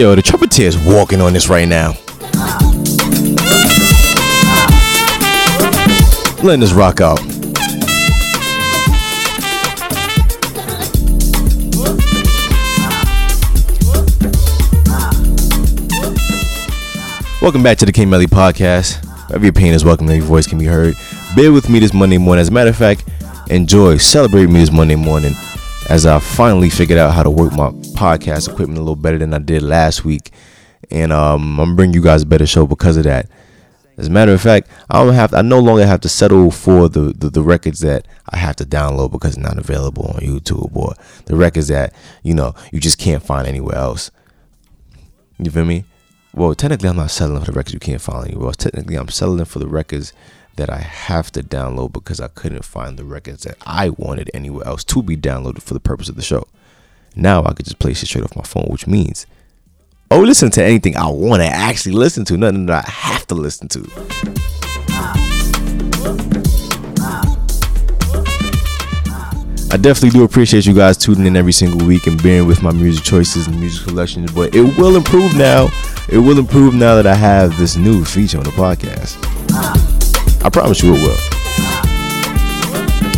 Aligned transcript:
Yo, 0.00 0.14
the 0.14 0.22
trumpeter 0.22 0.62
is 0.62 0.78
walking 0.78 1.20
on 1.20 1.34
this 1.34 1.50
right 1.50 1.68
now. 1.68 1.92
Letting 6.42 6.60
this 6.60 6.72
rock 6.72 7.02
out. 7.02 7.20
Welcome 17.42 17.62
back 17.62 17.76
to 17.76 17.84
the 17.84 17.92
King 17.92 18.08
Bentley 18.08 18.26
Podcast. 18.26 19.06
Every 19.34 19.52
pain 19.52 19.74
is 19.74 19.84
welcome, 19.84 20.08
every 20.08 20.20
voice 20.20 20.46
can 20.46 20.56
be 20.56 20.64
heard. 20.64 20.94
Bear 21.36 21.52
with 21.52 21.68
me 21.68 21.78
this 21.78 21.92
Monday 21.92 22.16
morning. 22.16 22.40
As 22.40 22.48
a 22.48 22.52
matter 22.52 22.70
of 22.70 22.76
fact, 22.76 23.04
enjoy, 23.50 23.98
celebrate 23.98 24.46
me 24.46 24.60
this 24.60 24.72
Monday 24.72 24.96
morning 24.96 25.34
as 25.90 26.06
I 26.06 26.20
finally 26.20 26.70
figured 26.70 26.98
out 26.98 27.12
how 27.12 27.22
to 27.22 27.30
work 27.30 27.52
my 27.52 27.70
podcast 28.00 28.48
equipment 28.48 28.78
a 28.78 28.82
little 28.82 28.96
better 28.96 29.18
than 29.18 29.34
I 29.34 29.38
did 29.38 29.62
last 29.62 30.04
week. 30.04 30.30
And 30.90 31.12
um, 31.12 31.60
I'm 31.60 31.76
bringing 31.76 31.94
you 31.94 32.02
guys 32.02 32.22
a 32.22 32.26
better 32.26 32.46
show 32.46 32.66
because 32.66 32.96
of 32.96 33.04
that. 33.04 33.28
As 33.98 34.06
a 34.06 34.10
matter 34.10 34.32
of 34.32 34.40
fact, 34.40 34.70
I 34.88 35.04
don't 35.04 35.12
have 35.12 35.32
to, 35.32 35.36
I 35.36 35.42
no 35.42 35.58
longer 35.58 35.84
have 35.84 36.00
to 36.00 36.08
settle 36.08 36.50
for 36.50 36.88
the, 36.88 37.12
the, 37.12 37.28
the 37.28 37.42
records 37.42 37.80
that 37.80 38.08
I 38.30 38.38
have 38.38 38.56
to 38.56 38.64
download 38.64 39.12
because 39.12 39.36
it's 39.36 39.46
not 39.46 39.58
available 39.58 40.06
on 40.06 40.20
YouTube 40.20 40.74
or 40.74 40.94
the 41.26 41.36
records 41.36 41.68
that, 41.68 41.94
you 42.22 42.32
know, 42.32 42.54
you 42.72 42.80
just 42.80 42.98
can't 42.98 43.22
find 43.22 43.46
anywhere 43.46 43.76
else. 43.76 44.10
You 45.38 45.50
feel 45.50 45.66
me? 45.66 45.84
well, 46.32 46.54
technically, 46.54 46.88
I'm 46.88 46.96
not 46.96 47.10
selling 47.10 47.38
for 47.40 47.50
the 47.50 47.52
records 47.52 47.74
you 47.74 47.80
can't 47.80 48.00
find 48.00 48.28
anywhere 48.28 48.46
else. 48.46 48.56
Technically, 48.56 48.96
I'm 48.96 49.08
selling 49.08 49.44
for 49.44 49.58
the 49.58 49.68
records 49.68 50.12
that 50.56 50.70
I 50.70 50.78
have 50.78 51.30
to 51.32 51.42
download 51.42 51.92
because 51.92 52.20
I 52.20 52.28
couldn't 52.28 52.64
find 52.64 52.96
the 52.96 53.04
records 53.04 53.42
that 53.42 53.56
I 53.66 53.90
wanted 53.90 54.30
anywhere 54.32 54.66
else 54.66 54.84
to 54.84 55.02
be 55.02 55.16
downloaded 55.16 55.62
for 55.62 55.74
the 55.74 55.80
purpose 55.80 56.08
of 56.08 56.16
the 56.16 56.22
show. 56.22 56.46
Now 57.16 57.44
I 57.44 57.52
could 57.52 57.66
just 57.66 57.78
play 57.78 57.92
shit 57.94 58.08
straight 58.08 58.24
off 58.24 58.36
my 58.36 58.42
phone, 58.42 58.66
which 58.68 58.86
means, 58.86 59.26
oh, 60.10 60.20
listen 60.20 60.50
to 60.52 60.64
anything 60.64 60.96
I 60.96 61.08
want 61.08 61.42
to 61.42 61.48
actually 61.48 61.92
listen 61.92 62.24
to, 62.26 62.36
nothing 62.36 62.66
that 62.66 62.84
I 62.86 62.90
have 62.90 63.26
to 63.28 63.34
listen 63.34 63.68
to. 63.68 63.90
I 69.72 69.76
definitely 69.76 70.10
do 70.10 70.24
appreciate 70.24 70.66
you 70.66 70.74
guys 70.74 70.96
tuning 70.96 71.26
in 71.26 71.36
every 71.36 71.52
single 71.52 71.86
week 71.86 72.08
and 72.08 72.20
bearing 72.20 72.48
with 72.48 72.60
my 72.60 72.72
music 72.72 73.04
choices 73.04 73.46
and 73.46 73.58
music 73.60 73.88
selections, 73.88 74.32
but 74.32 74.52
it 74.52 74.62
will 74.76 74.96
improve 74.96 75.36
now. 75.36 75.68
It 76.08 76.18
will 76.18 76.40
improve 76.40 76.74
now 76.74 76.96
that 76.96 77.06
I 77.06 77.14
have 77.14 77.56
this 77.56 77.76
new 77.76 78.04
feature 78.04 78.38
on 78.38 78.44
the 78.44 78.50
podcast. 78.50 79.16
I 80.44 80.48
promise 80.48 80.82
you 80.82 80.94
it 80.96 81.02
will. 81.02 81.16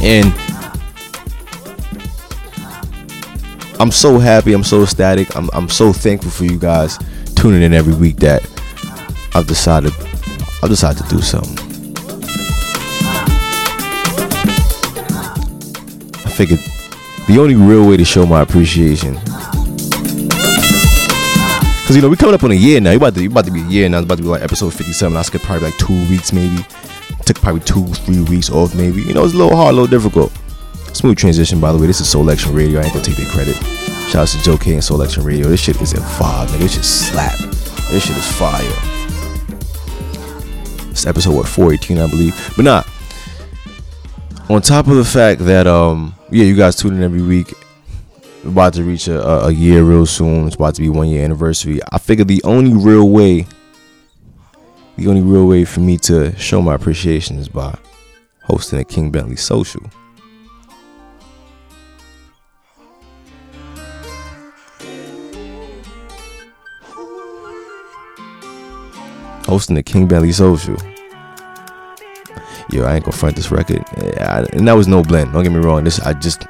And 0.02 0.51
I'm 3.82 3.90
so 3.90 4.20
happy, 4.20 4.52
I'm 4.52 4.62
so 4.62 4.84
ecstatic, 4.84 5.34
I'm, 5.34 5.50
I'm 5.52 5.68
so 5.68 5.92
thankful 5.92 6.30
for 6.30 6.44
you 6.44 6.56
guys 6.56 7.00
tuning 7.34 7.62
in 7.62 7.74
every 7.74 7.94
week 7.94 8.14
that 8.18 8.40
I've 9.34 9.48
decided 9.48 9.92
I've 10.62 10.68
decided 10.68 11.02
to 11.02 11.08
do 11.08 11.20
something. 11.20 11.58
I 16.24 16.30
figured 16.30 16.60
the 17.26 17.38
only 17.40 17.56
real 17.56 17.88
way 17.88 17.96
to 17.96 18.04
show 18.04 18.24
my 18.24 18.42
appreciation 18.42 19.16
Cause 21.84 21.96
you 21.96 22.02
know 22.02 22.08
we're 22.08 22.14
coming 22.14 22.36
up 22.36 22.44
on 22.44 22.52
a 22.52 22.54
year 22.54 22.80
now. 22.80 22.92
You 22.92 22.98
about 22.98 23.16
to 23.16 23.22
you 23.24 23.30
about 23.30 23.46
to 23.46 23.50
be 23.50 23.62
a 23.62 23.66
year 23.66 23.88
now. 23.88 23.98
It's 23.98 24.04
about 24.04 24.18
to 24.18 24.22
be 24.22 24.28
like 24.28 24.42
episode 24.42 24.72
fifty 24.72 24.92
seven. 24.92 25.16
I 25.16 25.22
skipped 25.22 25.44
probably 25.44 25.64
like 25.64 25.76
two 25.78 26.08
weeks 26.08 26.32
maybe. 26.32 26.64
Took 27.26 27.40
probably 27.40 27.62
two 27.62 27.84
three 27.88 28.22
weeks 28.22 28.48
off 28.48 28.76
maybe. 28.76 29.02
You 29.02 29.12
know 29.12 29.24
it's 29.24 29.34
a 29.34 29.36
little 29.38 29.56
hard, 29.56 29.74
a 29.74 29.76
little 29.80 29.88
difficult. 29.98 30.32
Smooth 31.02 31.18
transition 31.18 31.58
by 31.58 31.72
the 31.72 31.78
way. 31.78 31.88
This 31.88 32.00
is 32.00 32.08
Soul 32.08 32.30
Action 32.30 32.54
Radio. 32.54 32.78
I 32.78 32.84
ain't 32.84 32.92
gonna 32.92 33.04
take 33.04 33.16
the 33.16 33.26
credit. 33.26 33.56
Shout 34.08 34.22
out 34.22 34.28
to 34.28 34.38
Joe 34.44 34.56
K 34.56 34.74
and 34.74 34.84
Soul 34.84 35.02
Action 35.02 35.24
Radio. 35.24 35.48
This 35.48 35.58
shit 35.58 35.82
is 35.82 35.94
in 35.94 36.00
five, 36.00 36.48
nigga. 36.50 36.60
This 36.60 36.74
shit 36.74 36.84
slap. 36.84 37.36
This 37.90 38.04
shit 38.04 38.16
is 38.16 38.32
fire. 38.38 38.62
It's 40.92 41.04
episode 41.04 41.34
what 41.34 41.48
418 41.48 41.98
I 41.98 42.06
believe. 42.08 42.52
But 42.54 42.64
nah. 42.66 42.84
On 44.48 44.62
top 44.62 44.86
of 44.86 44.94
the 44.94 45.04
fact 45.04 45.40
that 45.40 45.66
um 45.66 46.14
yeah 46.30 46.44
you 46.44 46.54
guys 46.54 46.76
tune 46.76 46.94
in 46.94 47.02
every 47.02 47.20
week 47.22 47.52
we're 48.44 48.50
about 48.50 48.74
to 48.74 48.84
reach 48.84 49.08
a, 49.08 49.46
a, 49.46 49.50
year 49.50 49.82
real 49.82 50.06
soon. 50.06 50.46
It's 50.46 50.54
about 50.54 50.76
to 50.76 50.82
be 50.82 50.88
one 50.88 51.08
year 51.08 51.24
anniversary. 51.24 51.80
I 51.90 51.98
figured 51.98 52.28
the 52.28 52.40
only 52.44 52.74
real 52.74 53.10
way, 53.10 53.48
the 54.96 55.08
only 55.08 55.22
real 55.22 55.48
way 55.48 55.64
for 55.64 55.80
me 55.80 55.98
to 55.98 56.32
show 56.38 56.62
my 56.62 56.76
appreciation 56.76 57.38
is 57.38 57.48
by 57.48 57.76
hosting 58.44 58.78
a 58.78 58.84
King 58.84 59.10
Bentley 59.10 59.34
social. 59.34 59.82
Hosting 69.44 69.76
the 69.76 69.82
King 69.82 70.06
Bentley 70.06 70.32
social. 70.32 70.76
Yo, 72.70 72.84
I 72.84 72.94
ain't 72.94 73.04
gonna 73.04 73.16
front 73.16 73.36
this 73.36 73.50
record, 73.50 73.84
yeah, 74.02 74.44
I, 74.50 74.56
and 74.56 74.66
that 74.66 74.72
was 74.72 74.88
no 74.88 75.02
blend. 75.02 75.32
Don't 75.32 75.42
get 75.42 75.52
me 75.52 75.58
wrong. 75.58 75.84
This 75.84 76.00
I 76.00 76.14
just 76.14 76.44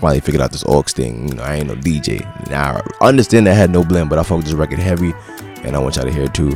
finally 0.00 0.20
figured 0.20 0.42
out 0.42 0.52
this 0.52 0.64
aux 0.64 0.82
thing. 0.82 1.28
You 1.28 1.34
know, 1.34 1.42
I 1.42 1.56
ain't 1.56 1.66
no 1.66 1.74
DJ. 1.74 2.20
Now 2.50 2.82
I 3.00 3.08
understand 3.08 3.46
that 3.46 3.52
I 3.52 3.54
had 3.54 3.70
no 3.70 3.82
blend, 3.82 4.10
but 4.10 4.18
I 4.18 4.22
fuck 4.22 4.44
this 4.44 4.52
record 4.52 4.78
heavy, 4.78 5.12
and 5.64 5.74
I 5.74 5.78
want 5.78 5.96
y'all 5.96 6.04
to 6.04 6.12
hear 6.12 6.24
it 6.24 6.34
too. 6.34 6.52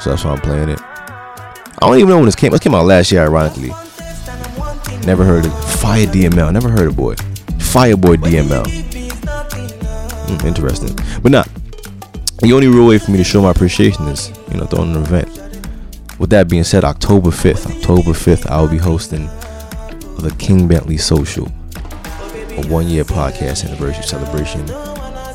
So 0.00 0.10
that's 0.10 0.24
why 0.24 0.32
I'm 0.32 0.40
playing 0.40 0.68
it. 0.68 0.80
I 0.80 1.88
don't 1.88 1.96
even 1.96 2.10
know 2.10 2.16
when 2.16 2.26
this 2.26 2.36
came. 2.36 2.52
This 2.52 2.60
came 2.60 2.74
out 2.74 2.84
last 2.84 3.10
year, 3.10 3.22
ironically. 3.22 3.70
Never 5.06 5.24
heard 5.24 5.44
of 5.44 5.80
Fire 5.80 6.06
DML. 6.06 6.52
Never 6.52 6.68
heard 6.68 6.86
of 6.86 6.96
boy. 6.96 7.14
Fireboy 7.74 8.16
DML. 8.18 8.66
Hmm, 10.26 10.46
interesting, 10.46 10.96
but 11.22 11.32
not. 11.32 11.48
The 12.38 12.52
only 12.52 12.66
real 12.68 12.86
way 12.86 12.98
for 12.98 13.10
me 13.10 13.18
to 13.18 13.24
show 13.24 13.40
my 13.42 13.50
appreciation 13.52 14.06
is, 14.08 14.32
you 14.50 14.58
know, 14.58 14.66
throwing 14.66 14.94
an 14.94 15.02
event. 15.02 15.28
With 16.18 16.30
that 16.30 16.48
being 16.48 16.64
said, 16.64 16.84
October 16.84 17.30
5th, 17.30 17.76
October 17.76 18.10
5th, 18.10 18.46
I 18.50 18.60
will 18.60 18.68
be 18.68 18.78
hosting 18.78 19.26
the 20.18 20.34
King 20.38 20.66
Bentley 20.68 20.96
Social, 20.96 21.46
a 21.46 22.66
one 22.66 22.88
year 22.88 23.04
podcast 23.04 23.64
anniversary 23.64 24.02
celebration, 24.02 24.68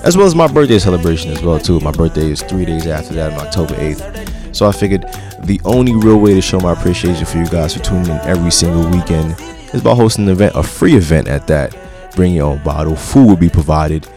as 0.04 0.18
well 0.18 0.28
as 0.28 0.36
my 0.36 0.48
birthday 0.48 0.78
celebration 0.78 1.32
as 1.32 1.42
well 1.42 1.60
too. 1.60 1.80
My 1.80 1.92
birthday 1.92 2.32
is 2.32 2.42
three 2.44 2.66
days 2.66 2.86
after 2.86 3.14
that 3.16 3.34
on 3.34 3.48
October 3.48 3.76
8th. 3.76 4.56
So 4.56 4.68
I 4.68 4.72
figured 4.72 5.04
the 5.44 5.60
only 5.66 5.96
real 5.96 6.20
way 6.20 6.34
to 6.34 6.42
show 6.42 6.60
my 6.60 6.74
appreciation 6.74 7.26
for 7.26 7.38
you 7.38 7.48
guys 7.48 7.76
for 7.76 7.84
tuning 7.84 8.10
in 8.12 8.20
every 8.22 8.52
single 8.52 8.90
weekend 8.90 9.36
is 9.74 9.81
by 9.81 9.96
hosting 9.96 10.26
an 10.26 10.31
event, 10.31 10.56
a 10.56 10.64
free 10.64 10.96
event 10.96 11.28
at 11.28 11.48
that. 11.48 11.76
Bring 12.16 12.34
your 12.34 12.48
own 12.52 12.64
bottle, 12.64 12.96
food 12.96 13.28
will 13.28 13.38
be 13.38 13.50
provided. 13.50 14.08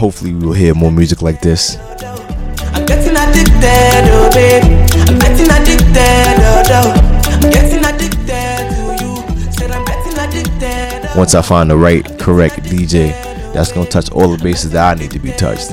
Hopefully, 0.00 0.32
we 0.32 0.46
will 0.46 0.54
hear 0.54 0.72
more 0.74 0.90
music 0.90 1.20
like 1.20 1.42
this. 1.42 1.76
I'm 1.76 2.86
getting 2.86 3.14
addicted, 3.14 4.08
oh 4.08 4.30
baby. 4.32 4.74
I'm 5.06 5.18
getting 5.18 5.50
addicted, 5.50 6.40
oh, 6.40 6.62
oh. 6.70 7.38
I'm 7.42 7.50
getting 7.50 7.84
addicted 7.84 8.26
to 8.26 9.04
you. 9.04 9.52
Said 9.52 9.70
I'm 9.70 9.84
getting 9.84 10.18
addicted. 10.18 11.14
Once 11.18 11.34
I 11.34 11.42
find 11.42 11.70
the 11.70 11.76
right, 11.76 12.02
correct 12.18 12.62
DJ 12.62 13.12
that's 13.52 13.72
gonna 13.72 13.90
touch 13.90 14.10
all 14.10 14.34
the 14.34 14.42
bases 14.42 14.70
that 14.70 14.96
I 14.96 14.98
need 14.98 15.10
to 15.10 15.18
be 15.18 15.32
touched. 15.32 15.68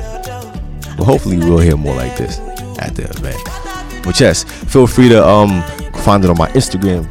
But 0.97 1.05
hopefully, 1.05 1.37
we'll 1.37 1.59
hear 1.59 1.77
more 1.77 1.95
like 1.95 2.17
this 2.17 2.39
at 2.79 2.95
the 2.95 3.03
event. 3.03 4.03
But 4.03 4.19
yes, 4.19 4.43
feel 4.43 4.87
free 4.87 5.07
to 5.07 5.25
um 5.25 5.63
find 6.03 6.21
it 6.25 6.29
on 6.29 6.37
my 6.37 6.49
Instagram. 6.49 7.07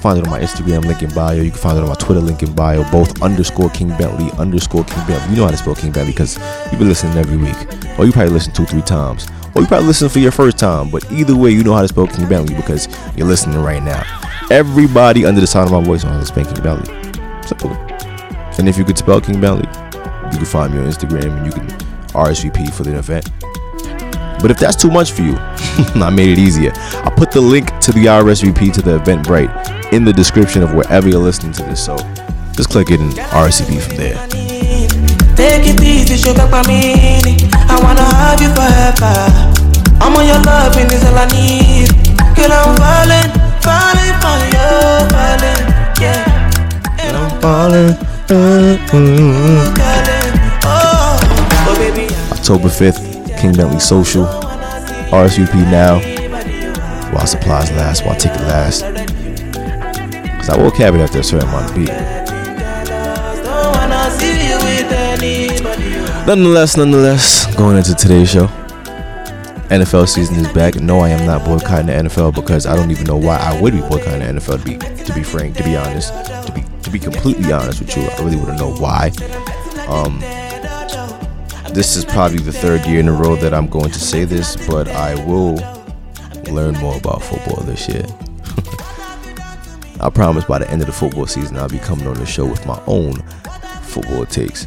Find 0.00 0.18
it 0.18 0.24
on 0.24 0.30
my 0.30 0.40
Instagram 0.40 0.84
link 0.86 1.02
in 1.02 1.12
bio. 1.14 1.42
You 1.42 1.50
can 1.50 1.60
find 1.60 1.76
it 1.76 1.82
on 1.82 1.88
my 1.88 1.94
Twitter 1.94 2.20
link 2.20 2.42
in 2.42 2.54
bio. 2.54 2.90
Both 2.90 3.20
underscore 3.20 3.68
King 3.70 3.88
Bentley 3.98 4.30
underscore 4.38 4.84
King 4.84 5.06
Bentley. 5.06 5.30
You 5.30 5.36
know 5.36 5.44
how 5.44 5.50
to 5.50 5.56
spell 5.58 5.74
King 5.74 5.92
Bentley 5.92 6.12
because 6.12 6.38
you've 6.70 6.78
been 6.78 6.88
listening 6.88 7.18
every 7.18 7.36
week, 7.36 7.56
or 7.98 8.06
you 8.06 8.12
probably 8.12 8.32
listen 8.32 8.54
two, 8.54 8.64
three 8.64 8.80
times, 8.80 9.28
or 9.54 9.60
you 9.60 9.68
probably 9.68 9.88
listen 9.88 10.08
for 10.08 10.20
your 10.20 10.32
first 10.32 10.58
time. 10.58 10.90
But 10.90 11.10
either 11.12 11.36
way, 11.36 11.50
you 11.50 11.62
know 11.62 11.74
how 11.74 11.82
to 11.82 11.88
spell 11.88 12.06
King 12.06 12.28
Bentley 12.28 12.54
because 12.54 12.88
you're 13.14 13.26
listening 13.26 13.58
right 13.58 13.82
now. 13.82 14.02
Everybody 14.50 15.26
under 15.26 15.42
the 15.42 15.46
sound 15.46 15.66
of 15.66 15.72
my 15.72 15.84
voice 15.84 16.02
knows 16.02 16.14
how 16.14 16.20
to 16.20 16.26
spell 16.26 16.44
King 16.44 16.62
Bentley. 16.62 17.12
Simple. 17.46 17.70
And 18.58 18.68
if 18.68 18.78
you 18.78 18.84
could 18.84 18.96
spell 18.96 19.20
King 19.20 19.40
Bentley, 19.40 19.68
you 20.32 20.38
can 20.38 20.46
find 20.46 20.72
me 20.72 20.80
on 20.80 20.86
Instagram 20.86 21.36
and 21.36 21.46
you 21.46 21.52
can 21.52 21.66
RSVP 22.12 22.72
for 22.72 22.84
the 22.84 22.98
event. 22.98 23.28
But 24.40 24.50
if 24.50 24.58
that's 24.58 24.76
too 24.76 24.90
much 24.90 25.12
for 25.12 25.22
you, 25.22 25.34
I 25.36 26.10
made 26.10 26.30
it 26.30 26.38
easier. 26.38 26.72
I 26.74 27.10
put 27.14 27.30
the 27.30 27.40
link 27.40 27.66
to 27.80 27.92
the 27.92 28.06
RSVP 28.06 28.72
to 28.74 28.82
the 28.82 28.98
Eventbrite 28.98 29.92
in 29.92 30.04
the 30.04 30.12
description 30.12 30.62
of 30.62 30.74
wherever 30.74 31.08
you're 31.08 31.20
listening 31.22 31.52
to 31.52 31.62
this. 31.64 31.84
So 31.84 31.96
just 32.52 32.70
click 32.70 32.90
it 32.90 33.00
and 33.00 33.12
RSVP 33.12 33.80
from 33.82 33.96
there. 33.96 34.26
Take 35.36 35.66
it 35.66 35.82
easy, 35.82 36.16
sugar 36.16 36.46
for 36.48 36.62
me. 36.68 36.94
I 37.52 37.78
wanna 37.82 38.02
have 38.04 38.40
you 38.40 38.48
forever. 38.52 39.30
I'm 40.02 40.16
on 40.16 40.26
your 40.26 40.40
loving 40.44 40.90
is 40.92 41.04
all 41.04 41.16
I 41.16 41.26
need. 41.32 41.88
Girl, 42.36 42.52
I'm 42.52 42.76
falling, 42.80 43.30
falling 43.60 44.14
for 44.20 44.38
you, 44.48 44.68
falling, 45.12 45.62
yeah. 46.00 47.00
And 47.00 47.16
I'm 47.16 47.30
Falling. 47.40 47.94
calling, 49.76 50.32
oh, 50.64 51.18
oh 51.68 51.74
baby. 51.78 52.06
October 52.32 52.68
5th, 52.68 53.00
King 53.40 53.54
Bentley 53.54 53.80
Social. 53.80 54.26
RSVP 55.10 55.54
now 55.70 55.98
while 57.12 57.26
supplies 57.26 57.70
last, 57.72 58.04
while 58.04 58.14
ticket 58.14 58.40
last. 58.42 58.82
Cause 58.82 60.48
I 60.48 60.56
will 60.56 60.70
have 60.70 60.94
it 60.94 61.00
after 61.00 61.20
a 61.20 61.24
certain 61.24 61.48
amount 61.48 61.70
of 61.70 61.76
anybody. 61.76 62.10
Nonetheless, 66.26 66.76
nonetheless, 66.76 67.54
going 67.56 67.76
into 67.76 67.94
today's 67.94 68.30
show, 68.30 68.46
NFL 69.68 70.08
season 70.08 70.36
is 70.36 70.52
back. 70.52 70.76
No, 70.76 71.00
I 71.00 71.08
am 71.08 71.26
not 71.26 71.44
boycotting 71.44 71.86
the 71.86 71.92
NFL 71.92 72.34
because 72.34 72.66
I 72.66 72.76
don't 72.76 72.90
even 72.90 73.04
know 73.04 73.16
why 73.16 73.36
I 73.36 73.60
would 73.60 73.72
be 73.72 73.80
boycotting 73.80 74.20
the 74.20 74.40
NFL. 74.40 74.58
To 74.58 74.64
be, 74.64 75.04
to 75.04 75.14
be 75.14 75.22
frank, 75.22 75.56
to 75.56 75.64
be 75.64 75.76
honest, 75.76 76.12
to 76.46 76.52
be 76.54 76.64
to 76.82 76.90
be 76.90 76.98
completely 76.98 77.52
honest 77.52 77.80
with 77.80 77.96
you, 77.96 78.02
I 78.02 78.22
really 78.22 78.36
wouldn't 78.36 78.58
know 78.58 78.74
why. 78.74 79.10
Um, 79.88 80.20
this 81.72 81.96
is 81.96 82.04
probably 82.04 82.38
the 82.38 82.52
third 82.52 82.84
year 82.86 83.00
in 83.00 83.08
a 83.08 83.12
row 83.12 83.36
that 83.36 83.54
I'm 83.54 83.68
going 83.68 83.90
to 83.90 84.00
say 84.00 84.24
this, 84.24 84.56
but 84.66 84.88
I 84.88 85.14
will 85.24 85.54
learn 86.52 86.74
more 86.78 86.96
about 86.96 87.22
football 87.22 87.62
this 87.62 87.88
year. 87.88 88.04
I 90.00 90.10
promise 90.10 90.44
by 90.44 90.58
the 90.58 90.70
end 90.70 90.80
of 90.80 90.86
the 90.86 90.92
football 90.92 91.26
season, 91.26 91.56
I'll 91.56 91.68
be 91.68 91.78
coming 91.78 92.06
on 92.06 92.14
the 92.14 92.26
show 92.26 92.44
with 92.44 92.66
my 92.66 92.80
own 92.86 93.14
football 93.82 94.26
takes. 94.26 94.66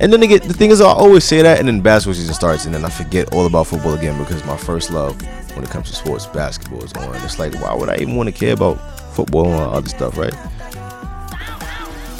And 0.00 0.12
then 0.12 0.22
again, 0.22 0.46
the 0.46 0.54
thing 0.54 0.70
is, 0.70 0.80
I 0.80 0.86
always 0.86 1.24
say 1.24 1.42
that, 1.42 1.58
and 1.58 1.66
then 1.66 1.80
basketball 1.80 2.14
season 2.14 2.34
starts, 2.34 2.66
and 2.66 2.74
then 2.74 2.84
I 2.84 2.90
forget 2.90 3.34
all 3.34 3.46
about 3.46 3.66
football 3.66 3.94
again 3.94 4.18
because 4.18 4.44
my 4.44 4.56
first 4.56 4.90
love 4.90 5.20
when 5.54 5.64
it 5.64 5.70
comes 5.70 5.90
to 5.90 5.96
sports, 5.96 6.26
basketball 6.26 6.84
is 6.84 6.92
on. 6.92 7.14
It's 7.16 7.38
like, 7.38 7.54
why 7.54 7.74
would 7.74 7.88
I 7.88 7.96
even 7.96 8.14
want 8.14 8.28
to 8.28 8.32
care 8.32 8.52
about 8.52 8.74
football 9.14 9.46
and 9.46 9.74
other 9.74 9.88
stuff, 9.88 10.16
right? 10.16 10.34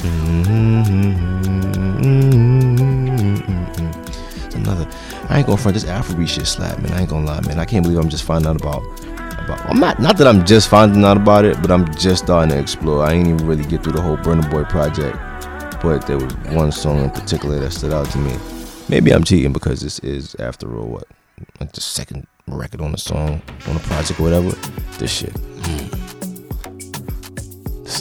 It's 0.01 0.49
another. 2.25 2.48
I 5.39 5.43
ain't 5.43 5.47
gonna 5.47 5.63
front 5.63 5.75
this 5.75 5.85
Afrobeat 5.85 6.29
shit 6.29 6.49
slap, 6.49 6.81
man. 6.81 6.93
I 6.93 7.03
ain't 7.03 7.11
gonna 7.11 7.25
lie, 7.25 7.41
man. 7.43 7.61
I 7.61 7.65
can't 7.65 7.85
believe 7.85 8.01
I'm 8.01 8.09
just 8.09 8.25
finding 8.25 8.51
out 8.51 8.61
about. 8.61 8.83
About, 9.45 9.71
I'm 9.71 9.79
not 9.79 10.01
not 10.01 10.19
that 10.19 10.27
I'm 10.27 10.45
just 10.45 10.69
finding 10.69 11.05
out 11.05 11.17
about 11.17 11.45
it, 11.45 11.63
but 11.63 11.71
I'm 11.71 11.95
just 11.95 12.25
starting 12.25 12.51
to 12.51 12.59
explore. 12.59 13.05
I 13.05 13.13
ain't 13.13 13.29
even 13.29 13.47
really 13.47 13.65
get 13.65 13.85
through 13.85 13.93
the 13.93 14.03
whole 14.03 14.17
Burna 14.17 14.51
Boy 14.51 14.65
project 14.65 15.17
but 15.81 16.05
there 16.09 16.19
was 16.19 16.35
one 16.49 16.73
song 16.73 17.05
in 17.05 17.11
particular 17.11 17.61
that 17.61 17.71
stood 17.71 17.93
out 17.93 18.11
to 18.11 18.19
me. 18.19 18.37
Maybe 18.89 19.13
I'm 19.13 19.23
cheating 19.23 19.53
because 19.53 19.81
this 19.81 20.01
is, 20.01 20.35
after 20.37 20.77
all, 20.77 20.89
what 20.89 21.05
like 21.61 21.73
the 21.73 21.81
second 21.81 22.27
record 22.49 22.81
on 22.81 22.91
the 22.91 22.99
song 22.99 23.41
on 23.69 23.75
the 23.75 23.81
project 23.81 24.19
or 24.19 24.25
whatever. 24.25 24.51
This 24.99 25.13
shit, 25.13 25.35
mm. 25.35 25.89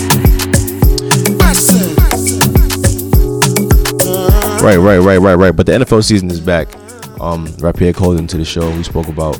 Right, 4.62 4.76
right, 4.76 4.98
right, 4.98 5.16
right, 5.16 5.34
right. 5.34 5.50
But 5.50 5.66
the 5.66 5.72
NFL 5.72 6.04
season 6.04 6.30
is 6.30 6.38
back. 6.38 6.72
Um, 7.20 7.48
Rapiere 7.58 7.92
called 7.92 8.16
into 8.20 8.38
the 8.38 8.44
show. 8.44 8.70
We 8.76 8.84
spoke 8.84 9.08
about 9.08 9.34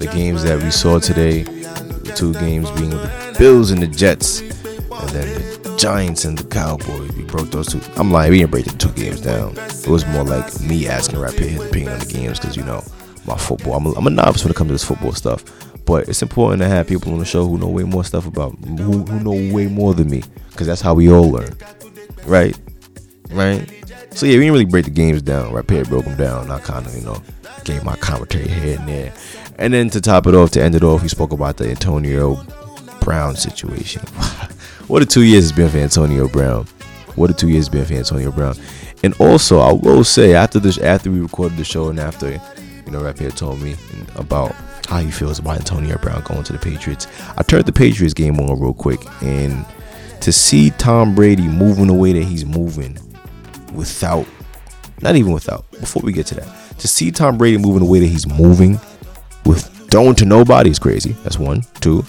the 0.00 0.10
games 0.12 0.42
that 0.42 0.60
we 0.60 0.72
saw 0.72 0.98
today 0.98 1.44
The 1.44 2.12
two 2.16 2.32
games 2.34 2.68
being 2.72 2.90
the 2.90 3.36
Bills 3.38 3.70
and 3.70 3.80
the 3.80 3.86
Jets, 3.86 4.40
and 4.40 5.08
then 5.10 5.62
the 5.62 5.76
Giants 5.78 6.24
and 6.24 6.36
the 6.36 6.42
Cowboys. 6.42 7.12
We 7.12 7.22
broke 7.22 7.52
those 7.52 7.68
two. 7.68 7.80
I'm 7.94 8.10
lying, 8.10 8.32
we 8.32 8.38
didn't 8.38 8.50
break 8.50 8.64
the 8.64 8.76
two 8.76 8.90
games 9.00 9.20
down. 9.20 9.56
It 9.56 9.86
was 9.86 10.04
more 10.06 10.24
like 10.24 10.60
me 10.62 10.88
asking 10.88 11.20
Rap 11.20 11.34
his 11.34 11.64
opinion 11.64 11.92
on 11.92 12.00
the 12.00 12.06
games 12.06 12.40
because, 12.40 12.56
you 12.56 12.64
know, 12.64 12.82
my 13.28 13.36
football. 13.36 13.74
I'm 13.74 13.86
a, 13.86 13.92
I'm 13.92 14.06
a 14.08 14.10
novice 14.10 14.42
when 14.42 14.50
it 14.50 14.56
comes 14.56 14.70
to 14.70 14.74
this 14.74 14.84
football 14.84 15.12
stuff. 15.12 15.44
But 15.84 16.08
it's 16.08 16.20
important 16.20 16.62
to 16.62 16.68
have 16.68 16.88
people 16.88 17.12
on 17.12 17.20
the 17.20 17.24
show 17.24 17.46
who 17.46 17.58
know 17.58 17.68
way 17.68 17.84
more 17.84 18.02
stuff 18.02 18.26
about, 18.26 18.56
who, 18.64 19.04
who 19.04 19.20
know 19.20 19.54
way 19.54 19.68
more 19.68 19.94
than 19.94 20.10
me, 20.10 20.24
because 20.50 20.66
that's 20.66 20.80
how 20.80 20.94
we 20.94 21.12
all 21.12 21.30
learn. 21.30 21.56
Right? 22.26 22.58
Right? 23.30 23.83
So 24.14 24.26
yeah, 24.26 24.34
we 24.34 24.40
didn't 24.40 24.52
really 24.52 24.64
break 24.64 24.84
the 24.84 24.92
games 24.92 25.22
down. 25.22 25.52
Rapiere 25.52 25.88
broke 25.88 26.04
them 26.04 26.16
down. 26.16 26.50
I 26.50 26.60
kind 26.60 26.86
of, 26.86 26.94
you 26.94 27.02
know, 27.02 27.20
gave 27.64 27.82
my 27.82 27.96
commentary 27.96 28.48
here 28.48 28.78
and 28.78 28.88
there. 28.88 29.12
And 29.58 29.74
then 29.74 29.90
to 29.90 30.00
top 30.00 30.26
it 30.26 30.34
off, 30.34 30.52
to 30.52 30.62
end 30.62 30.76
it 30.76 30.84
off, 30.84 31.02
he 31.02 31.08
spoke 31.08 31.32
about 31.32 31.56
the 31.56 31.68
Antonio 31.68 32.40
Brown 33.00 33.34
situation. 33.34 34.02
what 34.86 35.02
a 35.02 35.06
two 35.06 35.22
years 35.22 35.44
has 35.44 35.52
been 35.52 35.68
for 35.68 35.78
Antonio 35.78 36.28
Brown. 36.28 36.64
What 37.16 37.30
a 37.30 37.34
two 37.34 37.48
years 37.48 37.66
has 37.66 37.68
been 37.68 37.84
for 37.84 37.94
Antonio 37.94 38.30
Brown. 38.30 38.54
And 39.02 39.14
also, 39.20 39.58
I 39.58 39.72
will 39.72 40.04
say 40.04 40.34
after 40.34 40.60
this, 40.60 40.78
after 40.78 41.10
we 41.10 41.20
recorded 41.20 41.58
the 41.58 41.64
show, 41.64 41.88
and 41.88 41.98
after 41.98 42.30
you 42.86 42.92
know, 42.92 43.02
Rap 43.02 43.16
told 43.34 43.60
me 43.60 43.76
about 44.14 44.54
how 44.86 44.98
he 44.98 45.10
feels 45.10 45.38
about 45.38 45.58
Antonio 45.58 45.98
Brown 45.98 46.22
going 46.22 46.44
to 46.44 46.52
the 46.52 46.58
Patriots, 46.58 47.08
I 47.36 47.42
turned 47.42 47.66
the 47.66 47.72
Patriots 47.72 48.14
game 48.14 48.38
on 48.38 48.60
real 48.60 48.74
quick, 48.74 49.00
and 49.22 49.66
to 50.20 50.32
see 50.32 50.70
Tom 50.70 51.14
Brady 51.14 51.48
moving 51.48 51.88
the 51.88 51.94
way 51.94 52.12
that 52.12 52.24
he's 52.24 52.44
moving, 52.44 52.98
without, 53.74 54.26
not 55.00 55.16
even 55.16 55.32
without, 55.32 55.70
before 55.72 56.02
we 56.02 56.12
get 56.12 56.26
to 56.26 56.34
that, 56.36 56.78
to 56.78 56.88
see 56.88 57.10
Tom 57.10 57.38
Brady 57.38 57.58
moving 57.58 57.80
the 57.80 57.90
way 57.90 58.00
that 58.00 58.06
he's 58.06 58.26
moving 58.26 58.80
with 59.44 59.66
throwing 59.90 60.14
to 60.16 60.24
nobody 60.24 60.70
is 60.70 60.78
crazy. 60.78 61.12
That's 61.22 61.38
one. 61.38 61.62
Two. 61.80 62.04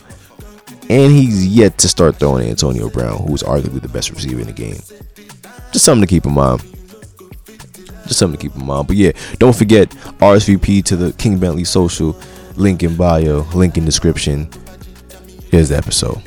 And 0.90 1.12
he's 1.12 1.48
yet 1.48 1.78
to 1.80 1.88
start 1.88 2.18
throwing 2.18 2.48
Antonio 2.48 2.90
Brown, 2.90 3.26
who's 3.28 3.44
arguably 3.44 3.82
the 3.82 3.90
best 3.90 4.12
receiver 4.12 4.42
in 4.42 4.48
the 4.48 4.54
game. 4.54 4.78
Just 5.72 5.86
something 5.86 6.02
to 6.02 6.08
keep 6.08 6.26
in 6.26 6.34
mind. 6.34 6.62
Just 8.08 8.20
something 8.20 8.40
to 8.40 8.42
keep 8.42 8.56
in 8.56 8.66
mind. 8.66 8.88
But 8.88 8.96
yeah, 8.96 9.12
don't 9.40 9.56
forget 9.56 9.90
RSVP 9.90 10.84
to 10.86 10.96
the 10.96 11.12
King 11.14 11.40
Bentley 11.40 11.64
social. 11.64 12.16
Link 12.56 12.84
in 12.84 12.96
bio, 12.96 13.40
link 13.54 13.78
in 13.78 13.84
description. 13.84 14.50
Here's 15.52 15.70
the 15.70 15.78
episode. 15.78 16.22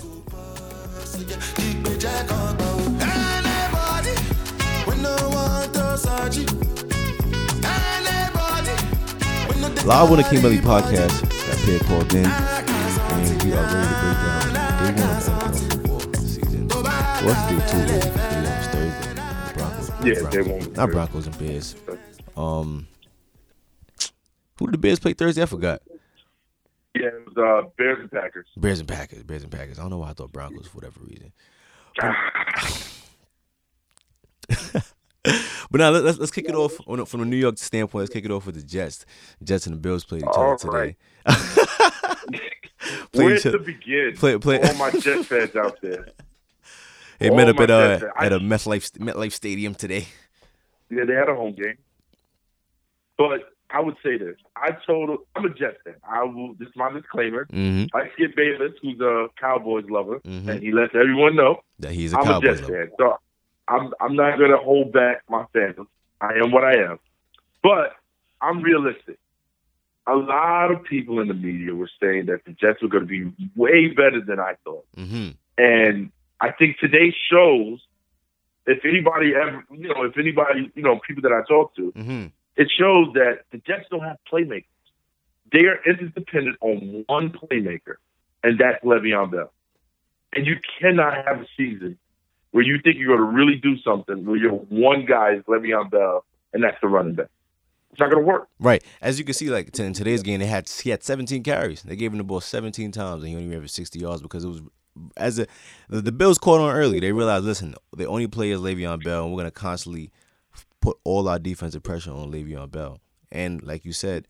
Live 9.88 10.10
on 10.10 10.18
the 10.18 10.22
King 10.24 10.42
Bentley 10.42 10.58
podcast, 10.58 11.22
that 11.46 11.56
pair 11.64 11.78
called 11.88 12.12
in, 12.12 12.26
and 12.26 13.42
we 13.42 13.54
are 13.54 13.64
ready 13.64 13.88
to 13.88 14.00
break 14.02 14.96
down 14.98 15.42
day 15.42 15.90
one 15.90 16.02
of 16.02 16.12
the 16.12 16.18
season. 16.18 16.68
What's 17.24 17.42
day 17.48 17.58
two? 17.72 17.80
Day 17.86 18.00
Thursday. 18.68 19.54
Broncos. 19.54 19.88
Yeah, 20.04 20.20
Broncos. 20.20 20.30
day 20.30 20.42
one. 20.42 20.72
Not 20.74 20.90
Broncos 20.90 21.26
and 21.26 21.38
Bears. 21.38 21.74
Um, 22.36 22.86
who 24.58 24.66
did 24.66 24.74
the 24.74 24.78
Bears 24.78 24.98
play 24.98 25.14
Thursday? 25.14 25.40
I 25.40 25.46
forgot. 25.46 25.80
Yeah, 26.94 27.06
it 27.06 27.26
was 27.26 27.38
uh, 27.38 27.66
Bears 27.78 28.00
and 28.00 28.10
Packers. 28.10 28.46
Bears 28.58 28.80
and 28.80 28.88
Packers. 28.88 29.22
Bears 29.22 29.42
and 29.42 29.50
Packers. 29.50 29.78
I 29.78 29.82
don't 29.82 29.90
know 29.90 29.98
why 30.00 30.10
I 30.10 30.12
thought 30.12 30.32
Broncos 30.32 30.66
for 30.66 30.76
whatever 30.76 31.00
reason. 31.00 31.32
But 34.50 34.92
now 35.72 35.90
let's 35.90 36.18
let's 36.18 36.30
kick 36.30 36.48
it 36.48 36.54
off 36.54 36.78
on, 36.86 37.04
from 37.06 37.22
a 37.22 37.24
New 37.24 37.36
York 37.36 37.58
standpoint. 37.58 38.02
Let's 38.02 38.12
kick 38.12 38.24
it 38.24 38.30
off 38.30 38.46
with 38.46 38.54
the 38.56 38.62
Jets. 38.62 39.04
Jets 39.42 39.66
and 39.66 39.74
the 39.76 39.80
Bills 39.80 40.04
played 40.04 40.22
each 40.22 40.28
other 40.32 40.56
today. 40.56 40.96
Played 43.12 43.24
Where 43.24 43.34
each 43.36 43.42
to 43.42 43.58
begin? 43.58 44.14
play- 44.16 44.38
play- 44.38 44.60
All 44.60 44.74
my 44.74 44.90
Jets 44.90 45.26
fans 45.26 45.54
out 45.56 45.78
there. 45.82 46.08
They 47.18 47.30
all 47.30 47.36
met 47.36 47.48
up 47.48 47.58
at 47.58 47.68
uh, 47.68 47.98
Jets 47.98 48.12
at 48.16 48.32
a 48.32 48.38
MetLife 48.38 48.92
MetLife 48.92 49.32
Stadium 49.32 49.74
today. 49.74 50.06
Yeah, 50.88 51.02
they 51.04 51.14
had 51.14 51.28
a 51.28 51.34
home 51.34 51.52
game. 51.52 51.74
But 53.16 53.40
I 53.70 53.80
would 53.80 53.96
say 54.04 54.16
this. 54.18 54.36
I 54.54 54.70
told 54.86 55.18
I'm 55.34 55.44
a 55.44 55.48
Jets 55.52 55.78
fan. 55.84 55.96
I 56.08 56.22
will 56.22 56.54
this 56.54 56.68
is 56.68 56.76
my 56.76 56.92
disclaimer. 56.92 57.46
Mm-hmm. 57.46 57.96
I 57.96 58.08
Skip 58.12 58.36
Bayless, 58.36 58.70
who's 58.80 59.00
a 59.00 59.26
Cowboys 59.40 59.86
lover, 59.90 60.20
Mhm. 60.20 60.46
and 60.48 60.62
he 60.62 60.70
lets 60.70 60.94
everyone 60.94 61.34
know 61.34 61.56
That 61.80 61.90
he's 61.90 62.12
a 62.12 62.18
I'm 62.18 62.22
a 62.22 62.26
Cowboys 62.26 62.48
Jets 62.60 62.60
lover. 62.70 62.86
fan. 62.86 62.92
So 63.00 63.18
I'm 63.68 63.92
I'm 64.00 64.16
not 64.16 64.38
gonna 64.38 64.56
hold 64.56 64.92
back 64.92 65.22
my 65.28 65.44
fandom. 65.54 65.86
I 66.20 66.34
am 66.42 66.50
what 66.50 66.64
I 66.64 66.76
am. 66.90 66.98
But 67.62 67.94
I'm 68.40 68.62
realistic. 68.62 69.18
A 70.06 70.14
lot 70.14 70.70
of 70.70 70.84
people 70.84 71.20
in 71.20 71.28
the 71.28 71.34
media 71.34 71.74
were 71.74 71.90
saying 72.00 72.26
that 72.26 72.44
the 72.46 72.52
Jets 72.52 72.80
were 72.82 72.88
gonna 72.88 73.04
be 73.04 73.30
way 73.56 73.88
better 73.88 74.20
than 74.26 74.40
I 74.40 74.54
thought. 74.64 74.86
Mm-hmm. 74.96 75.30
And 75.58 76.10
I 76.40 76.50
think 76.52 76.78
today 76.78 77.14
shows 77.30 77.80
if 78.66 78.84
anybody 78.84 79.32
ever, 79.34 79.64
you 79.70 79.88
know, 79.88 80.04
if 80.04 80.16
anybody, 80.18 80.70
you 80.74 80.82
know, 80.82 81.00
people 81.06 81.22
that 81.22 81.32
I 81.32 81.42
talk 81.48 81.74
to, 81.76 81.92
Mm-hmm. 81.92 82.26
it 82.56 82.70
shows 82.78 83.08
that 83.14 83.40
the 83.50 83.58
Jets 83.58 83.86
don't 83.90 84.02
have 84.02 84.18
playmakers. 84.30 84.64
They 85.52 85.64
are 85.64 85.78
interdependent 85.86 86.56
on 86.60 87.04
one 87.06 87.30
playmaker, 87.30 87.96
and 88.44 88.58
that's 88.58 88.84
Le'Veon 88.84 89.30
Bell. 89.30 89.50
And 90.34 90.46
you 90.46 90.56
cannot 90.78 91.14
have 91.26 91.40
a 91.40 91.46
season 91.56 91.98
where 92.50 92.64
you 92.64 92.78
think 92.82 92.96
you're 92.98 93.16
going 93.16 93.30
to 93.30 93.36
really 93.36 93.56
do 93.56 93.76
something 93.78 94.24
where 94.24 94.36
your 94.36 94.52
one 94.52 95.04
guy 95.06 95.34
is 95.34 95.42
Le'Veon 95.44 95.90
Bell, 95.90 96.24
and 96.52 96.62
that's 96.62 96.76
the 96.80 96.88
running 96.88 97.14
back. 97.14 97.28
It's 97.90 98.00
not 98.00 98.10
going 98.10 98.22
to 98.22 98.26
work. 98.26 98.48
Right. 98.60 98.82
As 99.00 99.18
you 99.18 99.24
can 99.24 99.34
see, 99.34 99.50
like 99.50 99.78
in 99.78 99.92
today's 99.92 100.22
game, 100.22 100.40
they 100.40 100.46
had 100.46 100.68
he 100.68 100.90
had 100.90 101.02
17 101.02 101.42
carries. 101.42 101.82
They 101.82 101.96
gave 101.96 102.12
him 102.12 102.18
the 102.18 102.24
ball 102.24 102.40
17 102.40 102.92
times, 102.92 103.22
and 103.22 103.30
he 103.30 103.36
only 103.36 103.48
ran 103.48 103.62
for 103.62 103.68
60 103.68 103.98
yards 103.98 104.22
because 104.22 104.44
it 104.44 104.48
was 104.48 104.62
as 105.16 105.38
a 105.38 105.46
the, 105.88 106.00
the 106.00 106.12
Bills 106.12 106.38
caught 106.38 106.60
on 106.60 106.74
early. 106.74 107.00
They 107.00 107.12
realized, 107.12 107.44
listen, 107.44 107.74
the 107.96 108.06
only 108.06 108.26
play 108.26 108.50
is 108.50 108.60
Le'Veon 108.60 109.02
Bell, 109.02 109.24
and 109.24 109.32
we're 109.32 109.40
gonna 109.40 109.50
constantly 109.50 110.10
put 110.80 110.98
all 111.04 111.28
our 111.28 111.38
defensive 111.38 111.82
pressure 111.82 112.12
on 112.12 112.30
Le'Veon 112.30 112.70
Bell. 112.70 113.00
And 113.30 113.62
like 113.62 113.84
you 113.84 113.92
said, 113.92 114.26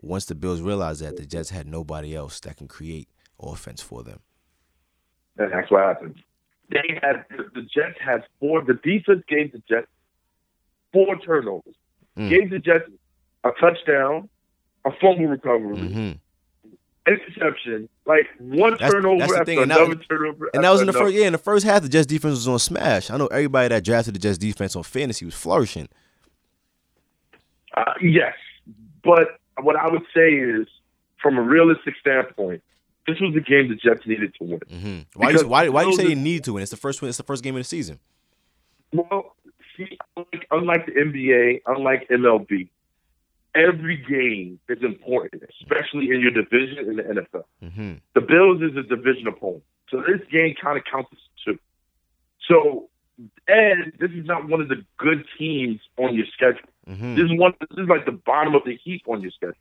once 0.00 0.26
the 0.26 0.34
Bills 0.34 0.60
realized 0.60 1.02
that, 1.02 1.16
the 1.16 1.26
Jets 1.26 1.50
had 1.50 1.66
nobody 1.66 2.14
else 2.14 2.40
that 2.40 2.56
can 2.56 2.68
create 2.68 3.08
offense 3.40 3.82
for 3.82 4.02
them. 4.02 4.20
And 5.36 5.52
that's 5.52 5.70
what 5.70 5.82
happened. 5.82 6.22
They 6.70 6.98
had 7.02 7.24
the 7.54 7.62
Jets 7.62 7.98
had 8.00 8.24
four. 8.38 8.62
The 8.64 8.74
defense 8.74 9.22
gave 9.28 9.52
the 9.52 9.62
Jets 9.68 9.88
four 10.92 11.18
turnovers. 11.18 11.74
Mm. 12.16 12.30
Gave 12.30 12.50
the 12.50 12.58
Jets 12.58 12.88
a 13.44 13.50
touchdown, 13.60 14.28
a 14.84 14.90
fumble 15.00 15.26
recovery, 15.26 15.76
hmm 15.78 16.10
interception, 17.06 17.88
like 18.06 18.26
one 18.38 18.72
That's- 18.72 18.92
turnover 18.92 19.18
that's 19.20 19.32
the 19.32 19.38
after 19.38 19.44
thing, 19.46 19.58
and 19.62 19.70
that- 19.70 19.80
another 19.80 20.00
turnover. 20.08 20.50
And 20.54 20.62
that 20.62 20.70
was 20.70 20.80
in 20.82 20.86
the 20.86 20.92
first 20.92 21.14
yeah, 21.14 21.26
in 21.26 21.32
the 21.32 21.38
first 21.38 21.64
half 21.64 21.82
the 21.82 21.88
Jets 21.88 22.06
defense 22.06 22.32
was 22.34 22.46
on 22.46 22.58
smash. 22.58 23.10
I 23.10 23.16
know 23.16 23.26
everybody 23.28 23.68
that 23.68 23.82
drafted 23.84 24.14
the 24.14 24.18
Jets 24.20 24.38
defense 24.38 24.76
on 24.76 24.82
fantasy 24.84 25.24
was 25.24 25.34
flourishing. 25.34 25.88
Uh, 27.74 27.94
yes, 28.00 28.34
but 29.02 29.38
what 29.62 29.76
I 29.76 29.88
would 29.88 30.04
say 30.14 30.30
is, 30.34 30.66
from 31.22 31.38
a 31.38 31.42
realistic 31.42 31.94
standpoint, 32.00 32.62
this 33.06 33.18
was 33.20 33.34
the 33.34 33.40
game 33.40 33.68
the 33.68 33.74
Jets 33.76 34.06
needed 34.06 34.34
to 34.38 34.44
win. 34.44 34.60
hmm 34.70 34.98
Why 35.14 35.30
you, 35.30 35.46
why 35.48 35.68
why 35.68 35.82
you 35.82 35.88
those 35.88 35.96
say 35.96 36.06
they 36.08 36.14
need 36.14 36.44
to 36.44 36.52
win? 36.54 36.62
It's 36.62 36.70
the 36.70 36.76
first 36.76 37.00
win. 37.02 37.08
It's 37.08 37.18
the 37.18 37.24
first 37.24 37.42
game 37.42 37.54
of 37.56 37.60
the 37.60 37.64
season. 37.64 37.98
Well, 38.92 39.36
see, 39.76 39.98
unlike, 40.16 40.46
unlike 40.50 40.86
the 40.86 40.92
NBA, 40.92 41.62
unlike 41.66 42.08
MLB, 42.08 42.68
every 43.54 43.96
game 43.96 44.58
is 44.68 44.82
important, 44.82 45.42
especially 45.60 46.10
in 46.10 46.20
your 46.20 46.30
division 46.30 46.78
in 46.88 46.96
the 46.96 47.02
NFL. 47.02 47.44
hmm 47.72 47.94
The 48.14 48.20
Bills 48.20 48.62
is 48.62 48.76
a 48.76 48.82
division 48.82 49.26
opponent, 49.28 49.62
so 49.90 49.98
this 50.06 50.20
game 50.30 50.54
kind 50.60 50.76
of 50.78 50.84
counts 50.90 51.10
as 51.12 51.18
two. 51.44 51.58
So, 52.48 52.88
and 53.46 53.92
this 53.98 54.10
is 54.10 54.24
not 54.26 54.48
one 54.48 54.60
of 54.60 54.68
the 54.68 54.84
good 54.98 55.24
teams 55.38 55.80
on 55.98 56.14
your 56.14 56.26
schedule. 56.32 56.68
hmm 56.86 57.14
This 57.14 57.24
is 57.30 57.38
one. 57.38 57.54
This 57.60 57.84
is 57.84 57.88
like 57.88 58.06
the 58.06 58.12
bottom 58.12 58.54
of 58.54 58.62
the 58.64 58.76
heap 58.82 59.02
on 59.06 59.20
your 59.20 59.30
schedule. 59.30 59.54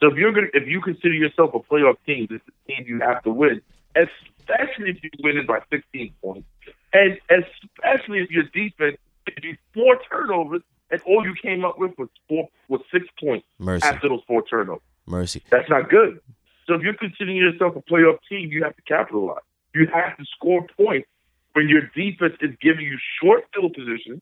So 0.00 0.08
if 0.08 0.16
you're 0.16 0.32
gonna, 0.32 0.48
if 0.54 0.66
you 0.66 0.80
consider 0.80 1.14
yourself 1.14 1.54
a 1.54 1.60
playoff 1.60 1.96
team, 2.06 2.26
this 2.30 2.40
is 2.40 2.52
the 2.66 2.74
team 2.74 2.84
you 2.88 3.00
have 3.00 3.22
to 3.24 3.30
win, 3.30 3.60
especially 3.94 4.90
if 4.90 5.02
you 5.02 5.10
win 5.22 5.36
it 5.36 5.46
by 5.46 5.60
16 5.70 6.12
points, 6.22 6.48
and 6.92 7.18
especially 7.30 8.20
if 8.20 8.30
your 8.30 8.44
defense 8.44 8.96
you 9.42 9.56
four 9.74 9.98
turnovers 10.10 10.62
and 10.90 11.00
all 11.02 11.24
you 11.24 11.34
came 11.40 11.64
up 11.64 11.78
with 11.78 11.92
was 11.98 12.08
four 12.28 12.48
was 12.68 12.80
six 12.92 13.06
points 13.22 13.46
Mercy, 13.58 13.86
after 13.86 14.08
those 14.08 14.22
four 14.26 14.42
turnovers. 14.42 14.82
mercy. 15.06 15.42
That's 15.50 15.68
not 15.68 15.88
good. 15.88 16.20
So 16.66 16.74
if 16.74 16.82
you're 16.82 16.94
considering 16.94 17.36
yourself 17.36 17.76
a 17.76 17.82
playoff 17.82 18.18
team, 18.28 18.50
you 18.50 18.64
have 18.64 18.76
to 18.76 18.82
capitalize. 18.82 19.42
You 19.74 19.86
have 19.92 20.16
to 20.16 20.24
score 20.36 20.66
points 20.76 21.08
when 21.52 21.68
your 21.68 21.82
defense 21.94 22.34
is 22.40 22.50
giving 22.60 22.84
you 22.84 22.98
short 23.22 23.44
field 23.54 23.74
position 23.74 24.20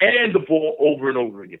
and 0.00 0.34
the 0.34 0.40
ball 0.40 0.76
over 0.78 1.08
and 1.08 1.18
over 1.18 1.42
again. 1.42 1.60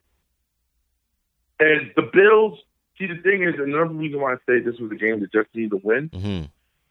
And 1.58 1.92
the 1.94 2.02
Bills, 2.02 2.58
see, 3.00 3.06
the 3.06 3.20
thing 3.22 3.42
is, 3.42 3.54
another 3.58 3.86
reason 3.86 4.20
why 4.20 4.34
I 4.34 4.36
say 4.46 4.60
this 4.60 4.78
was 4.78 4.92
a 4.92 4.94
game 4.94 5.20
that 5.20 5.32
just 5.32 5.48
needed 5.54 5.70
to 5.70 5.80
win. 5.82 6.10
hmm 6.12 6.42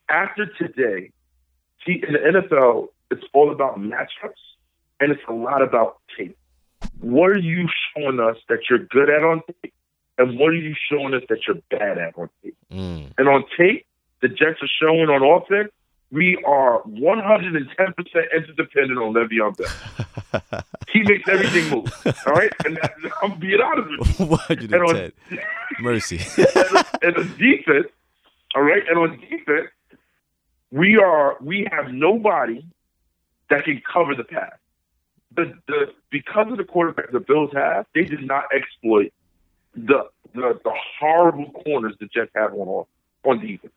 After 0.09 0.47
today, 0.47 1.11
see, 1.85 2.03
in 2.05 2.13
the 2.13 2.19
NFL, 2.19 2.87
it's 3.11 3.23
all 3.33 3.51
about 3.51 3.79
matchups 3.79 4.41
and 4.99 5.11
it's 5.11 5.21
a 5.29 5.33
lot 5.33 5.61
about 5.61 5.97
tape. 6.17 6.37
What 6.99 7.29
are 7.29 7.37
you 7.37 7.67
showing 7.95 8.19
us 8.19 8.37
that 8.49 8.59
you're 8.69 8.79
good 8.79 9.09
at 9.09 9.23
on 9.23 9.41
tape? 9.61 9.73
And 10.17 10.37
what 10.37 10.49
are 10.49 10.55
you 10.55 10.75
showing 10.91 11.13
us 11.13 11.23
that 11.29 11.39
you're 11.47 11.61
bad 11.69 11.97
at 11.97 12.17
on 12.17 12.29
tape? 12.43 12.57
Mm. 12.71 13.13
And 13.17 13.29
on 13.29 13.45
tape, 13.57 13.85
the 14.21 14.27
Jets 14.27 14.59
are 14.61 14.69
showing 14.81 15.07
on 15.09 15.23
offense, 15.23 15.71
we 16.11 16.41
are 16.45 16.81
110% 16.83 17.67
interdependent 18.35 18.99
on 18.99 19.13
Le'Veon 19.13 19.57
Bell. 19.57 20.63
He 20.91 21.03
makes 21.03 21.29
everything 21.29 21.69
move. 21.69 21.93
All 22.25 22.33
right? 22.33 22.51
And 22.65 22.77
that, 22.77 22.93
I'm 23.21 23.39
being 23.39 23.59
honest 23.61 24.19
with 24.19 24.59
you. 24.59 24.65
And 24.65 24.73
and 24.73 24.83
on. 24.83 25.11
Mercy. 25.79 26.19
and 27.01 27.15
on 27.15 27.37
defense, 27.37 27.87
all 28.55 28.63
right, 28.63 28.81
and 28.89 28.97
on 28.97 29.19
defense, 29.19 29.69
we 30.71 30.97
are 30.97 31.37
we 31.41 31.67
have 31.71 31.93
nobody 31.93 32.65
that 33.49 33.65
can 33.65 33.81
cover 33.91 34.15
the 34.15 34.23
pass. 34.23 34.53
The 35.35 35.53
the 35.67 35.93
because 36.09 36.51
of 36.51 36.57
the 36.57 36.63
quarterback 36.63 37.11
the 37.11 37.19
Bills 37.19 37.51
have, 37.53 37.85
they 37.93 38.03
did 38.03 38.23
not 38.23 38.45
exploit 38.53 39.13
the 39.75 40.09
the, 40.33 40.59
the 40.63 40.73
horrible 40.99 41.51
corners 41.51 41.93
the 41.99 42.07
Jets 42.07 42.31
have 42.35 42.53
on 42.53 42.85
on 43.23 43.39
defense. 43.39 43.73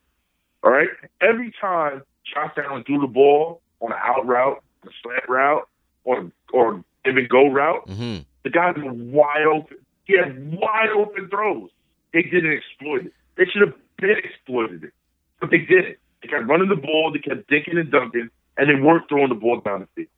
All 0.63 0.71
right, 0.71 0.89
every 1.21 1.53
time 1.61 2.01
Josh 2.31 2.51
Allen 2.57 2.83
threw 2.83 2.99
the 3.01 3.07
ball 3.07 3.61
on 3.81 3.91
an 3.91 3.97
out 4.01 4.25
route, 4.25 4.61
a 4.85 4.89
slant 5.01 5.27
route, 5.27 5.67
or 6.03 6.31
or 6.51 6.83
even 7.05 7.27
go 7.29 7.47
route, 7.49 7.83
hmm 7.89 8.19
the 8.43 8.49
guys 8.49 8.75
were 8.77 8.91
wide 8.93 9.45
open. 9.45 9.77
He 10.03 10.17
had 10.17 10.53
wide 10.53 10.89
open 10.95 11.29
throws. 11.29 11.69
They 12.11 12.23
didn't 12.23 12.51
exploit 12.51 13.05
it. 13.05 13.13
They 13.37 13.45
should 13.45 13.61
have 13.61 13.73
been 13.97 14.17
exploited 14.21 14.83
it, 14.83 14.93
but 15.39 15.49
they 15.49 15.59
didn't. 15.59 15.97
They 16.21 16.27
kept 16.27 16.45
running 16.47 16.69
the 16.69 16.75
ball. 16.75 17.11
They 17.11 17.19
kept 17.19 17.49
dinking 17.49 17.77
and 17.79 17.89
dunking, 17.89 18.29
and 18.57 18.69
they 18.69 18.75
weren't 18.75 19.07
throwing 19.07 19.29
the 19.29 19.35
ball 19.35 19.61
down 19.61 19.81
the 19.81 19.87
field. 19.95 20.09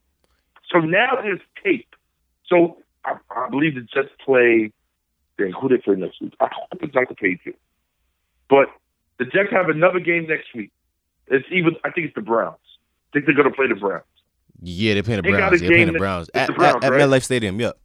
So 0.71 0.79
now 0.79 1.19
there's 1.21 1.39
tape. 1.63 1.95
So 2.47 2.77
I, 3.05 3.17
I 3.29 3.49
believe 3.49 3.75
the 3.75 3.81
Jets 3.81 4.09
play. 4.23 4.71
Dang, 5.37 5.51
who 5.51 5.69
they 5.69 5.77
play 5.77 5.95
next 5.95 6.21
week? 6.21 6.33
I 6.39 6.47
hope 6.51 6.81
it's 6.81 6.95
not 6.95 7.09
the 7.09 7.15
Patriots, 7.15 7.59
but 8.49 8.69
the 9.19 9.25
Jets 9.25 9.51
have 9.51 9.69
another 9.69 9.99
game 9.99 10.27
next 10.27 10.53
week. 10.55 10.71
It's 11.27 11.45
even. 11.51 11.75
I 11.83 11.89
think 11.91 12.07
it's 12.07 12.15
the 12.15 12.21
Browns. 12.21 12.57
I 13.09 13.13
think 13.13 13.25
they're 13.25 13.35
going 13.35 13.49
to 13.49 13.55
play 13.55 13.67
the 13.67 13.75
Browns. 13.75 14.03
Yeah, 14.61 14.93
they're 14.93 15.03
playing 15.03 15.21
the 15.23 15.31
They 15.31 15.37
got 15.37 15.49
Browns. 15.49 15.55
a 15.55 15.59
They're 15.59 15.69
playing 15.69 15.85
game 15.87 15.93
the 15.93 15.99
Browns 15.99 16.29
at, 16.33 16.47
the 16.47 16.53
Browns, 16.53 16.83
at, 16.83 16.93
at? 16.93 16.99
MetLife 16.99 17.23
Stadium. 17.23 17.59
Yep. 17.59 17.77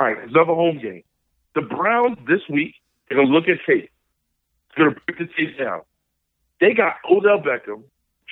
All 0.00 0.06
right, 0.06 0.18
another 0.28 0.54
home 0.54 0.78
game. 0.78 1.02
The 1.54 1.62
Browns 1.62 2.18
this 2.26 2.40
week, 2.48 2.74
they're 3.08 3.16
going 3.16 3.28
to 3.28 3.34
look 3.34 3.48
at 3.48 3.58
tape. 3.66 3.90
They're 4.76 4.86
going 4.86 4.94
to 4.96 5.00
break 5.06 5.18
the 5.18 5.34
tape 5.36 5.58
down. 5.58 5.82
They 6.60 6.74
got 6.74 6.96
Odell 7.10 7.40
Beckham, 7.40 7.82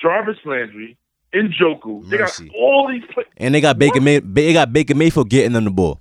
Jarvis 0.01 0.39
Landry, 0.45 0.97
Njoku. 1.35 2.09
They 2.11 2.19
Mercy. 2.19 2.47
got 2.49 2.57
all 2.57 2.89
these 2.91 3.05
players. 3.13 3.29
And 3.37 3.55
they 3.55 3.61
got 3.61 3.79
Baker 3.79 4.01
May. 4.01 4.19
They 4.19 4.53
got 4.53 4.73
Baker 4.73 4.95
Mayfield 4.95 5.29
getting 5.29 5.53
them 5.53 5.65
the 5.65 5.71
ball. 5.71 6.01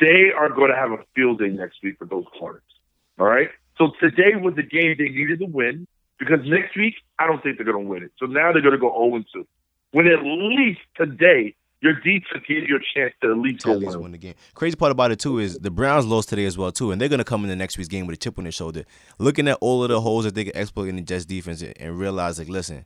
They 0.00 0.32
are 0.36 0.48
going 0.48 0.70
to 0.70 0.76
have 0.76 0.90
a 0.92 0.98
field 1.14 1.38
day 1.38 1.48
next 1.48 1.78
week 1.82 1.96
for 1.98 2.04
those 2.06 2.24
corners. 2.38 2.62
All 3.18 3.26
right? 3.26 3.50
So 3.78 3.92
today 4.00 4.34
was 4.34 4.54
the 4.56 4.62
game 4.62 4.96
they 4.98 5.08
needed 5.08 5.38
to 5.38 5.46
win 5.46 5.86
because 6.18 6.40
next 6.44 6.76
week, 6.76 6.94
I 7.18 7.26
don't 7.26 7.42
think 7.42 7.56
they're 7.56 7.64
going 7.64 7.84
to 7.84 7.90
win 7.90 8.02
it. 8.02 8.12
So 8.18 8.26
now 8.26 8.52
they're 8.52 8.62
going 8.62 8.72
to 8.72 8.78
go 8.78 8.92
0 8.92 9.24
2. 9.32 9.46
When 9.92 10.06
at 10.06 10.22
least 10.22 10.80
today, 10.96 11.54
your 11.80 11.94
defense 11.94 12.44
gives 12.46 12.68
you 12.68 12.76
a 12.76 12.80
chance 12.94 13.14
to 13.22 13.30
at 13.30 13.38
least 13.38 13.60
to 13.60 13.72
at 13.72 13.78
least 13.78 13.92
win. 13.92 14.02
win 14.02 14.12
the 14.12 14.18
game. 14.18 14.34
Crazy 14.54 14.76
part 14.76 14.90
about 14.90 15.12
it 15.12 15.20
too 15.20 15.38
is 15.38 15.58
the 15.58 15.70
Browns 15.70 16.06
lost 16.06 16.28
today 16.28 16.44
as 16.44 16.58
well 16.58 16.72
too, 16.72 16.90
and 16.90 17.00
they're 17.00 17.08
gonna 17.08 17.24
come 17.24 17.44
in 17.44 17.48
the 17.48 17.56
next 17.56 17.78
week's 17.78 17.88
game 17.88 18.06
with 18.06 18.14
a 18.14 18.18
chip 18.18 18.36
on 18.36 18.44
their 18.44 18.52
shoulder, 18.52 18.84
looking 19.18 19.46
at 19.48 19.58
all 19.60 19.84
of 19.84 19.90
the 19.90 20.00
holes 20.00 20.24
that 20.24 20.34
they 20.34 20.44
can 20.44 20.56
exploit 20.56 20.88
in 20.88 20.96
the 20.96 21.02
Jets 21.02 21.24
defense 21.24 21.62
and 21.62 21.98
realize 21.98 22.38
like, 22.38 22.48
listen, 22.48 22.84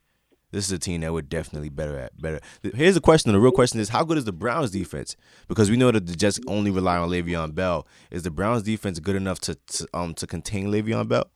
this 0.53 0.67
is 0.67 0.73
a 0.73 0.79
team 0.79 1.01
that 1.01 1.13
we're 1.13 1.23
definitely 1.23 1.69
better 1.71 1.99
at. 1.99 2.21
Better. 2.21 2.41
Here's 2.75 2.95
the 2.95 3.01
question: 3.01 3.33
the 3.33 3.41
real 3.41 3.51
question 3.53 3.81
is, 3.81 3.89
how 3.89 4.05
good 4.05 4.19
is 4.19 4.25
the 4.25 4.33
Browns 4.33 4.71
defense? 4.71 5.17
Because 5.49 5.71
we 5.71 5.77
know 5.77 5.91
that 5.91 6.07
the 6.07 6.15
Jets 6.15 6.39
only 6.47 6.71
rely 6.71 6.97
on 6.99 7.09
Le'Veon 7.11 7.55
Bell. 7.55 7.87
Is 8.11 8.23
the 8.23 8.31
Browns 8.31 8.63
defense 8.63 9.01
good 9.01 9.17
enough 9.17 9.41
to, 9.41 9.55
to 9.55 9.89
um 9.93 10.15
to 10.15 10.27
contain 10.27 10.67
Le'Veon 10.69 11.09
Bell? 11.09 11.29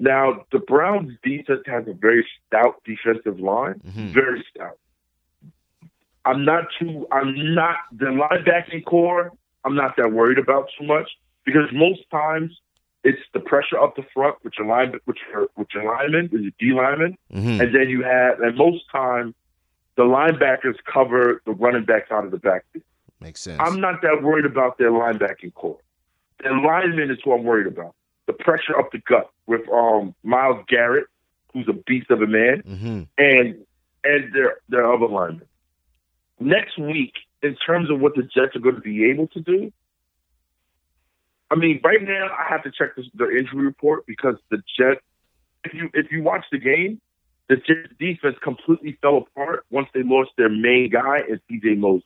Now, 0.00 0.44
the 0.52 0.60
Browns 0.60 1.12
defense 1.24 1.62
has 1.66 1.86
a 1.88 1.92
very 1.92 2.24
stout 2.46 2.82
defensive 2.84 3.40
line, 3.40 3.80
Mhm. 3.86 4.12
very 4.14 4.44
stout. 4.54 4.78
I'm 6.24 6.44
not 6.44 6.64
too. 6.78 7.06
I'm 7.10 7.54
not 7.54 7.76
the 7.92 8.06
linebacking 8.06 8.84
core. 8.84 9.32
I'm 9.64 9.74
not 9.74 9.96
that 9.96 10.12
worried 10.12 10.38
about 10.38 10.68
too 10.78 10.86
much 10.86 11.08
because 11.44 11.64
most 11.72 12.00
times 12.10 12.56
it's 13.04 13.20
the 13.32 13.40
pressure 13.40 13.78
up 13.78 13.96
the 13.96 14.02
front 14.14 14.36
with 14.42 14.54
your 14.58 14.66
line, 14.66 14.92
with 15.06 15.16
your 15.30 15.48
with 15.56 15.68
your 15.74 15.84
with 16.30 16.42
your 16.42 16.52
D 16.58 16.72
linemen, 16.72 17.16
hmm 17.30 17.60
and 17.60 17.74
then 17.74 17.88
you 17.88 18.02
have, 18.02 18.40
and 18.40 18.56
most 18.56 18.84
times 18.90 19.34
the 19.96 20.02
linebackers 20.02 20.76
cover 20.92 21.42
the 21.44 21.52
running 21.52 21.84
backs 21.84 22.10
out 22.10 22.24
of 22.24 22.30
the 22.30 22.38
backfield. 22.38 22.84
Makes 23.20 23.40
sense. 23.40 23.60
I'm 23.60 23.80
not 23.80 24.00
that 24.02 24.22
worried 24.22 24.44
about 24.44 24.78
their 24.78 24.90
linebacking 24.90 25.54
core. 25.54 25.78
Their 26.42 26.56
linemen 26.56 27.10
is 27.10 27.18
who 27.24 27.32
I'm 27.32 27.42
worried 27.44 27.66
about. 27.66 27.94
The 28.26 28.32
pressure 28.32 28.78
up 28.78 28.92
the 28.92 28.98
gut 28.98 29.30
with 29.46 29.68
um 29.70 30.14
Myles 30.22 30.64
Garrett, 30.68 31.06
who's 31.52 31.68
a 31.68 31.72
beast 31.72 32.10
of 32.10 32.22
a 32.22 32.26
man, 32.26 32.60
hmm 32.60 33.02
and 33.18 33.56
and 34.04 34.32
their 34.34 34.58
their 34.68 34.92
other 34.92 35.06
linemen. 35.06 35.46
Next 36.40 36.78
week, 36.78 37.14
in 37.42 37.56
terms 37.56 37.90
of 37.90 38.00
what 38.00 38.14
the 38.14 38.22
Jets 38.22 38.54
are 38.54 38.60
going 38.60 38.76
to 38.76 38.80
be 38.80 39.10
able 39.10 39.26
to 39.28 39.40
do, 39.40 39.72
I 41.50 41.54
mean, 41.56 41.80
right 41.82 42.02
now 42.02 42.28
I 42.38 42.48
have 42.48 42.62
to 42.64 42.70
check 42.70 42.96
this, 42.96 43.06
the 43.14 43.30
injury 43.30 43.64
report 43.64 44.06
because 44.06 44.36
the 44.50 44.58
Jets. 44.78 45.00
If 45.64 45.74
you 45.74 45.90
if 45.94 46.12
you 46.12 46.22
watch 46.22 46.44
the 46.52 46.58
game, 46.58 47.00
the 47.48 47.56
Jets 47.56 47.92
defense 47.98 48.36
completely 48.42 48.98
fell 49.02 49.18
apart 49.18 49.64
once 49.70 49.88
they 49.94 50.02
lost 50.02 50.30
their 50.36 50.48
main 50.48 50.90
guy 50.90 51.18
and 51.28 51.40
C.J. 51.48 51.74
Mosley. 51.74 52.04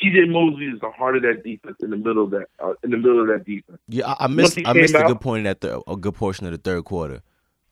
C.J. 0.00 0.24
Mosley 0.26 0.66
is 0.66 0.80
the 0.80 0.90
heart 0.90 1.16
of 1.16 1.22
that 1.22 1.44
defense 1.44 1.76
in 1.80 1.90
the 1.90 1.96
middle 1.96 2.24
of 2.24 2.30
that 2.30 2.46
uh, 2.62 2.72
in 2.82 2.90
the 2.90 2.96
middle 2.96 3.20
of 3.20 3.28
that 3.28 3.44
defense. 3.44 3.78
Yeah, 3.88 4.08
I, 4.18 4.24
I 4.24 4.26
missed. 4.26 4.58
I 4.64 4.72
missed 4.72 4.94
came 4.94 5.02
a 5.02 5.06
good 5.06 5.16
out- 5.16 5.20
point 5.20 5.46
at 5.46 5.60
the 5.60 5.80
a 5.88 5.96
good 5.96 6.14
portion 6.14 6.46
of 6.46 6.52
the 6.52 6.58
third 6.58 6.84
quarter. 6.84 7.20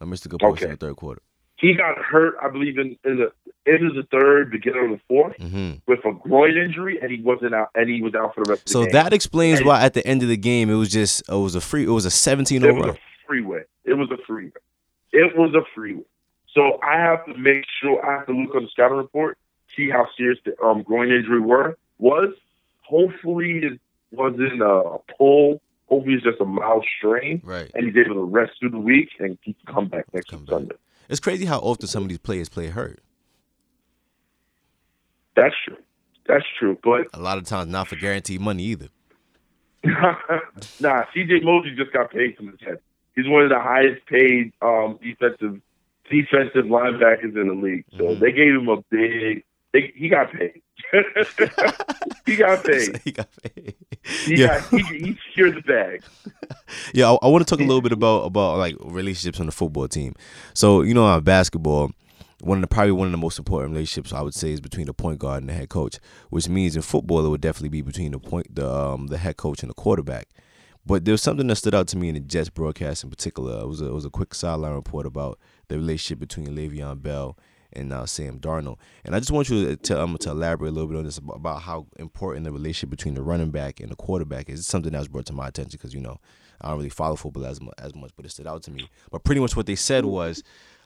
I 0.01 0.05
missed 0.05 0.25
a 0.27 0.29
good 0.29 0.41
portion 0.41 0.67
Okay. 0.67 0.73
of 0.75 0.79
the 0.79 0.87
third 0.87 0.97
quarter. 0.97 1.23
He 1.57 1.75
got 1.75 1.99
hurt, 1.99 2.37
I 2.43 2.49
believe, 2.49 2.79
in, 2.79 2.97
in 3.05 3.19
the 3.19 3.33
of 3.67 3.95
the 3.95 4.03
third, 4.11 4.51
beginning 4.51 4.85
of 4.85 4.91
the 4.93 5.01
fourth, 5.09 5.37
hmm 5.37 5.73
with 5.87 6.05
a 6.05 6.13
groin 6.13 6.57
injury, 6.57 6.99
and 7.01 7.11
he 7.11 7.21
wasn't 7.21 7.55
out, 7.55 7.69
and 7.75 7.89
he 7.91 8.01
was 8.03 8.15
out 8.15 8.35
for 8.35 8.45
the 8.45 8.51
rest 8.51 8.63
of 8.63 8.67
the 8.67 8.73
So 8.73 8.85
that 8.87 9.13
explains 9.13 9.59
And- 9.61 9.69
why 9.69 9.83
at 9.83 9.95
the 9.95 10.07
end 10.07 10.23
of 10.23 10.29
the 10.29 10.37
game 10.37 10.71
it 10.71 10.75
was 10.75 10.91
just 10.91 11.23
it 11.29 11.35
was 11.35 11.55
a 11.55 11.61
free 11.61 11.85
it 11.85 11.91
was 11.91 12.05
a 12.07 12.11
17 12.11 12.65
over. 12.65 12.71
it 12.71 12.75
was 12.87 12.97
a 12.97 12.99
freeway. 13.27 13.63
It 13.85 13.95
was 13.95 14.11
a 14.11 14.17
freeway. 14.27 14.53
It 15.13 15.37
was 15.37 15.55
a 15.55 15.63
freeway. 15.75 16.05
So 16.55 16.81
I 16.83 16.99
have 16.99 17.25
to 17.27 17.35
make 17.37 17.65
sure 17.81 18.05
I 18.05 18.19
have 18.19 18.27
to 18.27 18.33
look 18.33 18.55
on 18.55 18.63
the 18.65 18.69
scouting 18.71 18.97
report, 18.99 19.39
see 19.77 19.89
how 19.91 20.07
serious 20.17 20.39
the 20.45 20.61
um, 20.63 20.83
groin 20.83 21.11
injury 21.13 21.41
were 21.41 21.77
was. 21.99 22.35
Hopefully, 22.83 23.61
it 23.65 23.81
wasn't 24.11 24.61
a 24.63 24.99
pull 25.17 25.61
Hopefully, 25.89 26.15
it's 26.15 26.23
just 26.25 26.41
a 26.41 26.45
mild 26.45 26.87
strain, 26.99 27.41
Right. 27.45 27.69
and 27.75 27.85
he's 27.85 27.97
able 27.97 28.15
to 28.15 28.23
rest 28.23 28.53
through 28.61 28.71
the 28.71 28.79
week 28.79 29.09
and 29.19 29.37
he 29.43 29.55
can 29.55 29.75
come 29.75 29.89
back 29.89 30.05
next 30.15 30.29
Come 30.31 30.45
back. 30.45 30.51
Sunday. 30.55 30.77
It's 31.09 31.19
crazy 31.19 31.47
how 31.47 31.59
often 31.59 31.89
some 31.89 32.05
of 32.05 32.09
these 32.09 32.19
players 32.19 32.49
play 32.49 32.69
hurt. 32.69 33.01
That's 35.41 35.55
true. 35.65 35.77
That's 36.27 36.45
true. 36.59 36.79
But 36.85 37.07
A 37.15 37.19
lot 37.21 37.39
of 37.39 37.45
times 37.45 37.71
not 37.73 37.89
for 37.89 37.97
guaranteed 37.97 38.43
money 38.43 38.63
either. 38.65 38.89
nah, 39.85 41.05
CJ 41.17 41.43
Mosley 41.43 41.75
just 41.75 41.93
got 41.95 42.11
paid 42.11 42.37
from 42.37 42.49
his 42.49 42.61
head. 42.61 42.79
He's 43.17 43.27
one 43.27 43.43
of 43.43 43.49
the 43.49 43.59
highest 43.59 44.05
paid 44.07 44.53
um, 44.61 44.99
defensive 45.03 45.61
defensive 46.11 46.67
linebackers 46.67 47.35
in 47.41 47.49
the 47.49 47.55
league. 47.55 47.85
So 47.97 48.05
Mhm. 48.05 48.21
they 48.21 48.33
gave 48.33 48.55
him 48.55 48.69
a 48.69 48.83
big. 48.91 49.45
They, 49.73 49.93
he 49.97 50.09
got 50.11 50.31
paid. 50.33 50.61
he 52.27 52.37
got 52.37 52.65
paid. 52.65 53.01
he 53.05 53.13
got 53.13 53.29
paid. 53.43 53.75
He 54.25 54.35
yeah. 54.35 54.47
got 54.61 54.69
he, 54.71 54.83
he 54.99 55.19
secured 55.29 55.57
the 55.57 55.63
bag. 55.63 56.03
Yeah, 56.93 57.11
I, 57.13 57.19
I 57.23 57.29
want 57.29 57.47
to 57.47 57.51
talk 57.51 57.61
a 57.61 57.67
little 57.67 57.81
bit 57.81 57.93
about 57.93 58.27
about 58.27 58.59
like 58.59 58.77
relationships 58.81 59.41
on 59.41 59.47
the 59.47 59.53
football 59.53 59.89
team. 59.89 60.15
So 60.55 60.83
you 60.83 60.93
know, 60.95 61.05
on 61.05 61.23
basketball, 61.23 61.93
one 62.41 62.59
of 62.59 62.63
the 62.63 62.69
probably 62.69 62.93
one 62.93 63.07
of 63.07 63.13
the 63.13 63.19
most 63.19 63.39
important 63.39 63.73
relationships 63.73 64.13
I 64.13 64.23
would 64.23 64.35
say 64.35 64.53
is 64.53 64.61
between 64.61 64.87
the 64.87 64.95
point 64.95 65.19
guard 65.19 65.43
and 65.43 65.49
the 65.49 65.55
head 65.55 65.69
coach, 65.69 65.99
which 66.31 66.49
means 66.49 66.77
in 66.77 66.83
football 66.83 67.25
it 67.25 67.29
would 67.29 67.41
definitely 67.41 67.69
be 67.69 67.83
between 67.83 68.13
the 68.13 68.19
point 68.19 68.55
the 68.55 68.71
um 68.71 69.09
the 69.09 69.19
head 69.19 69.37
coach 69.37 69.63
and 69.63 69.71
the 69.71 69.75
quarterback. 69.75 70.29
But 70.87 71.05
there 71.05 71.13
was 71.13 71.23
something 71.23 71.47
that 71.49 71.57
stood 71.57 71.75
out 71.75 71.89
to 71.89 71.97
me 71.97 72.09
in 72.09 72.15
the 72.15 72.21
Jets 72.21 72.49
broadcast 72.49 73.05
in 73.05 73.11
particular. 73.11 73.61
It 73.61 73.69
was 73.69 73.83
a, 73.83 73.87
it 73.87 73.93
was 73.93 74.07
a 74.07 74.11
quick 74.11 74.35
sideline 74.35 74.73
report 74.73 75.07
about 75.07 75.39
the 75.69 75.77
relationship 75.77 76.19
between 76.19 76.49
Le'Veon 76.49 77.03
Bell 77.03 77.37
and 77.73 77.93
uh, 77.93 78.07
Sam 78.07 78.41
Darnold. 78.41 78.79
And 79.05 79.15
I 79.15 79.19
just 79.19 79.31
want 79.31 79.49
you 79.49 79.77
to 79.77 80.03
um, 80.03 80.17
to 80.19 80.31
elaborate 80.31 80.71
a 80.71 80.73
little 80.73 80.89
bit 80.89 80.99
on 80.99 81.05
this 81.05 81.19
about, 81.19 81.37
about 81.37 81.63
how 81.63 81.87
important 81.99 82.45
the 82.45 82.53
relationship 82.53 82.91
between 82.91 83.15
the 83.15 83.23
running 83.23 83.51
back 83.51 83.81
and 83.81 83.91
the 83.91 83.97
quarterback 83.97 84.49
is. 84.49 84.61
It's 84.61 84.69
something 84.69 84.93
that 84.93 84.99
was 84.99 85.09
brought 85.09 85.27
to 85.27 85.33
my 85.33 85.49
attention 85.49 85.79
because 85.79 85.95
you 85.95 86.01
know 86.01 86.19
I 86.61 86.69
don't 86.69 86.79
really 86.79 86.91
follow 86.91 87.17
football 87.17 87.47
as 87.47 87.61
as 87.79 87.95
much, 87.95 88.13
but 88.17 88.25
it 88.25 88.31
stood 88.31 88.47
out 88.47 88.63
to 88.65 88.71
me. 88.71 88.89
But 89.11 89.25
pretty 89.25 89.41
much 89.41 89.57
what 89.57 89.67
they 89.67 89.77
said 89.77 90.05
was. 90.05 90.43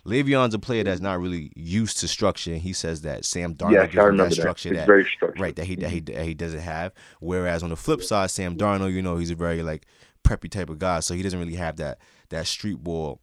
Le'Veon's 0.07 0.55
a 0.55 0.59
player 0.59 0.85
that's 0.85 1.01
not 1.01 1.19
really 1.19 1.51
used 1.57 1.99
to 2.01 2.09
structure, 2.09 2.53
and 2.53 2.61
he 2.61 2.73
says 2.75 3.01
that 3.03 3.25
Sam 3.25 3.55
Darnold 3.55 3.73
yes, 3.73 3.93
gives 3.93 4.05
him 4.05 4.17
that 4.19 4.29
that. 4.29 4.35
structure 4.35 4.69
It's 4.69 4.79
that 4.79 4.87
very 4.87 5.05
structured. 5.05 5.41
right 5.41 5.57
that 5.57 5.65
he 5.65 5.77
that 5.77 5.91
he 5.91 6.01
mm-hmm. 6.01 6.15
that 6.15 6.25
he 6.27 6.35
doesn't 6.35 6.61
have. 6.61 6.93
Whereas 7.21 7.63
on 7.63 7.71
the 7.71 7.77
flip 7.77 8.03
side, 8.03 8.31
Sam 8.31 8.57
Darnold, 8.57 8.93
you 8.93 9.03
know, 9.03 9.17
he's 9.17 9.31
a 9.31 9.35
very 9.35 9.63
like 9.63 9.87
preppy 10.23 10.51
type 10.51 10.69
of 10.69 10.79
guy, 10.79 11.01
so 11.01 11.15
he 11.15 11.23
doesn't 11.23 11.39
really 11.39 11.55
have 11.55 11.77
that 11.77 11.99
that 12.29 12.47
street 12.47 12.85
ball, 12.85 13.21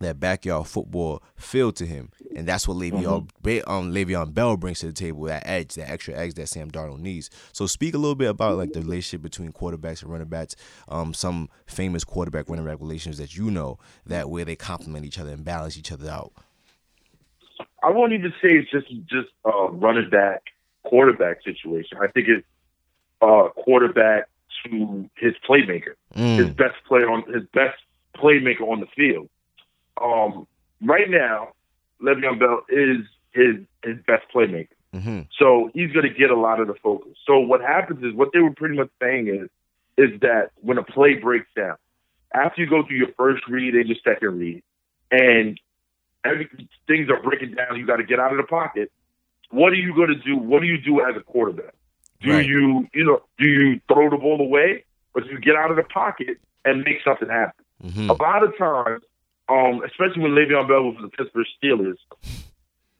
that 0.00 0.20
backyard 0.20 0.66
football 0.66 1.22
feel 1.36 1.72
to 1.72 1.86
him, 1.86 2.10
and 2.36 2.46
that's 2.46 2.66
what 2.68 2.76
Le'Veon 2.76 3.28
Ba- 3.42 3.70
um 3.70 3.92
Le'Veon 3.92 4.32
Bell 4.34 4.56
brings 4.56 4.80
to 4.80 4.86
the 4.86 4.92
table. 4.92 5.22
That 5.24 5.42
edge, 5.46 5.74
that 5.74 5.90
extra 5.90 6.14
edge 6.14 6.34
that 6.34 6.48
Sam 6.48 6.70
Darnold 6.70 7.00
needs. 7.00 7.30
So 7.52 7.66
speak 7.66 7.94
a 7.94 7.98
little 7.98 8.14
bit 8.14 8.28
about 8.30 8.56
like 8.56 8.72
the 8.72 8.80
relationship 8.80 9.22
between 9.22 9.52
quarterbacks 9.52 10.02
and 10.02 10.10
running 10.12 10.28
backs. 10.28 10.56
Um, 10.88 11.14
some 11.14 11.48
famous 11.66 12.04
quarterback 12.04 12.48
running 12.48 12.64
back 12.64 12.80
relations 12.80 13.18
that 13.18 13.36
you 13.36 13.50
know 13.50 13.78
that 14.06 14.30
where 14.30 14.44
they 14.44 14.56
complement 14.56 15.04
each 15.04 15.18
other 15.18 15.30
and 15.30 15.44
balance 15.44 15.76
each 15.78 15.92
other 15.92 16.10
out. 16.10 16.32
I 17.82 17.90
won't 17.90 18.12
even 18.12 18.32
say 18.42 18.48
it's 18.50 18.70
just 18.70 18.88
just 19.06 19.28
a 19.44 19.66
running 19.70 20.10
back 20.10 20.42
quarterback 20.84 21.42
situation. 21.42 21.98
I 22.00 22.06
think 22.08 22.28
it's 22.28 22.46
uh, 23.20 23.48
quarterback 23.56 24.28
to 24.64 25.08
his 25.16 25.34
playmaker, 25.48 25.94
his 26.14 26.46
Mm, 26.46 26.56
best 26.56 26.76
player 26.86 27.10
on 27.10 27.22
his 27.32 27.44
best 27.52 27.78
playmaker 28.16 28.62
on 28.62 28.80
the 28.80 28.86
field. 28.96 29.28
Um, 30.02 30.46
right 30.82 31.08
now, 31.08 31.48
Le'Veon 32.02 32.38
Bell 32.38 32.60
is 32.68 32.98
his 33.32 33.56
his 33.84 33.96
best 34.06 34.24
playmaker, 34.34 34.68
hmm 34.92 35.20
so 35.38 35.70
he's 35.74 35.92
going 35.92 36.06
to 36.08 36.14
get 36.14 36.30
a 36.30 36.36
lot 36.36 36.60
of 36.60 36.66
the 36.66 36.74
focus. 36.74 37.12
So 37.26 37.38
what 37.38 37.60
happens 37.60 38.02
is 38.04 38.14
what 38.14 38.30
they 38.32 38.40
were 38.40 38.52
pretty 38.54 38.76
much 38.76 38.90
saying 39.00 39.28
is 39.28 39.48
is 39.96 40.20
that 40.20 40.50
when 40.56 40.78
a 40.78 40.82
play 40.84 41.14
breaks 41.14 41.48
down, 41.56 41.76
after 42.32 42.62
you 42.62 42.70
go 42.70 42.84
through 42.86 42.96
your 42.96 43.12
first 43.16 43.46
read 43.48 43.74
and 43.74 43.88
your 43.88 43.96
second 44.04 44.38
read, 44.38 44.62
and 45.10 45.58
every 46.24 46.48
things 46.86 47.08
are 47.10 47.20
breaking 47.22 47.54
down, 47.54 47.76
you 47.78 47.86
got 47.86 47.96
to 47.96 48.04
get 48.04 48.20
out 48.20 48.30
of 48.32 48.36
the 48.38 48.44
pocket. 48.44 48.90
What 49.50 49.72
are 49.72 49.76
you 49.76 49.94
going 49.94 50.08
to 50.08 50.14
do? 50.14 50.36
What 50.36 50.60
do 50.60 50.66
you 50.66 50.78
do 50.80 51.00
as 51.00 51.16
a 51.16 51.20
quarterback? 51.20 51.74
Do 52.20 52.30
Right. 52.32 52.46
you, 52.46 52.86
you 52.92 53.04
know, 53.04 53.22
do 53.38 53.48
you 53.48 53.80
throw 53.92 54.10
the 54.10 54.16
ball 54.16 54.40
away, 54.40 54.84
or 55.14 55.22
do 55.22 55.30
you 55.30 55.38
get 55.40 55.56
out 55.56 55.70
of 55.70 55.76
the 55.76 55.84
pocket 55.84 56.38
and 56.64 56.82
make 56.84 56.98
something 57.04 57.28
happen? 57.28 57.64
hmm 57.82 58.10
A 58.10 58.14
lot 58.14 58.42
of 58.44 58.56
times, 58.58 59.02
um, 59.48 59.82
especially 59.84 60.22
when 60.22 60.32
Le'Veon 60.32 60.68
Bell 60.68 60.82
was 60.84 60.96
with 61.00 61.10
the 61.10 61.16
Pittsburgh 61.16 61.46
Steelers, 61.62 61.96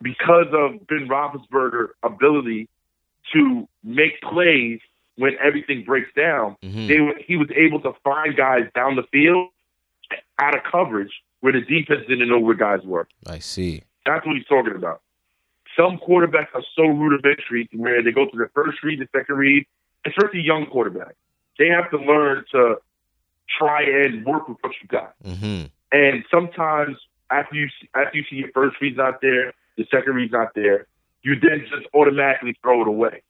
because 0.00 0.46
of 0.52 0.86
Ben 0.86 1.08
Roethlisberger's 1.08 1.90
ability 2.02 2.68
to 3.32 3.68
make 3.82 4.20
plays 4.22 4.80
when 5.16 5.32
everything 5.44 5.84
breaks 5.84 6.08
down, 6.16 6.56
hmm 6.62 6.86
they, 6.86 6.98
he 7.26 7.36
was 7.36 7.48
able 7.54 7.80
to 7.80 7.92
find 8.04 8.36
guys 8.36 8.62
down 8.74 8.96
the 8.96 9.02
field 9.12 9.48
out 10.38 10.56
of 10.56 10.62
coverage 10.70 11.12
where 11.40 11.52
the 11.52 11.60
defense 11.60 12.02
didn't 12.08 12.28
know 12.28 12.38
where 12.38 12.54
guys 12.54 12.80
were. 12.84 13.06
I 13.26 13.40
see. 13.40 13.82
That's 14.06 14.24
what 14.26 14.36
he's 14.36 14.46
talking 14.46 14.74
about. 14.74 15.02
Some 15.76 15.98
quarterbacks 15.98 16.54
are 16.54 16.62
so 16.74 16.86
rudimentary 16.86 17.68
where 17.72 18.02
they 18.02 18.10
go 18.10 18.28
through 18.30 18.44
the 18.44 18.50
first 18.54 18.82
read, 18.82 19.00
the 19.00 19.08
second 19.16 19.36
read, 19.36 19.66
especially 20.06 20.40
young 20.40 20.66
quarterbacks. 20.66 21.12
They 21.58 21.68
have 21.68 21.90
to 21.90 21.98
learn 21.98 22.44
to 22.52 22.76
try 23.58 23.82
and 23.82 24.24
work 24.24 24.48
with 24.48 24.58
what 24.60 24.72
you 24.80 24.88
got. 24.88 25.14
hmm 25.24 25.64
And 25.92 26.24
sometimes 26.30 26.96
after 27.30 27.54
you 27.54 27.68
after 27.94 28.18
you 28.18 28.24
see 28.28 28.36
your 28.36 28.50
first 28.52 28.76
read's 28.80 28.96
not 28.96 29.20
there, 29.20 29.54
the 29.76 29.86
second 29.90 30.14
read's 30.14 30.32
not 30.32 30.54
there, 30.54 30.86
you 31.22 31.34
then 31.40 31.66
just 31.68 31.86
automatically 31.94 32.56
throw 32.62 32.82
it 32.82 32.88
away. 32.88 33.22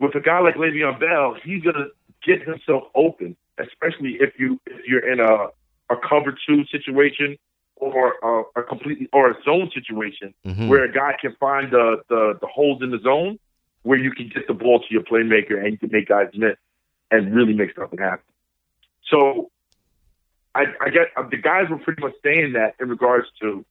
With 0.00 0.14
a 0.14 0.20
guy 0.20 0.40
like 0.40 0.56
Le'Veon 0.56 0.98
Bell, 0.98 1.36
he's 1.44 1.62
gonna 1.62 1.86
get 2.24 2.42
himself 2.42 2.84
open, 2.94 3.36
especially 3.58 4.16
if 4.20 4.38
you 4.38 4.60
if 4.66 4.84
you're 4.86 5.12
in 5.12 5.20
a 5.20 5.48
a 5.92 5.96
cover 6.08 6.36
two 6.46 6.64
situation 6.66 7.36
or 7.76 8.14
a, 8.22 8.60
a 8.60 8.62
completely 8.62 9.08
or 9.12 9.30
a 9.30 9.34
zone 9.44 9.70
situation 9.74 10.34
hmm 10.44 10.68
where 10.68 10.84
a 10.84 10.92
guy 10.92 11.14
can 11.20 11.34
find 11.38 11.72
the, 11.72 12.02
the 12.08 12.38
the 12.40 12.46
holes 12.46 12.82
in 12.82 12.90
the 12.90 12.98
zone 13.00 13.38
where 13.82 13.98
you 13.98 14.12
can 14.12 14.28
get 14.28 14.46
the 14.46 14.54
ball 14.54 14.80
to 14.80 14.86
your 14.90 15.02
playmaker 15.02 15.58
and 15.62 15.72
you 15.72 15.78
can 15.78 15.90
make 15.92 16.08
guys 16.08 16.28
miss 16.34 16.56
and 17.10 17.34
really 17.34 17.52
make 17.52 17.74
something 17.76 17.98
happen. 17.98 18.24
So 19.08 19.50
I, 20.54 20.64
I 20.80 20.90
get 20.90 21.08
uh, 21.16 21.24
the 21.30 21.36
guys 21.38 21.68
were 21.70 21.78
pretty 21.78 22.02
much 22.02 22.14
saying 22.22 22.52
that 22.54 22.74
in 22.80 22.88
regards 22.88 23.26
to 23.40 23.64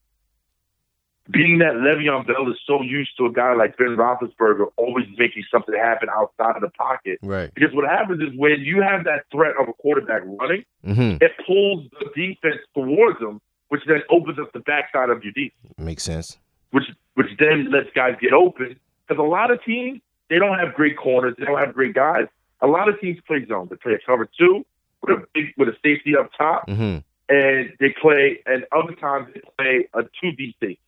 being 1.30 1.60
that 1.60 1.74
Le'Veon 1.76 2.26
Bell 2.26 2.50
is 2.52 2.58
so 2.66 2.82
used 2.82 3.12
to 3.18 3.26
a 3.28 3.32
guy 3.32 3.54
like 3.54 3.78
Ben 3.78 3.96
Roethlisberger 3.96 4.66
always 4.76 5.06
making 5.18 5.44
something 5.52 5.76
happen 5.76 6.10
outside 6.10 6.56
of 6.56 6.62
the 6.62 6.70
pocket. 6.70 7.20
Right. 7.22 7.54
Because 7.54 7.74
what 7.74 7.88
happens 7.88 8.22
is 8.22 8.38
when 8.38 8.62
you 8.62 8.82
have 8.82 9.04
that 9.06 9.26
threat 9.32 9.54
of 9.60 9.70
a 9.70 9.74
quarterback 9.74 10.24
running, 10.26 10.66
hmm 10.84 11.18
it 11.22 11.32
pulls 11.46 11.86
the 12.00 12.10
defense 12.16 12.62
towards 12.74 13.20
them, 13.20 13.40
which 13.70 13.82
then 13.88 14.02
opens 14.10 14.40
up 14.40 14.52
the 14.54 14.60
backside 14.62 15.10
of 15.10 15.24
your 15.24 15.34
defense 15.34 15.74
Makes 15.78 16.04
sense. 16.04 16.38
which 16.72 16.86
which 17.14 17.28
then 17.38 17.70
lets 17.72 17.90
guys 17.94 18.16
get 18.20 18.34
open. 18.34 18.78
Because 19.08 19.20
a 19.24 19.28
lot 19.28 19.52
of 19.52 19.64
teams 19.64 20.02
they 20.30 20.40
don't 20.40 20.58
have 20.58 20.74
great 20.74 20.98
corners, 20.98 21.36
they 21.38 21.46
don't 21.46 21.60
have 21.60 21.74
great 21.76 21.94
guys. 21.94 22.26
A 22.62 22.68
lot 22.68 22.90
of 22.90 23.00
teams 23.00 23.20
play 23.28 23.46
zone. 23.46 23.68
They 23.70 23.76
play 23.76 23.94
a 23.94 24.00
cover 24.06 24.28
two 24.38 24.66
with 25.02 25.18
a 25.20 25.24
big 25.34 25.46
with 25.58 25.70
a 25.70 25.76
safety 25.84 26.16
up 26.16 26.30
top, 26.38 26.70
hmm 26.70 26.98
and 27.30 27.72
they 27.80 27.96
play. 28.02 28.40
And 28.46 28.66
other 28.72 28.94
times 28.96 29.30
they 29.34 29.42
play 29.58 29.88
a 29.94 30.04
two 30.20 30.32
D 30.34 30.56
safety. 30.60 30.80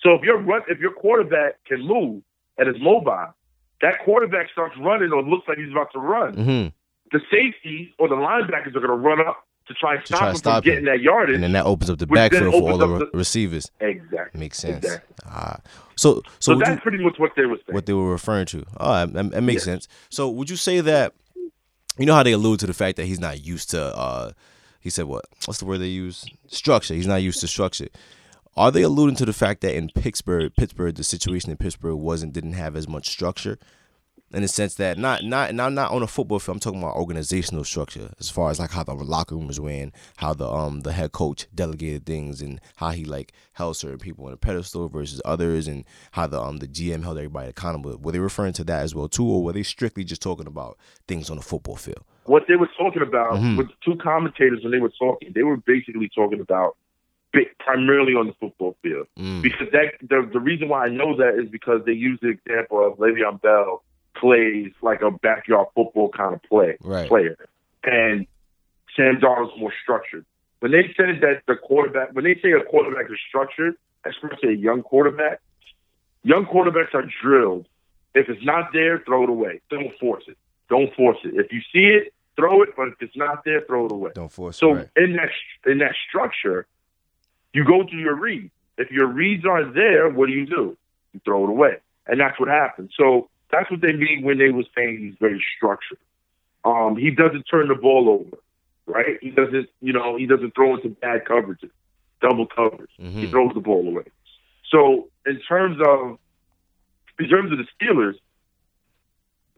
So 0.00 0.14
if 0.14 0.22
your 0.22 0.38
run, 0.38 0.62
if 0.68 0.78
your 0.78 0.92
quarterback 0.92 1.62
can 1.66 1.86
move 1.86 2.22
and 2.56 2.68
is 2.68 2.80
mobile, 2.80 3.34
that 3.82 3.94
quarterback 4.04 4.50
starts 4.50 4.76
running 4.78 5.12
or 5.12 5.22
looks 5.22 5.46
like 5.48 5.58
he's 5.58 5.70
about 5.72 5.92
to 5.92 5.98
run. 5.98 6.34
hmm 6.34 6.66
The 7.16 7.20
safeties 7.30 7.90
or 7.98 8.08
the 8.08 8.14
linebackers 8.14 8.68
are 8.76 8.80
going 8.80 8.88
to 8.88 8.92
run 8.94 9.20
up 9.20 9.44
to 9.66 9.74
try 9.74 9.94
and 9.96 10.00
To 10.02 10.06
stop 10.06 10.18
try 10.20 10.28
him 10.28 10.32
to 10.34 10.38
stop 10.38 10.62
from 10.62 10.70
getting 10.70 10.84
that 10.86 11.00
yardage. 11.00 11.34
And 11.34 11.42
then 11.44 11.52
that 11.52 11.66
opens 11.66 11.90
up 11.90 11.98
the 11.98 12.06
backfield 12.06 12.54
for 12.54 12.70
all 12.70 12.78
the 12.78 12.88
re- 12.88 12.98
the- 13.00 13.10
receivers. 13.18 13.70
exactly. 13.80 14.40
Makes 14.40 14.58
sense. 14.58 14.84
Exactly. 14.84 15.14
Ah. 15.26 15.58
So, 15.96 16.22
so, 16.38 16.52
So, 16.54 16.58
that's 16.58 16.70
you, 16.70 16.76
pretty 16.80 17.04
much 17.04 17.18
what 17.18 17.32
they 17.36 17.44
were 17.44 17.56
saying. 17.66 17.74
what 17.74 17.84
they 17.86 17.92
were 17.92 18.10
referring 18.10 18.46
to. 18.46 18.64
Oh, 18.78 18.92
that, 18.94 19.12
that- 19.12 19.30
that 19.32 19.42
makes 19.42 19.66
Yeah. 19.66 19.72
sense. 19.74 19.88
So, 20.10 20.28
would 20.30 20.48
you 20.48 20.56
say 20.56 20.80
that 20.80 21.12
you 21.98 22.06
know 22.06 22.14
how 22.14 22.22
they 22.22 22.32
allude 22.32 22.60
to 22.60 22.66
the 22.66 22.74
fact 22.74 22.96
that 22.96 23.06
he's 23.06 23.20
not 23.20 23.44
used 23.44 23.70
to? 23.70 23.82
uh 23.96 24.32
He 24.80 24.90
said 24.90 25.06
what? 25.06 25.24
What's 25.46 25.60
the 25.60 25.66
word 25.66 25.78
they 25.78 25.88
use? 25.88 26.24
Structure. 26.46 26.94
He's 26.94 27.06
not 27.06 27.22
used 27.22 27.40
to 27.40 27.48
structure. 27.48 27.88
Are 28.56 28.70
they 28.72 28.82
alluding 28.82 29.16
to 29.16 29.24
the 29.24 29.32
fact 29.32 29.60
that 29.60 29.76
in 29.76 29.90
Pittsburgh, 29.90 30.52
Pittsburgh, 30.56 30.96
the 30.96 31.04
situation 31.04 31.50
in 31.50 31.56
Pittsburgh 31.56 31.98
wasn't 31.98 32.32
didn't 32.32 32.54
have 32.54 32.74
as 32.74 32.88
much 32.88 33.08
structure, 33.08 33.58
in 34.32 34.42
the 34.42 34.48
sense 34.48 34.74
that 34.74 34.98
not 34.98 35.24
not 35.24 35.54
not 35.54 35.72
not 35.72 35.90
on 35.90 36.02
a 36.02 36.06
football 36.06 36.38
field. 36.38 36.56
I'm 36.56 36.60
talking 36.60 36.82
about 36.82 36.96
organizational 36.96 37.64
structure, 37.64 38.10
as 38.20 38.28
far 38.28 38.50
as 38.50 38.58
like 38.60 38.70
how 38.70 38.84
the 38.84 38.94
locker 38.94 39.34
room 39.34 39.46
was 39.46 39.58
ran, 39.58 39.92
how 40.16 40.34
the 40.34 40.48
um 40.48 40.80
the 40.80 40.92
head 40.92 41.12
coach 41.12 41.46
delegated 41.54 42.04
things, 42.06 42.42
and 42.42 42.60
how 42.76 42.90
he 42.90 43.04
like 43.04 43.32
held 43.52 43.76
certain 43.76 43.98
people 43.98 44.26
on 44.26 44.32
a 44.32 44.36
pedestal 44.36 44.88
versus 44.88 45.22
others, 45.24 45.66
and 45.66 45.84
how 46.12 46.26
the 46.26 46.40
um 46.40 46.58
the 46.58 46.68
GM 46.68 47.02
held 47.02 47.16
everybody 47.18 47.48
accountable. 47.48 47.96
Were 47.98 48.12
they 48.12 48.18
referring 48.18 48.52
to 48.54 48.64
that 48.64 48.82
as 48.82 48.94
well 48.94 49.08
too, 49.08 49.26
or 49.26 49.42
were 49.42 49.52
they 49.52 49.62
strictly 49.62 50.04
just 50.04 50.20
talking 50.22 50.46
about 50.46 50.78
things 51.06 51.30
on 51.30 51.36
the 51.36 51.42
football 51.42 51.76
field? 51.76 52.04
what 52.24 52.44
they 52.46 52.56
were 52.56 52.68
talking 52.76 53.00
about 53.00 53.32
Mhm. 53.38 53.56
with 53.56 53.68
the 53.68 53.74
two 53.82 53.96
commentators 53.96 54.62
when 54.62 54.70
they 54.70 54.78
were 54.80 54.92
talking, 54.98 55.32
they 55.34 55.42
were 55.42 55.56
basically 55.56 56.10
talking 56.14 56.40
about 56.40 56.76
primarily 57.60 58.12
on 58.14 58.26
the 58.26 58.34
football 58.40 58.76
field. 58.82 59.06
Mm. 59.18 59.42
Because 59.42 59.68
that 59.72 59.94
the, 60.02 60.28
the 60.32 60.40
reason 60.40 60.68
why 60.68 60.84
I 60.86 60.88
know 60.88 61.16
that 61.16 61.38
is 61.42 61.48
because 61.50 61.80
they 61.86 61.92
use 61.92 62.18
the 62.20 62.28
example 62.28 62.86
of 62.86 62.98
Le'Veon 62.98 63.40
Bell 63.40 63.82
plays 64.14 64.72
like 64.82 65.02
a 65.02 65.10
backyard 65.10 65.68
football 65.74 66.08
kind 66.10 66.34
of 66.34 66.42
play 66.42 66.76
Right. 66.82 67.08
player, 67.08 67.36
and 67.84 68.26
Sam 68.96 69.16
Darnold's 69.20 69.58
more 69.58 69.72
structured. 69.82 70.24
When 70.60 70.72
they 70.72 70.92
said 70.96 71.20
that 71.20 71.42
the 71.46 71.54
quarterback, 71.54 72.10
when 72.12 72.24
they 72.24 72.34
say 72.42 72.50
a 72.52 72.62
quarterback 72.64 73.10
is 73.10 73.18
structured, 73.28 73.76
especially 74.04 74.50
a 74.54 74.56
young 74.56 74.82
quarterback, 74.82 75.40
young 76.24 76.46
quarterbacks 76.46 76.94
are 76.94 77.08
drilled. 77.22 77.66
If 78.14 78.28
it's 78.28 78.44
not 78.44 78.72
there, 78.72 78.98
throw 79.06 79.22
it 79.24 79.28
away. 79.28 79.60
Don't 79.70 79.96
force 80.00 80.24
it. 80.26 80.36
Don't 80.68 80.92
force 80.94 81.18
it. 81.24 81.34
If 81.36 81.52
you 81.52 81.60
see 81.72 81.86
it, 81.94 82.12
throw 82.34 82.62
it. 82.62 82.70
But 82.76 82.88
if 82.88 82.94
it's 83.00 83.16
not 83.16 83.44
there, 83.44 83.60
throw 83.60 83.86
it 83.86 83.92
away. 83.92 84.10
Don't 84.14 84.32
force 84.32 84.56
So 84.56 84.72
it. 84.72 84.74
Right. 84.74 84.88
in 84.96 85.12
that 85.16 85.28
in 85.70 85.78
that 85.78 85.94
structure, 86.08 86.66
you 87.52 87.64
go 87.64 87.86
through 87.88 88.00
your 88.00 88.16
reads. 88.16 88.50
If 88.78 88.90
your 88.90 89.06
reads 89.06 89.44
aren't 89.44 89.74
there, 89.74 90.08
what 90.08 90.26
do 90.26 90.32
you 90.32 90.46
do? 90.46 90.76
You 91.12 91.20
throw 91.24 91.44
it 91.44 91.50
away, 91.50 91.76
and 92.06 92.18
that's 92.18 92.38
what 92.40 92.48
happened. 92.48 92.90
So 92.96 93.28
that's 93.50 93.70
what 93.70 93.80
they 93.80 93.92
mean 93.92 94.22
when 94.22 94.38
they 94.38 94.50
was 94.50 94.66
saying 94.76 94.98
he's 94.98 95.14
very 95.20 95.42
structured. 95.56 95.98
Um, 96.64 96.96
he 96.96 97.10
doesn't 97.10 97.44
turn 97.44 97.68
the 97.68 97.74
ball 97.74 98.08
over, 98.08 98.36
right? 98.86 99.18
He 99.22 99.30
doesn't, 99.30 99.68
you 99.80 99.92
know, 99.92 100.16
he 100.16 100.26
doesn't 100.26 100.54
throw 100.54 100.74
into 100.74 100.90
bad 100.90 101.24
coverages, 101.24 101.70
double 102.20 102.46
coverage. 102.46 102.90
He 102.98 103.04
Mhm. 103.04 103.30
throws 103.30 103.54
the 103.54 103.60
ball 103.60 103.86
away. 103.86 104.04
So 104.70 105.08
in 105.26 105.40
terms 105.40 105.80
of 105.86 106.18
in 107.18 107.28
terms 107.28 107.50
of 107.50 107.58
the 107.58 107.66
Steelers, 107.80 108.14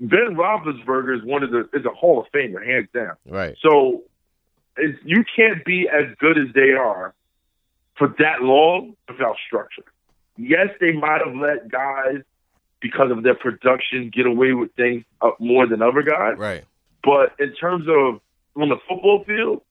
Ben 0.00 0.34
Roethlisberger 0.34 1.16
is 1.18 1.22
one 1.24 1.42
of 1.42 1.50
the 1.50 1.68
is 1.74 1.84
a 1.84 1.90
Hall 1.90 2.20
of 2.20 2.26
Famer, 2.32 2.64
hands 2.64 2.88
down. 2.94 3.16
Right. 3.26 3.56
So 3.60 4.04
it's, 4.76 4.98
you 5.04 5.24
can't 5.36 5.64
be 5.64 5.88
as 5.88 6.14
good 6.18 6.38
as 6.38 6.52
they 6.54 6.72
are 6.72 7.14
for 7.96 8.08
that 8.18 8.42
long 8.42 8.96
without 9.08 9.36
structure. 9.46 9.84
Yes, 10.38 10.68
they 10.80 10.92
might 10.92 11.20
have 11.24 11.34
let 11.34 11.68
guys 11.68 12.22
because 12.80 13.10
of 13.10 13.22
their 13.22 13.34
production 13.34 14.10
get 14.14 14.26
away 14.26 14.52
with 14.52 14.72
things 14.74 15.04
uh, 15.20 15.30
more 15.38 15.66
than 15.66 15.82
other 15.82 16.02
guys. 16.02 16.34
Right. 16.38 16.64
But 17.04 17.34
in 17.38 17.54
terms 17.54 17.86
of 17.88 18.20
on 18.60 18.68
the 18.68 18.76
football 18.88 19.24
field, 19.26 19.62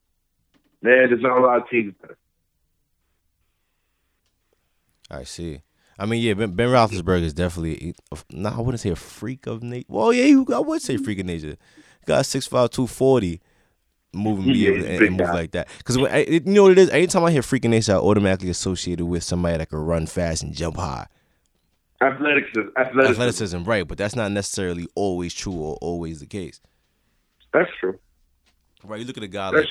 man, 0.82 1.10
there's 1.10 1.22
not 1.22 1.38
a 1.38 1.42
lot 1.42 1.58
of 1.62 1.70
teams 1.70 1.94
better. 2.02 2.18
I 5.12 5.24
see. 5.24 5.62
I 5.98 6.06
mean, 6.06 6.22
yeah, 6.24 6.34
Ben, 6.34 6.52
ben 6.54 6.70
Roethlisberger 6.70 7.24
is 7.24 7.34
definitely 7.34 7.94
no, 8.32 8.50
I 8.50 8.62
wouldn't 8.62 8.80
say 8.80 8.90
a 8.90 8.96
freak 8.96 9.48
of 9.48 9.62
nature. 9.64 9.86
Well, 9.90 10.14
yeah, 10.14 10.26
you- 10.26 10.46
I 10.54 10.60
would 10.60 10.82
say 10.82 10.98
freak 10.98 11.20
of 11.20 11.26
nature. 11.26 11.58
Got 12.06 12.26
6'5", 12.26 12.50
240, 12.72 13.42
moving 14.14 14.46
be 14.54 14.60
Yeah, 14.60 14.70
able 14.70 14.80
to 14.84 14.88
and, 14.94 15.02
and 15.04 15.12
move 15.12 15.28
guy. 15.28 15.34
like 15.34 15.52
that. 15.52 15.68
Because 15.80 15.98
you 15.98 16.40
know 16.46 16.64
what 16.64 16.72
it 16.72 16.78
is. 16.78 16.90
Anytime 16.90 17.24
I 17.26 17.32
hear 17.32 17.42
freak 17.42 17.66
of 17.66 17.72
nature, 17.72 17.94
I 17.94 17.98
automatically 17.98 18.50
associate 18.50 19.00
it 19.00 19.04
with 19.04 19.24
somebody 19.24 19.58
that 19.58 19.70
can 19.70 19.80
run 19.80 20.06
fast 20.08 20.44
and 20.44 20.54
jump 20.54 20.78
high. 20.78 21.08
Athleticism, 22.02 22.70
athleticism. 22.78 23.12
Athleticism, 23.12 23.64
right? 23.64 23.88
But 23.88 23.98
that's 23.98 24.16
not 24.16 24.32
necessarily 24.32 24.88
always 24.96 25.34
true 25.34 25.54
or 25.54 25.76
always 25.82 26.20
the 26.22 26.26
case. 26.26 26.62
That's 27.54 27.70
true. 27.80 28.00
Right? 28.84 29.02
You 29.02 29.06
look 29.06 29.18
at 29.18 29.24
a 29.24 29.28
guy 29.28 29.48
like 29.48 29.56
That's 29.56 29.70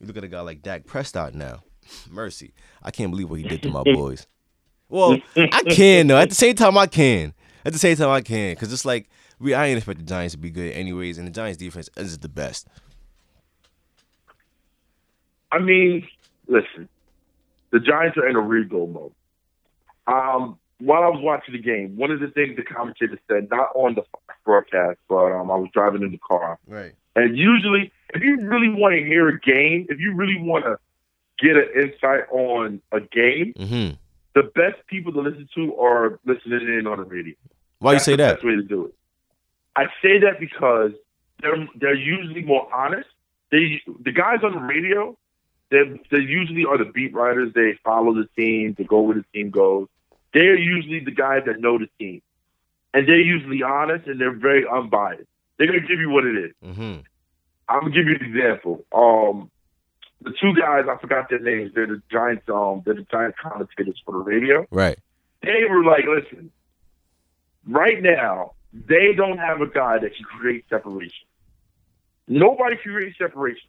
you 0.00 0.06
look 0.06 0.16
at 0.16 0.24
a 0.24 0.28
guy 0.28 0.40
like 0.40 0.62
Dak 0.62 0.86
Prescott 0.86 1.34
now. 1.34 1.62
Mercy, 2.10 2.52
I 2.82 2.90
can't 2.90 3.10
believe 3.10 3.30
what 3.30 3.38
he 3.38 3.46
did 3.46 3.62
to 3.62 3.70
my 3.70 3.82
boys. 3.84 4.26
Well, 4.88 5.18
I 5.36 5.62
can 5.70 6.08
though. 6.08 6.18
At 6.18 6.30
the 6.30 6.34
same 6.34 6.56
time, 6.56 6.76
I 6.76 6.86
can. 6.86 7.32
At 7.64 7.72
the 7.72 7.78
same 7.78 7.96
time, 7.96 8.08
I 8.08 8.22
can 8.22 8.54
because 8.54 8.72
it's 8.72 8.84
like 8.84 9.08
we. 9.38 9.54
I 9.54 9.66
ain't 9.66 9.78
expect 9.78 10.00
the 10.00 10.06
Giants 10.06 10.32
to 10.32 10.38
be 10.38 10.50
good 10.50 10.72
anyways, 10.72 11.18
and 11.18 11.26
the 11.26 11.32
Giants 11.32 11.58
defense 11.58 11.88
is 11.96 12.18
the 12.18 12.28
best. 12.28 12.66
I 15.52 15.58
mean, 15.58 16.08
listen, 16.48 16.88
the 17.70 17.78
Giants 17.78 18.16
are 18.16 18.26
in 18.26 18.34
a 18.34 18.40
rebuild 18.40 18.92
mode. 18.92 19.12
Um, 20.06 20.58
while 20.80 21.02
I 21.04 21.08
was 21.08 21.20
watching 21.22 21.54
the 21.54 21.60
game, 21.62 21.96
one 21.96 22.10
of 22.10 22.20
the 22.20 22.28
things 22.28 22.56
the 22.56 22.62
commentator 22.62 23.18
said, 23.28 23.48
not 23.50 23.68
on 23.74 23.94
the 23.94 24.02
broadcast, 24.44 24.98
but 25.08 25.32
um, 25.32 25.50
I 25.50 25.56
was 25.56 25.68
driving 25.72 26.02
in 26.02 26.10
the 26.10 26.18
car, 26.18 26.58
Right. 26.66 26.92
and 27.16 27.36
usually, 27.36 27.92
if 28.14 28.22
you 28.22 28.40
really 28.40 28.68
want 28.68 28.94
to 28.96 29.04
hear 29.04 29.28
a 29.28 29.38
game, 29.40 29.86
if 29.88 30.00
you 30.00 30.14
really 30.14 30.38
want 30.40 30.64
to 30.64 30.76
get 31.38 31.56
an 31.56 31.68
insight 31.74 32.28
on 32.30 32.80
a 32.92 33.00
game, 33.00 33.52
Mm-hmm. 33.58 33.94
the 34.34 34.42
best 34.54 34.86
people 34.86 35.12
to 35.12 35.20
listen 35.20 35.48
to 35.54 35.74
are 35.76 36.18
listening 36.24 36.66
in 36.78 36.86
on 36.86 36.98
the 36.98 37.04
radio. 37.04 37.34
Why 37.78 37.94
you 37.94 37.98
say 37.98 38.12
the 38.12 38.16
that? 38.18 38.34
Best 38.36 38.44
way 38.46 38.56
to 38.56 38.62
do 38.62 38.86
it. 38.86 38.94
I 39.76 39.84
say 40.02 40.18
that 40.20 40.38
because 40.40 40.92
they're 41.40 41.66
they're 41.76 41.94
usually 41.94 42.42
more 42.42 42.68
honest. 42.74 43.08
They 43.50 43.80
the 44.04 44.12
guys 44.12 44.40
on 44.42 44.52
the 44.52 44.58
radio, 44.60 45.16
they 45.70 45.78
they 46.10 46.18
usually 46.18 46.64
are 46.66 46.76
the 46.76 46.84
beat 46.92 47.14
writers. 47.14 47.52
They 47.54 47.78
follow 47.84 48.12
the 48.12 48.28
team. 48.36 48.74
They 48.76 48.84
go 48.84 49.00
where 49.00 49.14
the 49.16 49.24
team 49.32 49.50
goes. 49.50 49.88
They're 50.32 50.58
usually 50.58 51.00
the 51.00 51.10
guys 51.10 51.42
that 51.46 51.60
know 51.60 51.78
the 51.78 51.88
team, 51.98 52.22
and 52.94 53.06
they're 53.08 53.20
usually 53.20 53.62
honest 53.62 54.06
and 54.06 54.20
they're 54.20 54.34
very 54.36 54.64
unbiased. 54.66 55.26
They're 55.58 55.66
gonna 55.66 55.80
give 55.80 55.98
you 56.00 56.10
what 56.10 56.24
it 56.24 56.36
is. 56.36 56.52
Mm-hmm. 56.64 57.00
I'm 57.68 57.80
gonna 57.80 57.90
give 57.94 58.06
you 58.06 58.16
an 58.20 58.24
example. 58.24 58.84
Um, 58.92 59.50
the 60.22 60.32
two 60.40 60.54
guys 60.54 60.84
I 60.88 60.96
forgot 61.00 61.28
their 61.30 61.38
names. 61.40 61.72
They're 61.74 61.86
the 61.86 62.02
Giants. 62.10 62.44
Um, 62.48 62.82
they're 62.84 62.94
the 62.94 63.06
Giants 63.10 63.38
commentators 63.42 64.00
for 64.04 64.12
the 64.12 64.18
radio 64.18 64.66
Right. 64.70 64.98
they 65.42 65.64
were 65.68 65.82
like, 65.84 66.04
listen, 66.06 66.50
right 67.66 68.02
now, 68.02 68.52
they 68.72 69.12
don't 69.16 69.38
have 69.38 69.60
a 69.60 69.66
guy 69.66 69.98
that 69.98 70.14
can 70.14 70.24
create 70.24 70.64
separation. 70.68 71.26
Nobody 72.28 72.76
can 72.76 72.92
create 72.92 73.14
separation. 73.18 73.68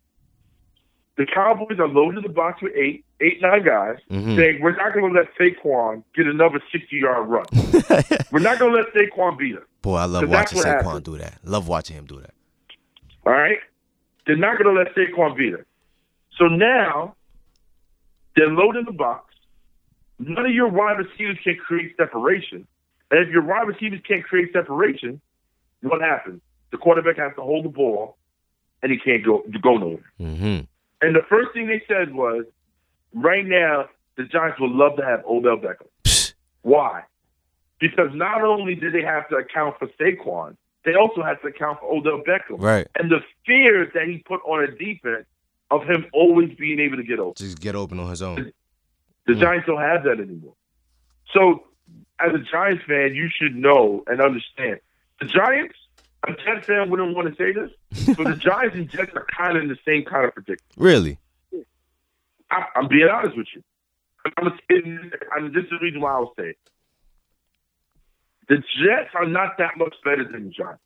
The 1.18 1.26
Cowboys 1.26 1.78
are 1.80 1.88
loaded 1.88 2.24
the 2.24 2.30
box 2.30 2.62
with 2.62 2.74
eight, 2.76 3.04
eight, 3.20 3.42
nine 3.42 3.64
guys, 3.66 3.98
Mhm. 4.10 4.36
saying, 4.38 4.62
we're 4.62 4.76
not 4.76 4.94
going 4.94 5.14
to 5.14 5.20
let 5.20 5.28
Saquon 5.36 6.04
get 6.16 6.26
another 6.26 6.60
60 6.72 6.96
yard 6.96 7.28
run. 7.28 7.44
we're 8.32 8.40
not 8.40 8.58
going 8.60 8.72
to 8.74 8.80
let 8.80 8.94
Saquon 8.94 9.38
beat 9.38 9.58
us. 9.58 9.64
Boy, 9.82 9.98
I 9.98 10.06
love 10.06 10.28
watching 10.30 10.60
Saquon 10.60 10.66
happened. 10.84 11.04
do 11.04 11.18
that. 11.18 11.38
Love 11.44 11.68
watching 11.68 11.98
him 11.98 12.06
do 12.06 12.20
that. 12.22 12.34
All 13.26 13.34
right? 13.34 13.58
They're 14.26 14.38
not 14.38 14.58
going 14.58 14.74
to 14.74 14.82
let 14.82 14.96
Saquon 14.96 15.36
beat 15.38 15.54
us. 15.54 15.66
So 16.38 16.46
now, 16.48 17.16
they're 18.36 18.50
loading 18.50 18.86
the 18.86 18.94
box. 18.94 19.26
None 20.18 20.46
of 20.46 20.52
your 20.54 20.70
wide 20.70 20.98
receivers 20.98 21.38
can 21.44 21.58
create 21.58 21.96
separation. 21.98 22.66
And 23.12 23.20
if 23.20 23.30
your 23.30 23.44
wide 23.44 23.68
receivers 23.68 24.00
can't 24.08 24.24
create 24.24 24.54
separation, 24.54 25.20
what 25.82 26.02
happens? 26.02 26.42
The 26.72 26.78
quarterback 26.78 27.18
has 27.18 27.34
to 27.36 27.42
hold 27.42 27.66
the 27.66 27.70
ball, 27.70 28.16
and 28.82 28.92
he 28.92 28.98
can't 28.98 29.26
go 29.26 29.44
go 29.62 29.78
nowhere. 29.78 30.12
Mm-hmm. 30.20 30.60
And 31.02 31.16
the 31.16 31.24
first 31.30 31.52
thing 31.54 31.68
they 31.68 31.82
said 31.88 32.14
was, 32.14 32.46
right 33.14 33.46
now, 33.46 33.90
the 34.18 34.24
Giants 34.24 34.60
would 34.60 34.72
love 34.72 34.98
to 34.98 35.04
have 35.06 35.24
Odell 35.26 35.58
Beckham. 35.58 36.34
Why? 36.62 37.04
Because 37.80 38.10
not 38.14 38.44
only 38.44 38.76
did 38.76 38.94
they 38.94 39.02
have 39.02 39.28
to 39.30 39.36
account 39.38 39.78
for 39.80 39.88
Saquon, 40.00 40.56
they 40.86 40.94
also 40.96 41.24
had 41.24 41.42
to 41.42 41.48
account 41.48 41.80
for 41.80 41.92
Odell 41.92 42.22
Beckham. 42.28 42.60
Right. 42.62 42.88
And 42.96 43.10
the 43.10 43.22
fear 43.46 43.90
that 43.94 44.04
he 44.08 44.20
put 44.20 44.42
on 44.46 44.64
a 44.64 44.68
defense 44.68 45.26
of 45.72 45.84
him 45.86 46.06
always 46.14 46.54
being 46.58 46.80
able 46.80 46.98
to 46.98 47.04
get 47.04 47.20
open. 47.20 47.34
Just 47.38 47.60
get 47.60 47.76
open 47.76 48.00
on 48.00 48.10
his 48.10 48.22
own. 48.22 48.52
The 49.26 49.34
Mm. 49.34 49.40
Giants 49.40 49.68
don't 49.68 49.80
have 49.82 50.04
that 50.04 50.20
anymore. 50.20 50.54
So, 51.34 51.68
as 52.20 52.34
a 52.34 52.40
Giants 52.40 52.84
fan, 52.86 53.16
you 53.16 53.30
should 53.30 53.56
know 53.56 54.04
and 54.08 54.20
understand. 54.22 54.80
The 55.20 55.28
Giants, 55.28 55.76
a 56.28 56.34
Jets 56.34 56.68
fan 56.68 56.90
wouldn't 56.90 57.16
want 57.16 57.30
to 57.30 57.36
say 57.36 57.52
this, 57.52 58.16
but 58.16 58.26
the 58.26 58.36
Giants 58.40 58.76
and 58.76 58.90
Jets 58.90 59.12
are 59.16 59.26
kind 59.36 59.58
of 59.58 59.64
in 59.64 59.70
the 59.70 59.78
same 59.86 60.06
kind 60.06 60.26
of 60.26 60.34
predicament. 60.34 60.62
Really? 60.78 61.18
I, 62.52 62.66
I'm 62.76 62.88
being 62.88 63.08
honest 63.08 63.38
with 63.38 63.48
you. 63.56 63.64
I'm 64.38 64.44
gonna 64.44 64.56
this, 64.70 65.20
and 65.36 65.54
this 65.54 65.64
is 65.64 65.70
the 65.72 65.80
reason 65.82 66.02
why 66.02 66.12
I'll 66.12 66.34
say 66.38 66.50
it. 66.50 66.58
The 68.50 68.58
Jets 68.58 69.10
are 69.16 69.26
not 69.26 69.58
that 69.58 69.78
much 69.78 69.96
better 70.04 70.24
than 70.24 70.46
the 70.46 70.50
Giants. 70.50 70.82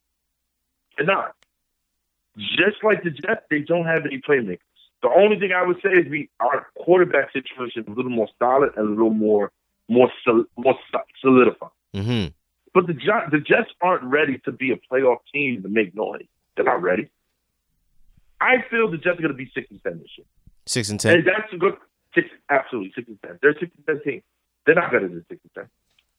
They're 0.97 1.05
not. 1.05 1.35
Just 2.37 2.83
like 2.83 3.03
the 3.03 3.09
Jets, 3.09 3.41
they 3.49 3.59
don't 3.59 3.85
have 3.85 4.05
any 4.05 4.21
playmakers. 4.21 4.59
The 5.01 5.09
only 5.09 5.39
thing 5.39 5.51
I 5.51 5.65
would 5.65 5.77
say 5.83 5.89
is 5.89 6.09
we 6.09 6.29
our 6.39 6.67
quarterback 6.77 7.31
situation 7.33 7.83
is 7.83 7.87
a 7.87 7.91
little 7.91 8.11
more 8.11 8.29
solid 8.39 8.71
and 8.77 8.87
a 8.87 8.89
little 8.89 9.13
more 9.13 9.51
more 9.87 10.11
sol- 10.23 10.45
more 10.57 10.77
solidified. 11.21 11.69
Mm-hmm. 11.93 12.27
But 12.75 12.87
the 12.87 12.93
Gi- 12.93 13.29
the 13.31 13.39
Jets 13.39 13.69
aren't 13.81 14.03
ready 14.03 14.37
to 14.43 14.51
be 14.51 14.71
a 14.71 14.75
playoff 14.75 15.19
team 15.33 15.63
to 15.63 15.69
make 15.69 15.95
noise. 15.95 16.25
They're 16.55 16.65
not 16.65 16.81
ready. 16.81 17.09
I 18.41 18.57
feel 18.69 18.91
the 18.91 18.97
Jets 18.97 19.17
are 19.17 19.21
going 19.21 19.29
to 19.29 19.33
be 19.33 19.49
six 19.55 19.71
and 19.71 19.81
ten 19.81 19.99
this 19.99 20.09
year. 20.17 20.25
Six 20.65 20.89
and 20.89 20.99
ten. 20.99 21.15
And 21.15 21.25
that's 21.25 21.51
a 21.53 21.57
good 21.57 21.75
six. 22.13 22.27
Absolutely, 22.49 22.91
six 22.93 23.07
and 23.07 23.17
ten. 23.23 23.39
They're 23.41 23.55
six 23.57 23.71
and 23.77 23.85
ten 23.87 24.03
team. 24.03 24.21
They're 24.65 24.75
not 24.75 24.91
better 24.91 25.07
than 25.07 25.25
six 25.29 25.39
and 25.41 25.53
ten. 25.55 25.69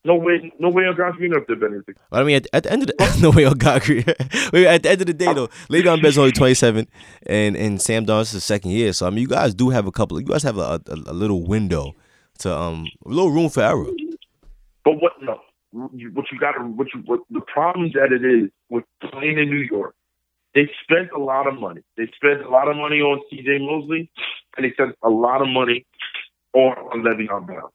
No 0.07 0.15
way. 0.15 0.51
No 0.59 0.71
way 0.71 0.85
on 0.85 0.97
God's 0.97 1.19
green 1.19 1.35
if 1.35 1.47
they're 1.47 1.57
better 1.57 1.75
than 1.75 1.85
six. 1.85 2.01
But 2.09 2.23
I 2.23 2.25
mean, 2.25 2.37
at, 2.37 2.47
at 2.55 2.63
the 2.63 2.73
end 2.73 2.83
of 2.85 2.89
the 2.89 3.19
no 3.21 3.31
way, 3.33 3.45
oh 3.45 3.53
God, 3.53 3.87
Wait, 4.53 4.67
at 4.67 4.83
the 4.83 4.91
end 4.91 5.01
of 5.03 5.07
the 5.09 5.13
day 5.13 5.35
though, 5.35 5.49
Le'Veon 5.69 6.01
Bell's 6.01 6.17
only 6.17 6.33
twenty 6.33 6.55
seven, 6.55 6.89
and 7.27 7.55
and 7.55 7.83
Sam 7.83 8.07
Darnold's 8.07 8.31
his 8.31 8.45
second 8.45 8.71
year. 8.71 8.95
So 8.95 9.07
I 9.07 9.11
mean, 9.11 9.19
you 9.19 9.29
guys 9.29 9.53
do 9.53 9.69
have 9.69 9.87
a 9.87 9.93
couple. 9.93 10.19
You 10.19 10.27
guys 10.27 10.43
have 10.43 10.57
a, 10.57 10.81
a, 10.87 10.95
a 11.07 11.13
little 11.13 11.45
window 11.47 11.93
to 12.39 12.57
um 12.57 12.87
a 13.05 13.11
little 13.11 13.31
room 13.31 13.51
for 13.51 13.61
error. 13.63 13.89
But 14.87 15.03
what? 15.03 15.13
No. 15.21 15.39
You- 15.95 16.11
What 16.13 16.27
you 16.33 16.39
got 16.39 16.53
to 16.53 16.61
what 16.65 16.89
you 16.95 17.01
what 17.05 17.21
the 17.31 17.41
problem 17.43 17.91
that 17.95 18.13
it 18.13 18.25
is 18.25 18.51
with 18.71 18.85
playing 19.11 19.39
in 19.39 19.51
New 19.51 19.65
York. 19.71 19.95
They 20.55 20.71
spent 20.83 21.11
a 21.15 21.19
lot 21.19 21.47
of 21.47 21.59
money. 21.61 21.83
They 21.99 22.07
spent 22.17 22.41
a 22.43 22.49
lot 22.49 22.69
of 22.69 22.77
money 22.77 23.01
on 23.03 23.21
C.J. 23.29 23.59
Mosley, 23.59 24.11
and 24.57 24.65
they 24.65 24.73
spent 24.73 24.95
a 25.03 25.11
lot 25.11 25.43
of 25.43 25.49
money 25.49 25.85
on, 26.55 26.73
on 26.79 27.03
Le'Veon 27.03 27.47
Bell. 27.47 27.71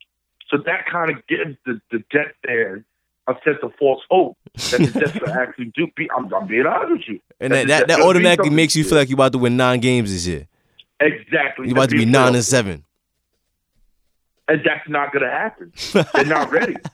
So 0.50 0.58
that 0.66 0.88
kind 0.92 1.12
of 1.12 1.18
gives 1.28 1.56
the 1.66 1.80
the 1.92 2.04
Jets 2.12 2.34
there 2.44 2.84
a 3.28 3.34
sense 3.46 3.60
of 3.62 3.72
false 3.78 4.02
hope 4.10 4.36
that 4.56 4.80
the 4.80 5.00
Jets 5.00 5.20
will 5.22 5.30
actually 5.44 5.72
do. 5.76 5.88
Be, 5.96 6.10
I'm, 6.18 6.34
I'm 6.34 6.48
being 6.48 6.66
honest 6.66 6.92
with 6.92 7.02
you. 7.08 7.20
And 7.40 7.54
That 7.54 7.68
that, 7.68 7.88
that, 7.88 7.98
that 8.00 8.06
automatically 8.08 8.50
makes 8.50 8.76
you 8.76 8.84
feel 8.84 8.98
like 8.98 9.10
you're 9.10 9.16
about 9.16 9.34
to 9.34 9.38
win 9.38 9.56
nine 9.58 9.80
games 9.80 10.12
this 10.12 10.26
year. 10.26 10.48
Exactly. 11.00 11.68
You're 11.68 11.78
about 11.78 11.90
to 11.92 11.98
be 11.98 12.06
nine 12.06 12.34
and 12.34 12.44
seven. 12.44 12.84
and 14.48 14.60
that's 14.66 14.88
not 14.90 15.14
going 15.14 15.24
to 15.24 15.32
happen. 15.32 15.72
They're 16.14 16.26
not 16.26 16.52
ready. 16.52 16.76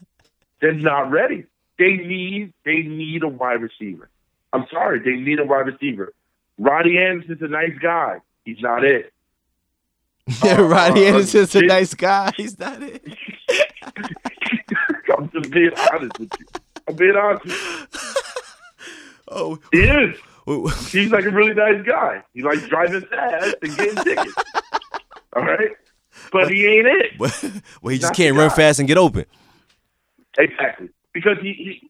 They're 0.61 0.73
not 0.73 1.11
ready. 1.11 1.45
They 1.77 1.93
need 1.93 2.53
they 2.65 2.81
need 2.81 3.23
a 3.23 3.27
wide 3.27 3.61
receiver. 3.61 4.09
I'm 4.53 4.65
sorry, 4.71 4.99
they 4.99 5.15
need 5.15 5.39
a 5.39 5.45
wide 5.45 5.67
receiver. 5.67 6.13
Robby 6.57 6.97
Anderson's 6.97 7.41
a 7.41 7.47
nice 7.47 7.77
guy. 7.81 8.19
He's 8.45 8.61
not 8.61 8.83
it. 8.83 9.13
Yeah, 10.43 10.59
Uh, 10.59 10.63
Robby 10.63 11.05
uh, 11.05 11.09
Anderson's 11.13 11.55
a 11.55 11.61
nice 11.61 11.93
guy. 11.93 12.31
He's 12.35 12.57
not 12.59 12.81
it. 12.83 13.01
I'm 15.17 15.29
just 15.31 15.51
being 15.51 15.71
honest 15.93 16.19
with 16.19 16.29
you. 16.39 16.45
I'm 16.87 16.95
being 16.95 17.15
honest. 17.15 17.45
With 17.45 17.53
you. 17.93 18.01
Oh, 19.29 19.59
He 19.73 19.79
is. 19.79 20.17
He's 20.89 21.11
like 21.11 21.25
a 21.25 21.29
really 21.29 21.53
nice 21.53 21.85
guy. 21.85 22.23
He 22.33 22.41
likes 22.43 22.65
driving 22.69 23.01
fast 23.01 23.55
and 23.61 23.75
getting 23.77 24.01
tickets. 24.03 24.33
All 25.35 25.43
right, 25.43 25.71
but 26.31 26.49
he 26.49 26.65
ain't 26.65 26.87
it. 26.87 27.17
but 27.17 27.37
well, 27.81 27.91
he 27.91 27.97
just 27.99 28.11
Not 28.11 28.15
can't 28.15 28.37
run 28.37 28.49
fast 28.51 28.79
and 28.79 28.87
get 28.87 28.97
open. 28.97 29.25
Exactly, 30.37 30.89
because 31.13 31.37
he, 31.41 31.53
he 31.53 31.89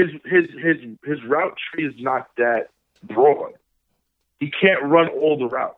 his 0.00 0.10
his 0.24 0.44
his 0.62 0.76
his 1.04 1.18
route 1.28 1.56
tree 1.72 1.86
is 1.86 1.94
not 1.98 2.28
that 2.38 2.68
broad. 3.02 3.52
He 4.40 4.50
can't 4.50 4.82
run 4.84 5.08
all 5.08 5.38
the 5.38 5.46
routes. 5.46 5.76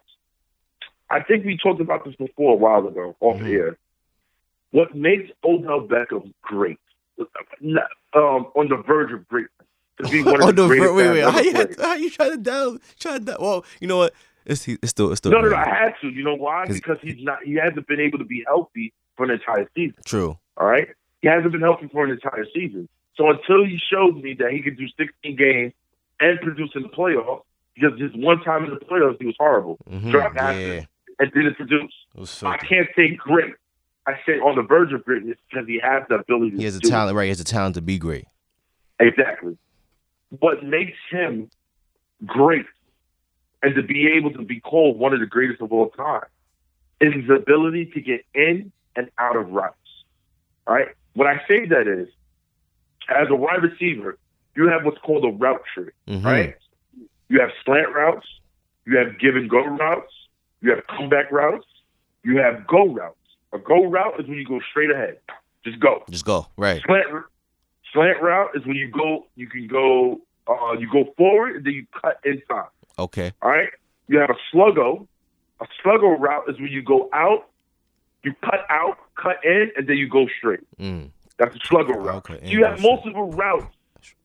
I 1.11 1.21
think 1.23 1.45
we 1.45 1.59
talked 1.59 1.81
about 1.81 2.05
this 2.05 2.15
before 2.17 2.53
a 2.53 2.57
while 2.57 2.87
ago 2.87 3.17
off 3.21 3.39
Mhm. 3.41 3.49
air. 3.53 3.79
What 4.71 4.95
makes 4.95 5.31
Odell 5.45 5.87
Beckham 5.87 6.33
great, 6.43 6.79
um, 7.19 8.47
on 8.55 8.69
the 8.69 8.83
verge 8.87 9.13
of 9.13 9.27
greatness, 9.29 9.51
to 10.03 10.09
be 10.09 10.23
one 10.23 10.41
of 10.41 10.47
the 10.47 10.53
no, 10.53 10.67
greatest 10.69 10.95
wait, 10.95 11.11
wait, 11.11 11.23
how 11.25 11.41
you, 11.41 11.53
played. 11.53 11.77
how 11.81 11.95
you 11.95 12.11
trying 12.11 12.31
to 12.33 12.37
down, 12.39 12.81
trying 12.99 13.19
to 13.21 13.25
down? 13.27 13.37
Well, 13.41 13.65
you 13.81 13.87
know 13.89 13.99
what? 13.99 14.15
It's 14.47 14.67
it's 14.69 14.91
still 14.91 15.11
it's 15.11 15.19
still 15.19 15.33
No, 15.33 15.41
no, 15.41 15.49
no. 15.51 15.57
I 15.57 15.69
had 15.69 15.95
to. 16.03 16.09
You 16.09 16.23
know 16.25 16.35
why? 16.35 16.67
'Cause- 16.67 16.77
Because 16.77 16.99
he's 17.03 17.23
not. 17.23 17.43
He 17.45 17.55
hasn't 17.55 17.87
been 17.87 18.01
able 18.01 18.19
to 18.19 18.25
be 18.25 18.45
healthy 18.47 18.93
for 19.17 19.25
an 19.25 19.31
entire 19.31 19.69
season. 19.75 19.97
true. 20.05 20.39
All 20.57 20.67
right, 20.67 20.89
he 21.25 21.29
hasn't 21.31 21.53
been 21.53 21.63
healthy 21.63 21.89
for 21.91 22.05
an 22.05 22.11
entire 22.11 22.45
season. 22.55 22.87
So 23.17 23.31
until 23.31 23.65
he 23.65 23.79
showed 23.91 24.17
me 24.23 24.35
that 24.41 24.51
he 24.53 24.61
could 24.61 24.77
do 24.77 24.87
16 24.99 25.37
games 25.37 25.73
and 26.21 26.39
produce 26.41 26.71
in 26.75 26.83
the 26.83 26.89
playoffs, 26.91 27.41
because 27.75 27.99
just 27.99 28.15
one 28.19 28.43
time 28.43 28.65
in 28.65 28.71
the 28.71 28.77
playoffs 28.85 29.17
he 29.19 29.25
was 29.25 29.35
horrible 29.39 29.79
Mhm, 29.91 30.11
Drop 30.11 30.35
Yeah, 30.35 30.43
after. 30.51 30.87
and 31.21 31.33
didn't 31.33 31.55
produce. 31.55 31.95
I 32.43 32.59
can't 32.59 32.89
say 32.95 33.15
great. 33.17 33.55
I 34.07 34.21
say 34.27 34.33
on 34.39 34.55
the 34.57 34.63
verge 34.63 34.93
of 34.93 35.03
greatness 35.03 35.39
because 35.49 35.67
he 35.67 35.81
has 35.83 36.03
the 36.11 36.17
ability. 36.17 36.59
He 36.59 36.65
has 36.65 36.75
to 36.75 36.79
a 36.79 36.81
do 36.83 36.89
it. 36.89 36.91
talent, 36.91 37.17
right? 37.17 37.23
He 37.25 37.29
has 37.31 37.41
a 37.41 37.45
talent 37.45 37.77
to 37.77 37.81
be 37.81 37.97
great. 37.99 38.27
Exactly. 39.01 39.57
What 40.41 40.63
makes 40.63 40.99
him 41.11 41.49
great 42.27 42.67
and 43.63 43.75
to 43.77 43.83
be 43.83 44.09
able 44.09 44.31
to 44.35 44.43
be 44.43 44.61
called 44.61 44.99
one 44.99 45.15
of 45.15 45.21
the 45.21 45.27
greatest 45.27 45.63
of 45.63 45.73
all 45.73 45.89
time 45.91 46.27
is 47.01 47.15
his 47.15 47.31
ability 47.31 47.87
to 47.95 48.01
get 48.03 48.27
in 48.35 48.73
and 48.95 49.09
out 49.19 49.37
of 49.37 49.51
routes. 49.51 49.79
All 50.67 50.75
right? 50.75 50.89
What 51.15 51.27
I 51.27 51.41
say 51.49 51.67
that 51.67 51.87
is, 51.87 52.09
as 53.09 53.29
a 53.31 53.35
wide 53.35 53.63
receiver, 53.63 54.19
you 54.57 54.69
have 54.69 54.85
what's 54.85 54.99
called 54.99 55.25
a 55.25 55.29
route 55.29 55.63
tree, 55.75 55.91
Mhm. 56.09 56.25
right? 56.25 56.57
You 57.29 57.41
have 57.41 57.51
slant 57.65 57.93
routes, 57.95 58.27
you 58.87 58.97
have 58.99 59.19
give 59.19 59.37
and 59.37 59.49
go 59.49 59.65
routes, 59.65 60.13
you 60.61 60.71
have 60.71 60.87
comeback 60.87 61.31
routes, 61.31 61.67
you 62.23 62.39
have 62.39 62.67
go 62.67 62.87
routes. 62.87 63.17
A 63.53 63.59
go 63.59 63.85
route 63.87 64.21
is 64.21 64.27
when 64.27 64.39
you 64.39 64.45
go 64.45 64.61
straight 64.71 64.91
ahead. 64.91 65.19
Just 65.65 65.81
go. 65.81 66.05
Just 66.11 66.25
go 66.25 66.47
right. 66.57 66.83
Slant 66.85 67.07
slant 67.93 68.21
route 68.21 68.51
is 68.57 68.67
when 68.67 68.77
you 68.77 68.89
go 68.89 69.27
you 69.37 69.47
can 69.47 69.67
go 69.67 70.21
uh 70.49 70.73
you 70.79 70.91
go 70.91 71.05
forward 71.17 71.57
and 71.57 71.65
then 71.65 71.73
you 71.73 71.87
cut 72.01 72.19
inside. 72.25 72.69
Okay. 72.99 73.33
All 73.41 73.51
right? 73.51 73.71
You 74.09 74.19
have 74.19 74.31
a 74.31 74.37
sluggo. 74.53 75.07
A 75.61 75.67
sluggo 75.83 76.19
route 76.19 76.49
is 76.49 76.59
when 76.59 76.69
you 76.71 76.83
go 76.83 77.09
out, 77.13 77.49
you 78.25 78.35
cut 78.43 78.67
out, 78.71 78.99
cut 79.17 79.45
in, 79.45 79.71
and 79.77 79.87
then 79.87 79.97
you 79.97 80.09
go 80.09 80.27
straight. 80.39 80.61
Mm. 80.79 81.11
That's 81.39 81.55
a 81.55 81.59
sluggo 81.61 81.97
route. 81.97 82.31
Okay, 82.31 82.41
you 82.49 82.65
have 82.65 82.81
multiple 82.81 83.31
routes 83.33 83.75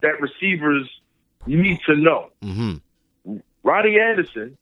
that 0.01 0.21
receivers 0.21 0.87
need 1.45 1.79
to 1.85 1.95
know. 1.95 2.29
Mm-hmm. 2.43 3.37
Robby 3.63 3.99
Anderson 3.99 4.57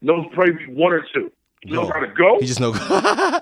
knows 0.00 0.26
probably 0.32 0.66
one 0.66 0.92
or 0.92 1.06
two. 1.14 1.30
He 1.62 1.70
knows 1.70 1.90
how 1.90 2.00
to 2.00 2.08
go, 2.08 2.40
He 2.40 2.46
just 2.46 2.60
know. 2.60 2.72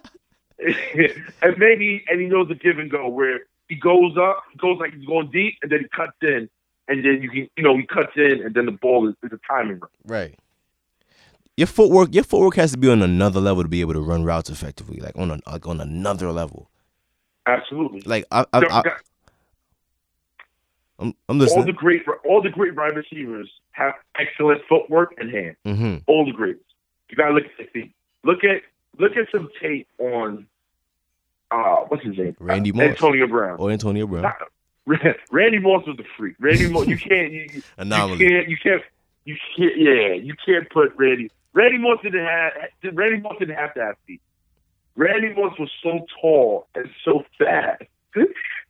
and 1.42 1.58
maybe 1.58 2.04
and 2.08 2.20
he 2.20 2.26
knows 2.26 2.48
the 2.48 2.54
give 2.54 2.78
and 2.78 2.90
go 2.90 3.08
where 3.08 3.40
he 3.68 3.76
goes 3.76 4.16
up, 4.18 4.42
he 4.52 4.58
goes 4.58 4.78
like 4.78 4.92
he's 4.94 5.06
going 5.06 5.30
deep, 5.30 5.54
and 5.62 5.72
then 5.72 5.80
he 5.80 5.88
cuts 5.88 6.16
in, 6.22 6.50
and 6.88 7.04
then 7.04 7.22
you 7.22 7.30
can 7.30 7.48
you 7.56 7.62
know 7.62 7.76
he 7.76 7.86
cuts 7.86 8.12
in, 8.16 8.42
and 8.44 8.54
then 8.54 8.66
the 8.66 8.72
ball 8.72 9.08
is, 9.08 9.14
is 9.22 9.32
a 9.32 9.38
timing. 9.48 9.80
run. 9.80 9.90
right. 10.04 10.38
Your 11.60 11.66
footwork, 11.66 12.14
your 12.14 12.24
footwork 12.24 12.56
has 12.56 12.72
to 12.72 12.78
be 12.78 12.88
on 12.88 13.02
another 13.02 13.38
level 13.38 13.62
to 13.62 13.68
be 13.68 13.82
able 13.82 13.92
to 13.92 14.00
run 14.00 14.24
routes 14.24 14.48
effectively, 14.48 14.98
like 14.98 15.14
on 15.14 15.30
a, 15.30 15.40
like 15.46 15.66
on 15.66 15.78
another 15.78 16.32
level. 16.32 16.70
Absolutely. 17.46 18.00
Like 18.06 18.24
I, 18.30 18.46
I, 18.54 18.60
I, 18.60 18.82
I'm, 20.98 21.14
I'm 21.28 21.38
all 21.42 21.62
the 21.62 21.74
great 21.74 22.02
all 22.26 22.40
the 22.40 22.48
great 22.48 22.74
wide 22.74 22.96
receivers 22.96 23.50
have 23.72 23.92
excellent 24.18 24.62
footwork 24.70 25.12
and 25.18 25.30
hand. 25.30 25.56
mm-hmm. 25.66 25.96
All 26.06 26.24
the 26.24 26.32
greats. 26.32 26.64
You 27.10 27.18
gotta 27.18 27.34
look 27.34 27.44
at 27.44 27.50
the 27.58 27.64
feet. 27.64 27.92
Look 28.24 28.42
at 28.42 28.62
look 28.98 29.18
at 29.18 29.30
some 29.30 29.50
tape 29.60 29.86
on 29.98 30.46
uh 31.50 31.76
what's 31.88 32.02
his 32.02 32.16
name? 32.16 32.36
Randy 32.40 32.72
Moss. 32.72 32.84
Antonio 32.84 33.26
Brown. 33.26 33.58
Or 33.58 33.70
Antonio 33.70 34.06
Brown. 34.06 34.22
Not- 34.22 35.16
Randy 35.30 35.58
Moss 35.58 35.86
was 35.86 35.98
a 35.98 36.04
freak. 36.16 36.36
Randy 36.40 36.70
Moss, 36.70 36.86
you 36.86 36.96
can't, 36.96 37.30
you, 37.32 37.50
you 37.52 37.62
can't, 37.76 38.48
you 38.48 38.56
can't, 38.56 38.82
you 39.26 39.36
can't, 39.54 39.76
yeah, 39.76 40.14
you 40.14 40.34
can't 40.46 40.70
put 40.70 40.94
Randy. 40.96 41.30
Randy 41.52 41.78
Moss 41.78 41.98
didn't 42.02 42.24
have, 42.24 42.52
Randy 42.94 43.20
Moss 43.20 43.34
didn't 43.38 43.56
have 43.56 43.74
to 43.74 43.80
have 43.80 43.96
feet. 44.06 44.20
Randy 44.96 45.34
Moss 45.34 45.58
was 45.58 45.70
so 45.82 46.06
tall 46.20 46.66
and 46.74 46.88
so 47.04 47.24
fast. 47.38 47.82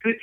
He, 0.02 0.14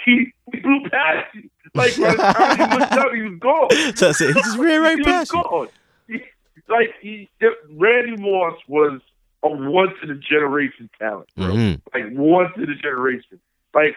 he 0.52 0.60
blew 0.64 0.90
past 0.90 1.36
you. 1.36 1.52
Like 1.76 1.96
by 2.00 2.10
the 2.10 2.18
time 2.18 2.58
he 2.58 2.78
looked 2.80 2.94
up, 2.94 3.14
he 3.14 3.22
was 3.22 3.38
gone. 3.40 3.96
So 3.96 4.10
I 4.10 4.12
said, 4.12 4.28
he 4.34 4.34
just 4.42 4.58
ran 4.58 4.82
right 4.82 4.98
he 4.98 5.04
past 5.04 5.32
was 5.32 5.44
gone. 5.48 5.68
He, 6.08 6.24
like 6.68 6.96
he, 7.00 7.30
Randy 7.76 8.20
Moss 8.20 8.56
was 8.68 9.02
a 9.44 9.50
once 9.50 9.92
in 10.02 10.10
a 10.10 10.16
generation 10.16 10.90
talent, 10.98 11.30
bro 11.38 11.50
Mhm. 11.54 11.82
like 11.94 12.06
once 12.14 12.54
in 12.58 12.64
a 12.64 12.76
generation. 12.76 13.40
Like 13.76 13.96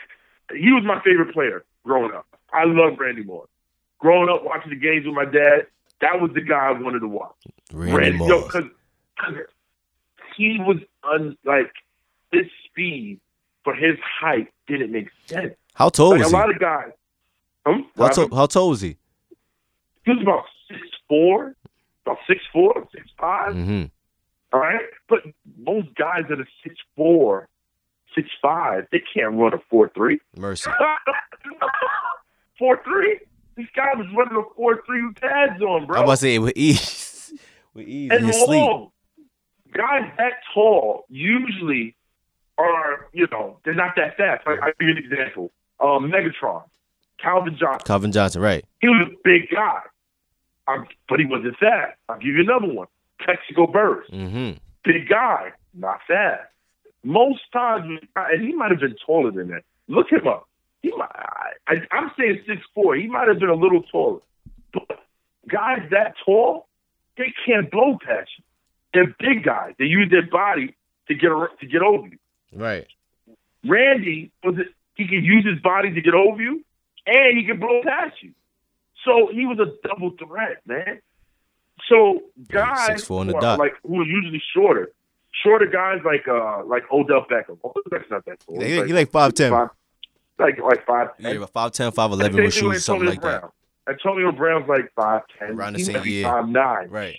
he 0.54 0.70
was 0.70 0.84
my 0.84 1.00
favorite 1.02 1.32
player 1.32 1.64
growing 1.82 2.12
up. 2.12 2.26
I 2.52 2.64
love 2.64 2.98
Randy 2.98 3.22
Moss. 3.24 3.48
Growing 4.00 4.28
up 4.28 4.44
watching 4.44 4.68
the 4.68 4.76
games 4.76 5.06
with 5.06 5.14
my 5.14 5.24
dad, 5.24 5.66
that 6.00 6.20
was 6.20 6.30
the 6.34 6.40
guy 6.40 6.68
I 6.68 6.72
wanted 6.72 7.00
to 7.00 7.08
watch. 7.08 7.34
Randy 7.72 8.16
Moss. 8.18 8.28
yo, 8.28 8.42
cause, 8.48 8.64
'cause 9.18 9.34
he 10.36 10.58
was 10.60 10.78
un, 11.04 11.36
like 11.44 11.70
his 12.32 12.46
speed 12.66 13.20
for 13.64 13.74
his 13.74 13.96
height 14.20 14.48
didn't 14.66 14.90
make 14.92 15.08
sense. 15.26 15.54
How 15.74 15.88
tall 15.90 16.10
Like 16.10 16.20
a 16.20 16.22
was 16.22 16.30
he? 16.30 16.36
A 16.36 16.38
lot 16.40 16.50
of 16.50 16.58
guys. 16.58 16.92
Um, 17.66 17.86
How 17.96 18.08
tall, 18.08 18.34
how 18.34 18.46
tall 18.46 18.70
was 18.70 18.80
he? 18.80 18.96
He 20.04 20.12
was 20.12 20.22
about 20.22 20.44
six 20.68 20.80
four, 21.08 21.54
about 22.06 22.18
six 22.26 22.40
four, 22.52 22.88
six 22.94 23.06
five. 23.18 23.54
Mm-hmm. 23.54 23.84
All 24.52 24.60
right, 24.60 24.80
but 25.08 25.20
most 25.58 25.94
guys 25.94 26.24
that 26.30 26.40
are 26.40 26.48
six 26.64 26.74
four, 26.96 27.48
six 28.14 28.28
five, 28.42 28.86
they 28.90 29.00
can't 29.14 29.34
run 29.34 29.52
a 29.54 29.58
four 29.68 29.90
three. 29.94 30.20
Mercy. 30.36 30.70
four 32.58 32.80
three. 32.84 33.20
This 33.60 33.68
guy 33.76 33.90
was 33.94 34.06
running 34.16 34.36
a 34.36 34.54
four 34.56 34.80
three 34.86 35.06
with 35.06 35.16
pads 35.16 35.60
on, 35.60 35.86
bro. 35.86 35.98
I'm 35.98 36.04
about 36.04 36.12
to 36.12 36.16
say 36.16 36.38
with 36.38 36.54
ease. 36.56 37.32
with 37.74 37.86
ease. 37.86 38.10
and 38.10 38.20
in 38.20 38.26
his 38.26 38.42
sleep. 38.42 38.88
Guys 39.74 40.10
that 40.16 40.32
tall 40.54 41.04
usually 41.10 41.94
are, 42.58 43.08
you 43.12 43.26
know, 43.30 43.58
they're 43.64 43.74
not 43.74 43.94
that 43.96 44.16
fast. 44.16 44.46
Like, 44.46 44.58
I'll 44.60 44.72
give 44.80 44.88
you 44.88 44.96
an 44.96 44.98
example. 44.98 45.52
Um, 45.78 46.10
Megatron, 46.10 46.64
Calvin 47.22 47.56
Johnson. 47.58 47.86
Calvin 47.86 48.12
Johnson, 48.12 48.42
right. 48.42 48.64
He 48.80 48.88
was 48.88 49.08
a 49.08 49.16
big 49.22 49.48
guy, 49.54 49.80
um, 50.66 50.86
but 51.08 51.20
he 51.20 51.26
wasn't 51.26 51.56
fast. 51.58 51.96
I'll 52.08 52.18
give 52.18 52.34
you 52.34 52.40
another 52.40 52.72
one. 52.72 52.88
Plaxico 53.22 53.66
Burress. 53.66 54.08
Mm-hmm. 54.10 54.58
big 54.84 55.08
guy, 55.08 55.52
not 55.74 56.00
fast. 56.08 56.48
Most 57.04 57.40
times, 57.52 58.00
and 58.16 58.42
he 58.46 58.54
might 58.54 58.70
have 58.70 58.80
been 58.80 58.96
taller 59.06 59.30
than 59.30 59.48
that. 59.48 59.62
Look 59.88 60.10
him 60.10 60.26
up. 60.26 60.48
He 60.82 60.90
might. 60.96 61.10
I, 61.68 61.74
I'm 61.92 62.10
saying 62.18 62.42
six 62.46 62.62
four. 62.74 62.94
He 62.96 63.06
might 63.06 63.28
have 63.28 63.38
been 63.38 63.50
a 63.50 63.54
little 63.54 63.82
taller. 63.82 64.20
But 64.72 65.00
guys 65.48 65.80
that 65.90 66.14
tall, 66.24 66.66
they 67.16 67.32
can't 67.46 67.70
blow 67.70 67.98
past 68.04 68.30
you. 68.38 68.44
They're 68.94 69.14
big 69.18 69.44
guys. 69.44 69.74
They 69.78 69.84
use 69.84 70.10
their 70.10 70.26
body 70.26 70.74
to 71.08 71.14
get 71.14 71.30
to 71.60 71.66
get 71.66 71.82
over 71.82 72.06
you. 72.08 72.18
Right. 72.52 72.86
Randy 73.66 74.32
was 74.42 74.56
it? 74.58 74.68
He 74.94 75.06
could 75.06 75.24
use 75.24 75.44
his 75.46 75.60
body 75.62 75.92
to 75.92 76.00
get 76.00 76.14
over 76.14 76.40
you, 76.42 76.64
and 77.06 77.38
he 77.38 77.46
could 77.46 77.60
blow 77.60 77.82
past 77.84 78.16
you. 78.22 78.32
So 79.04 79.28
he 79.32 79.46
was 79.46 79.58
a 79.58 79.88
double 79.88 80.10
threat, 80.18 80.58
man. 80.66 81.00
So 81.88 82.22
guys 82.50 83.02
6'4" 83.02 83.20
on 83.20 83.26
the 83.28 83.32
who 83.32 83.44
are, 83.44 83.56
like 83.58 83.74
who 83.86 84.00
are 84.00 84.04
usually 84.06 84.42
shorter, 84.54 84.90
shorter 85.42 85.66
guys 85.66 86.00
like 86.04 86.26
uh 86.28 86.64
like 86.64 86.82
Odell 86.92 87.24
Beckham. 87.30 87.58
Odell 87.64 87.82
Beckham's 87.90 88.10
not 88.10 88.24
that 88.26 88.40
tall. 88.40 88.60
He, 88.60 88.68
He's 88.68 88.78
like, 88.78 88.86
he 88.86 88.92
like 88.92 89.10
5'10. 89.10 89.50
five, 89.50 89.68
like 90.40 90.58
like 90.58 90.86
five. 90.86 91.08
Yeah, 91.18 91.32
ten. 91.32 91.42
about 91.42 91.74
5'10, 91.74 91.94
5'11 91.94 92.34
with 92.34 92.54
shoes, 92.54 92.62
with 92.62 92.82
something 92.82 93.08
like 93.08 93.22
that. 93.22 93.50
Antonio 93.88 94.32
Brown's 94.32 94.68
like 94.68 94.92
five 94.94 95.22
ten. 95.38 95.50
Around 95.50 95.74
the 95.74 95.78
He 95.78 95.84
same 95.84 96.04
year. 96.04 96.24
Five 96.24 96.48
nine. 96.48 96.88
Right. 96.88 97.18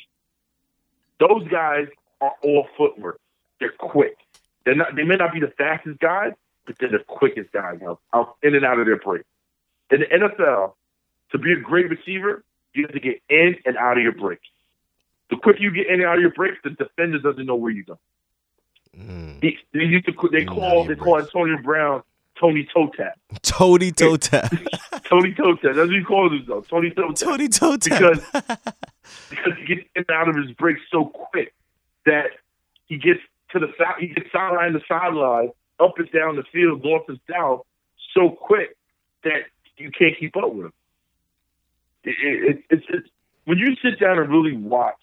Those 1.19 1.47
guys 1.49 1.87
are 2.21 2.33
all 2.43 2.67
footwork. 2.77 3.19
They're 3.59 3.73
quick. 3.77 4.17
They're 4.65 4.75
not. 4.75 4.95
They 4.95 5.03
may 5.03 5.15
not 5.15 5.33
be 5.33 5.39
the 5.39 5.51
fastest 5.57 5.99
guys, 5.99 6.33
but 6.65 6.75
they're 6.79 6.89
the 6.89 7.03
quickest 7.07 7.51
guys 7.51 7.79
out, 7.85 7.99
out 8.13 8.35
in 8.43 8.55
and 8.55 8.65
out 8.65 8.79
of 8.79 8.85
their 8.85 8.97
break. 8.97 9.23
In 9.91 10.01
the 10.01 10.05
NFL, 10.05 10.73
to 11.31 11.37
be 11.37 11.51
a 11.51 11.57
great 11.57 11.89
receiver, 11.89 12.43
you 12.73 12.83
have 12.83 12.93
to 12.93 12.99
get 12.99 13.21
in 13.29 13.57
and 13.65 13.77
out 13.77 13.97
of 13.97 14.03
your 14.03 14.13
breaks. 14.13 14.47
The 15.29 15.37
quicker 15.37 15.59
you 15.59 15.71
get 15.71 15.87
in 15.87 15.95
and 15.95 16.03
out 16.03 16.15
of 16.15 16.21
your 16.21 16.31
breaks, 16.31 16.57
the 16.63 16.71
defender 16.71 17.19
doesn't 17.19 17.45
know 17.45 17.55
where 17.55 17.71
you're 17.71 17.85
going. 17.85 17.99
Mm. 18.97 19.41
He, 19.41 19.57
they 19.73 19.85
used 19.85 20.05
to 20.05 20.29
they 20.31 20.41
In 20.41 20.49
and 20.49 20.49
out 20.49 20.55
call 20.55 20.85
they 20.85 20.95
call. 20.95 21.19
Antonio 21.19 21.57
Brown 21.61 22.03
Tony 22.41 22.67
Toe 22.73 22.89
Tap. 22.97 23.19
Tony 23.43 23.91
toe 23.91 24.17
tap. 24.17 24.51
Tony 25.05 25.31
Toe 25.33 25.53
Tap. 25.55 25.75
That's 25.75 25.87
what 25.87 25.89
he 25.91 26.03
calls 26.03 26.31
himself. 26.31 26.67
Tony 26.67 26.89
Toe 26.89 27.09
Tap. 27.13 27.27
Tony 27.29 27.47
toe 27.47 27.77
tap. 27.77 27.99
Because- 27.99 28.57
because 29.29 29.53
he 29.59 29.65
gets 29.75 29.87
in 29.95 30.03
and 30.07 30.11
out 30.11 30.27
of 30.27 30.35
his 30.35 30.51
breaks 30.55 30.81
so 30.91 31.05
quick 31.05 31.53
that 32.07 32.31
he 32.87 32.97
gets 32.97 33.19
to 33.51 33.59
the 33.59 33.67
side, 33.77 33.95
he 33.99 34.07
gets 34.07 34.31
sideline 34.31 34.73
to 34.73 34.79
sideline, 34.87 35.51
up 35.79 35.93
and 35.99 36.11
down 36.11 36.35
the 36.35 36.43
field, 36.51 36.83
north 36.83 37.03
and 37.07 37.19
south, 37.29 37.61
so 38.15 38.29
quick 38.29 38.75
that 39.23 39.41
you 39.77 39.91
can't 39.91 40.17
keep 40.19 40.35
up 40.35 40.51
with 40.53 40.65
him. 40.67 40.73
It, 42.03 42.15
it, 42.23 42.49
it, 42.49 42.63
it's, 42.71 42.85
it's 42.89 43.07
when 43.45 43.59
you 43.59 43.75
sit 43.83 43.99
down 43.99 44.17
and 44.17 44.29
really 44.31 44.57
watch 44.57 44.95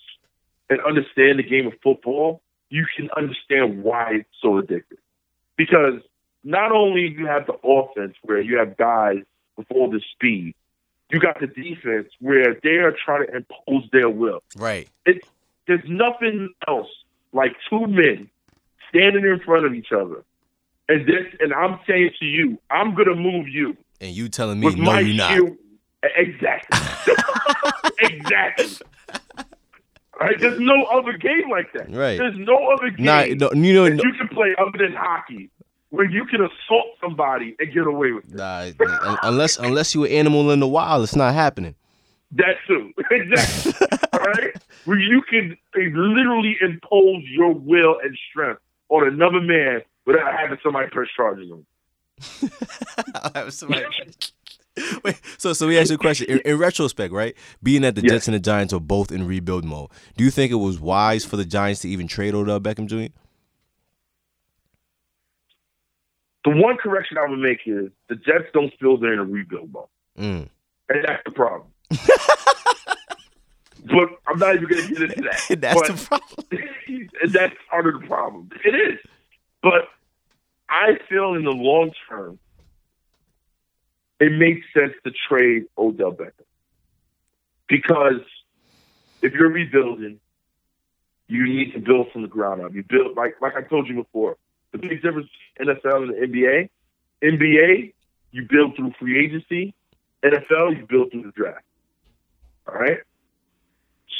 and 0.68 0.80
understand 0.80 1.38
the 1.38 1.42
game 1.44 1.66
of 1.68 1.74
football, 1.82 2.40
you 2.68 2.84
can 2.96 3.08
understand 3.16 3.82
why 3.84 4.14
it's 4.20 4.28
so 4.42 4.60
addictive. 4.60 4.98
Because 5.56 6.00
not 6.44 6.72
only 6.72 7.08
you 7.08 7.26
have 7.26 7.46
the 7.46 7.54
offense 7.66 8.14
where 8.22 8.40
you 8.40 8.58
have 8.58 8.76
guys 8.76 9.18
with 9.56 9.66
all 9.70 9.90
the 9.90 10.00
speed, 10.14 10.54
you 11.10 11.20
got 11.20 11.40
the 11.40 11.46
defense 11.46 12.08
where 12.20 12.56
they 12.62 12.76
are 12.76 12.94
trying 13.04 13.26
to 13.26 13.36
impose 13.36 13.88
their 13.92 14.08
will. 14.10 14.42
right. 14.56 14.88
There's 15.66 15.84
nothing 15.86 16.48
else 16.66 16.88
like 17.34 17.54
two 17.68 17.86
men 17.86 18.30
standing 18.88 19.24
in 19.24 19.38
front 19.44 19.66
of 19.66 19.74
each 19.74 19.92
other. 19.92 20.24
And 20.88 21.06
this 21.06 21.26
and 21.40 21.52
I'm 21.52 21.78
saying 21.86 22.12
to 22.20 22.24
you, 22.24 22.58
I'm 22.70 22.94
gonna 22.94 23.14
move 23.14 23.48
you 23.48 23.76
And 24.00 24.16
you 24.16 24.30
telling 24.30 24.60
me 24.60 24.74
no, 24.74 24.98
you're 24.98 25.14
not. 25.14 25.32
shield. 25.32 25.56
Exactly. 26.02 27.14
exactly. 28.00 28.86
Right? 30.18 30.40
There's 30.40 30.58
no 30.58 30.84
other 30.84 31.12
game 31.18 31.50
like 31.50 31.72
that. 31.74 31.94
Right. 31.94 32.16
There's 32.18 32.38
no 32.38 32.72
other 32.72 32.90
game 32.90 33.04
no, 33.04 33.22
you 33.24 33.34
know, 33.36 33.84
that 33.84 33.94
no, 33.96 34.02
you 34.02 34.12
can 34.18 34.28
play 34.28 34.54
other 34.58 34.78
than 34.78 34.94
hockey 34.94 35.50
where 35.90 36.08
you 36.08 36.24
can 36.26 36.40
assault 36.42 36.86
somebody 37.00 37.56
and 37.58 37.72
get 37.72 37.86
away 37.86 38.12
with 38.12 38.24
it. 38.26 38.34
nah, 38.34 38.66
unless 39.22 39.56
unless 39.58 39.94
you 39.94 40.04
an 40.04 40.12
animal 40.12 40.50
in 40.50 40.60
the 40.60 40.68
wild, 40.68 41.02
it's 41.04 41.16
not 41.16 41.34
happening. 41.34 41.74
That 42.32 42.56
too. 42.66 42.92
Exactly. 43.10 43.72
All 44.12 44.20
right? 44.20 44.54
Where 44.84 44.98
you 44.98 45.22
can 45.30 45.56
literally 45.74 46.56
impose 46.60 47.22
your 47.30 47.52
will 47.54 47.98
and 48.02 48.16
strength 48.30 48.60
on 48.90 49.06
another 49.08 49.40
man 49.40 49.80
without 50.06 50.32
having 50.38 50.58
somebody 50.62 50.88
press 50.90 51.08
charges 51.16 51.50
on. 51.50 51.64
you. 52.42 52.48
I'll 53.14 53.32
have 53.34 53.54
somebody- 53.54 53.84
Wait, 55.04 55.20
so 55.38 55.52
so 55.54 55.66
we 55.66 55.76
ask 55.78 55.88
you 55.88 55.96
a 55.96 55.98
question. 55.98 56.26
In, 56.30 56.38
in 56.44 56.56
retrospect, 56.58 57.12
right? 57.12 57.34
Being 57.62 57.82
that 57.82 57.94
the 57.96 58.02
Yeah. 58.02 58.10
Jets 58.10 58.28
and 58.28 58.34
the 58.34 58.38
Giants 58.40 58.72
are 58.72 58.78
both 58.80 59.10
in 59.10 59.26
rebuild 59.26 59.64
mode, 59.64 59.90
do 60.16 60.22
you 60.22 60.30
think 60.30 60.52
it 60.52 60.56
was 60.56 60.78
wise 60.78 61.24
for 61.24 61.36
the 61.36 61.44
Giants 61.44 61.80
to 61.80 61.88
even 61.88 62.06
trade 62.06 62.34
Odell 62.34 62.60
Beckham 62.60 62.86
Jr.? 62.86 63.12
The 66.44 66.50
one 66.50 66.76
correction 66.76 67.18
I 67.18 67.28
would 67.28 67.38
make 67.38 67.60
is 67.66 67.90
the 68.08 68.14
Jets 68.16 68.44
don't 68.52 68.72
feel 68.78 68.96
they're 68.96 69.12
in 69.12 69.18
a 69.18 69.24
rebuild 69.24 69.72
mode. 69.72 69.84
Mm. 70.18 70.48
And 70.88 71.04
that's 71.04 71.22
the 71.24 71.32
problem. 71.32 71.68
but 73.86 74.08
I'm 74.26 74.38
not 74.38 74.54
even 74.54 74.68
going 74.68 74.82
to 74.82 74.88
get 74.88 75.02
into 75.02 75.22
that. 75.22 75.46
That's 75.60 75.80
But- 75.80 75.96
the 75.96 76.06
problem. 76.06 77.08
that's 77.32 77.54
part 77.68 77.86
of 77.86 78.00
the 78.00 78.06
problem. 78.06 78.50
It 78.64 78.74
is. 78.74 78.98
But 79.62 79.88
I 80.68 80.98
feel 81.08 81.34
in 81.34 81.44
the 81.44 81.50
long 81.50 81.90
term, 82.08 82.38
it 84.20 84.32
makes 84.32 84.66
sense 84.72 84.94
to 85.04 85.12
trade 85.28 85.64
Odell 85.76 86.12
Beckham. 86.12 86.32
Because 87.68 88.20
if 89.20 89.32
you're 89.34 89.50
rebuilding, 89.50 90.20
you 91.26 91.44
need 91.44 91.72
to 91.74 91.80
build 91.80 92.10
from 92.12 92.22
the 92.22 92.28
ground 92.28 92.62
up. 92.62 92.74
You 92.74 92.82
build 92.82 93.16
like 93.16 93.36
like 93.42 93.56
I 93.56 93.62
told 93.62 93.88
you 93.88 93.94
before. 93.96 94.36
The 94.72 94.78
big 94.78 95.02
difference 95.02 95.28
between 95.56 95.76
NFL 95.76 96.02
and 96.02 96.10
the 96.10 96.26
NBA. 96.26 96.68
NBA, 97.22 97.92
you 98.32 98.46
build 98.48 98.76
through 98.76 98.92
free 98.98 99.24
agency. 99.24 99.74
NFL, 100.24 100.76
you 100.76 100.86
build 100.88 101.10
through 101.10 101.22
the 101.22 101.32
draft. 101.32 101.64
All 102.68 102.74
right. 102.74 102.98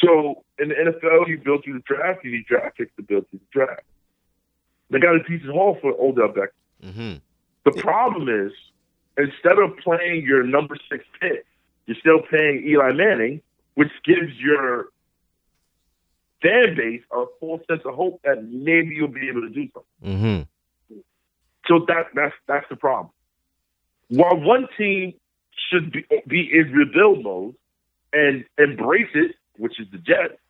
So 0.01 0.45
in 0.59 0.69
the 0.69 0.75
NFL, 0.75 1.29
you 1.29 1.39
build 1.39 1.65
through 1.65 1.75
the 1.75 1.85
draft. 1.87 2.25
You 2.25 2.33
need 2.33 2.47
draft 2.47 2.79
picks 2.79 2.95
to 2.97 3.03
build 3.03 3.29
through 3.29 3.41
the 3.41 3.47
draft. 3.53 3.83
They 4.91 4.99
got 4.99 5.17
a 5.17 5.23
decent 5.23 5.53
haul 5.53 5.77
for 5.81 5.93
Odell 6.01 6.29
Beckham. 6.29 6.93
hmm 6.93 7.15
The 7.65 7.73
problem 7.83 8.29
is, 8.29 8.53
instead 9.19 9.59
of 9.59 9.77
playing 9.79 10.25
your 10.25 10.45
number 10.45 10.77
six 10.91 11.05
pick, 11.21 11.45
you're 11.87 11.97
still 12.01 12.21
paying 12.31 12.65
Eli 12.67 12.93
Manning, 12.93 13.43
which 13.75 13.91
gives 14.05 14.33
your 14.39 14.87
fan 16.43 16.75
base 16.77 17.03
a 17.13 17.25
full 17.41 17.61
sense 17.69 17.83
of 17.85 17.95
hope 17.95 18.21
that 18.25 18.45
maybe 18.45 18.95
you'll 18.95 19.09
be 19.09 19.29
able 19.29 19.43
to 19.43 19.51
do 19.51 19.69
something. 19.75 20.47
hmm 20.89 21.03
So 21.67 21.85
that 21.89 22.07
that's 22.15 22.35
that's 22.47 22.67
the 22.69 22.77
problem. 22.77 23.11
While 24.09 24.41
one 24.41 24.69
team 24.77 25.15
should 25.71 25.93
be, 25.93 26.05
be 26.27 26.51
in 26.53 26.73
rebuild 26.73 27.23
mode 27.23 27.55
and 28.13 28.45
embrace 28.57 29.11
it, 29.15 29.33
which 29.59 29.79
is 29.79 29.87
the 29.91 29.99
Jets, 29.99 30.41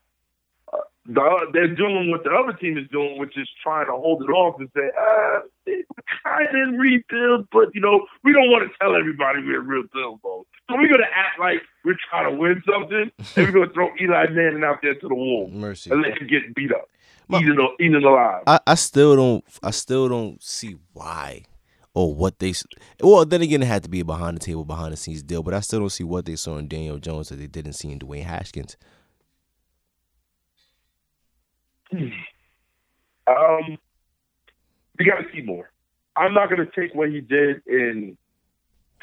the, 1.06 1.46
they're 1.52 1.74
doing 1.74 2.10
what 2.10 2.22
the 2.24 2.30
other 2.30 2.52
team 2.52 2.76
is 2.76 2.86
doing, 2.90 3.18
which 3.18 3.36
is 3.38 3.48
trying 3.62 3.86
to 3.86 3.92
hold 3.92 4.22
it 4.22 4.30
off 4.30 4.60
and 4.60 4.68
say, 4.76 4.82
uh, 4.98 5.40
we're 5.66 5.84
kind 6.24 6.48
of 6.74 6.78
rebuild, 6.78 7.48
but 7.52 7.74
you 7.74 7.80
know, 7.80 8.06
we 8.24 8.32
don't 8.32 8.50
want 8.50 8.70
to 8.70 8.78
tell 8.78 8.94
everybody 8.96 9.40
we're 9.42 9.60
rebuild 9.62 10.20
mode. 10.24 10.44
So 10.70 10.76
we're 10.76 10.88
gonna 10.90 11.04
act 11.14 11.38
like 11.40 11.62
we're 11.84 11.96
trying 12.10 12.30
to 12.30 12.36
win 12.38 12.62
something, 12.70 13.10
and 13.18 13.46
we're 13.46 13.52
gonna 13.52 13.72
throw 13.72 13.88
Eli 14.00 14.26
Manning 14.30 14.64
out 14.64 14.78
there 14.82 14.94
to 14.94 15.08
the 15.08 15.14
wolves 15.14 15.52
Mercy. 15.54 15.90
and 15.90 16.02
let 16.02 16.18
him 16.18 16.26
get 16.28 16.54
beat 16.54 16.72
up, 16.72 16.88
Ma- 17.28 17.38
eaten, 17.38 17.56
eaten 17.80 18.04
alive. 18.04 18.42
I, 18.46 18.60
I 18.66 18.74
still 18.74 19.16
don't 19.16 19.44
I 19.62 19.70
still 19.70 20.08
don't 20.08 20.42
see 20.42 20.76
why 20.92 21.44
or 21.94 22.14
what 22.14 22.38
they 22.38 22.52
well 23.02 23.24
then 23.24 23.40
again 23.40 23.62
it 23.62 23.66
had 23.66 23.82
to 23.82 23.88
be 23.88 24.00
a 24.00 24.04
behind 24.04 24.36
the 24.36 24.40
table 24.40 24.64
behind 24.64 24.92
the 24.92 24.96
scenes 24.96 25.22
deal 25.22 25.42
but 25.42 25.54
I 25.54 25.60
still 25.60 25.80
don't 25.80 25.88
see 25.90 26.04
what 26.04 26.26
they 26.26 26.36
saw 26.36 26.58
in 26.58 26.68
Daniel 26.68 26.98
Jones 26.98 27.30
that 27.30 27.36
they 27.36 27.46
didn't 27.46 27.72
see 27.72 27.90
in 27.90 27.98
Dwayne 27.98 28.24
Haskins. 28.24 28.76
Um, 33.28 33.76
we 34.98 35.04
got 35.04 35.16
to 35.18 35.24
see 35.34 35.42
more. 35.42 35.70
I'm 36.16 36.32
not 36.32 36.48
going 36.48 36.66
to 36.66 36.80
take 36.80 36.94
what 36.94 37.10
he 37.10 37.20
did 37.20 37.62
in 37.66 38.16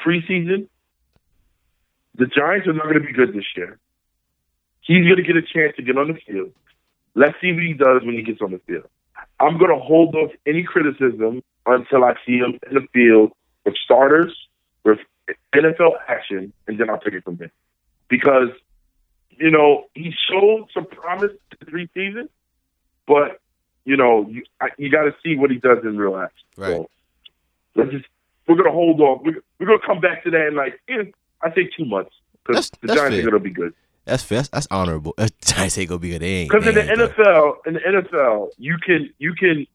preseason. 0.04 0.68
The 2.16 2.26
Giants 2.26 2.66
are 2.66 2.72
not 2.72 2.84
going 2.84 3.00
to 3.00 3.06
be 3.06 3.12
good 3.12 3.34
this 3.34 3.44
year. 3.56 3.78
He's 4.80 5.04
going 5.04 5.16
to 5.16 5.22
get 5.22 5.36
a 5.36 5.42
chance 5.42 5.76
to 5.76 5.82
get 5.82 5.96
on 5.96 6.08
the 6.08 6.18
field. 6.26 6.52
Let's 7.14 7.34
see 7.40 7.52
what 7.52 7.62
he 7.62 7.72
does 7.72 8.02
when 8.04 8.14
he 8.14 8.22
gets 8.22 8.40
on 8.42 8.50
the 8.50 8.60
field. 8.66 8.88
I'm 9.40 9.58
going 9.58 9.70
to 9.70 9.82
hold 9.82 10.14
off 10.14 10.30
any 10.46 10.62
criticism 10.64 11.42
until 11.64 12.04
I 12.04 12.14
see 12.26 12.38
him 12.38 12.58
in 12.68 12.74
the 12.74 12.86
field 12.92 13.32
with 13.64 13.74
starters, 13.82 14.34
with 14.84 14.98
NFL 15.54 15.92
action, 16.08 16.52
and 16.66 16.78
then 16.78 16.90
I'll 16.90 17.00
take 17.00 17.14
it 17.14 17.24
from 17.24 17.36
there. 17.36 17.52
Because, 18.08 18.50
you 19.30 19.50
know, 19.50 19.84
he 19.94 20.12
showed 20.30 20.68
some 20.72 20.86
promise 20.86 21.32
in 21.60 21.66
preseason, 21.66 22.28
but 23.06 23.40
you 23.84 23.96
know, 23.96 24.26
you 24.28 24.42
I, 24.60 24.68
you 24.78 24.90
got 24.90 25.04
to 25.04 25.14
see 25.24 25.36
what 25.36 25.50
he 25.50 25.58
does 25.58 25.78
in 25.84 25.96
real 25.96 26.16
action. 26.16 26.46
Right. 26.56 26.70
So 26.76 26.90
let's 27.74 27.90
just 27.90 28.04
we're 28.48 28.56
gonna 28.56 28.72
hold 28.72 29.00
off. 29.00 29.22
We're, 29.24 29.42
we're 29.58 29.66
gonna 29.66 29.78
come 29.86 30.00
back 30.00 30.24
to 30.24 30.30
that 30.30 30.48
in 30.48 30.54
like 30.54 30.80
eh, 30.88 31.04
I 31.42 31.54
say 31.54 31.68
two 31.76 31.84
months 31.84 32.14
because 32.44 32.70
the 32.80 32.88
that's 32.88 33.00
Giants 33.00 33.16
fair. 33.16 33.26
are 33.28 33.30
gonna 33.30 33.42
be 33.42 33.50
good. 33.50 33.74
That's 34.04 34.22
fair. 34.22 34.38
That's, 34.38 34.48
that's 34.50 34.68
honorable. 34.70 35.14
Giants 35.44 35.78
ain't 35.78 35.88
gonna 35.88 35.98
be 35.98 36.10
good. 36.18 36.48
Because 36.48 36.66
in 36.66 36.74
the 36.74 36.82
good. 36.82 37.10
NFL, 37.16 37.54
in 37.66 37.74
the 37.74 37.80
NFL, 37.80 38.48
you 38.58 38.76
can 38.84 39.10
you 39.18 39.34
can 39.34 39.66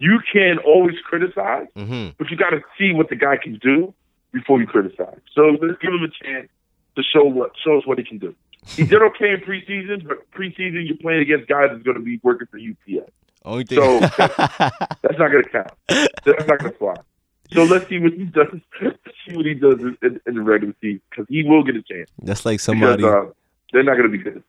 you 0.00 0.20
can 0.32 0.58
always 0.58 0.94
criticize, 1.04 1.66
Mhm. 1.76 2.14
but 2.18 2.30
you 2.30 2.36
got 2.36 2.50
to 2.50 2.60
see 2.78 2.92
what 2.92 3.08
the 3.08 3.16
guy 3.16 3.36
can 3.36 3.56
do 3.60 3.92
before 4.32 4.60
you 4.60 4.66
criticize. 4.66 5.18
So 5.34 5.56
let's 5.60 5.78
give 5.80 5.92
him 5.92 6.02
a 6.04 6.24
chance 6.24 6.48
to 6.96 7.02
show 7.02 7.24
what 7.24 7.52
show 7.64 7.78
us 7.78 7.86
what 7.86 7.98
he 7.98 8.04
can 8.04 8.18
do. 8.18 8.34
He 8.66 8.84
did 8.84 9.00
okay 9.02 9.32
in 9.32 9.40
preseason, 9.40 10.06
but 10.06 10.30
preseason 10.32 10.86
you're 10.86 10.96
playing 10.98 11.22
against 11.22 11.48
guys 11.48 11.68
that's 11.70 11.82
going 11.82 11.96
to 11.96 12.02
be 12.02 12.20
working 12.22 12.48
for 12.50 12.58
UPS. 12.58 13.10
Only 13.44 13.64
thing. 13.64 13.78
So- 13.78 14.00
That's 14.18 15.18
not 15.18 15.30
going 15.30 15.44
to 15.44 15.50
count. 15.50 15.70
That's 15.88 16.46
not 16.46 16.58
going 16.58 16.72
to 16.72 16.78
fly. 16.78 16.94
So 17.52 17.64
let's 17.64 17.88
see 17.88 17.98
what 17.98 18.12
he 18.12 18.24
does. 18.24 18.48
Let's 18.82 18.98
see 19.26 19.36
what 19.36 19.46
he 19.46 19.54
does 19.54 19.80
in, 19.80 20.20
in, 20.26 20.34
the 20.34 20.42
regular 20.42 20.74
season 20.82 21.00
because 21.08 21.24
he 21.30 21.44
will 21.44 21.62
get 21.64 21.76
a 21.76 21.82
chance. 21.82 22.10
that's 22.22 22.44
like 22.44 22.54
Because 22.54 22.62
somebody. 22.64 23.04
uh, 23.04 23.26
they're 23.72 23.84
not 23.84 23.96
going 23.96 24.10
to 24.10 24.16
be 24.18 24.22
good. 24.22 24.42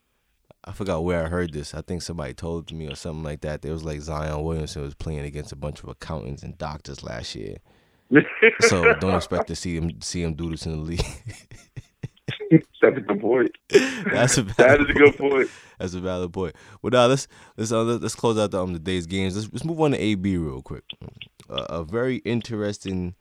I 0.66 0.74
forgot 0.74 1.06
where 1.06 1.24
I 1.26 1.30
heard 1.30 1.54
this. 1.54 1.74
I 1.74 1.82
think 1.82 2.02
somebody 2.02 2.34
told 2.34 2.74
me 2.74 2.88
or 2.92 2.96
something 2.96 3.24
like 3.24 3.40
that. 3.42 3.62
There 3.62 3.72
was 3.72 3.86
like 3.86 4.02
Zion 4.02 4.44
Williamson 4.44 4.82
was 4.82 4.96
playing 4.96 5.22
against 5.22 5.54
a 5.54 5.56
bunch 5.56 5.82
of 5.82 5.88
accountants 5.88 6.44
and 6.44 6.58
doctors 6.58 7.02
last 7.04 7.36
year. 7.36 7.58
So 8.62 8.96
don't 8.96 9.16
expect 9.16 9.48
to 9.48 9.56
see 9.56 9.78
him 9.78 10.02
see 10.02 10.24
him 10.24 10.34
do 10.34 10.50
this 10.50 10.66
in 10.66 10.72
the 10.72 10.78
league. 10.78 11.06
That's 12.82 12.98
a 12.98 13.02
good 13.02 13.22
point. 13.22 13.52
That's 13.70 14.38
a 14.38 14.44
That 14.44 14.82
is 14.82 14.90
a 14.90 14.94
good 14.94 15.18
point. 15.18 15.50
That's 15.78 15.94
a 15.94 16.00
valid 16.00 16.34
point. 16.34 16.56
Well, 16.82 16.92
now 16.92 17.08
let's 17.08 17.28
let's 17.58 17.72
uh, 17.72 17.84
let's 17.84 18.16
close 18.16 18.38
out 18.38 18.52
the 18.52 18.62
um 18.62 18.74
the 18.74 18.80
day's 18.80 19.06
games. 19.06 19.36
Let's 19.36 19.52
let's 19.52 19.66
move 19.66 19.80
on 19.80 19.92
to 19.92 19.98
AB 19.98 20.38
real 20.38 20.62
quick. 20.62 20.84
Uh, 21.50 21.66
a 21.70 21.84
very 21.84 22.18
interesting 22.18 23.16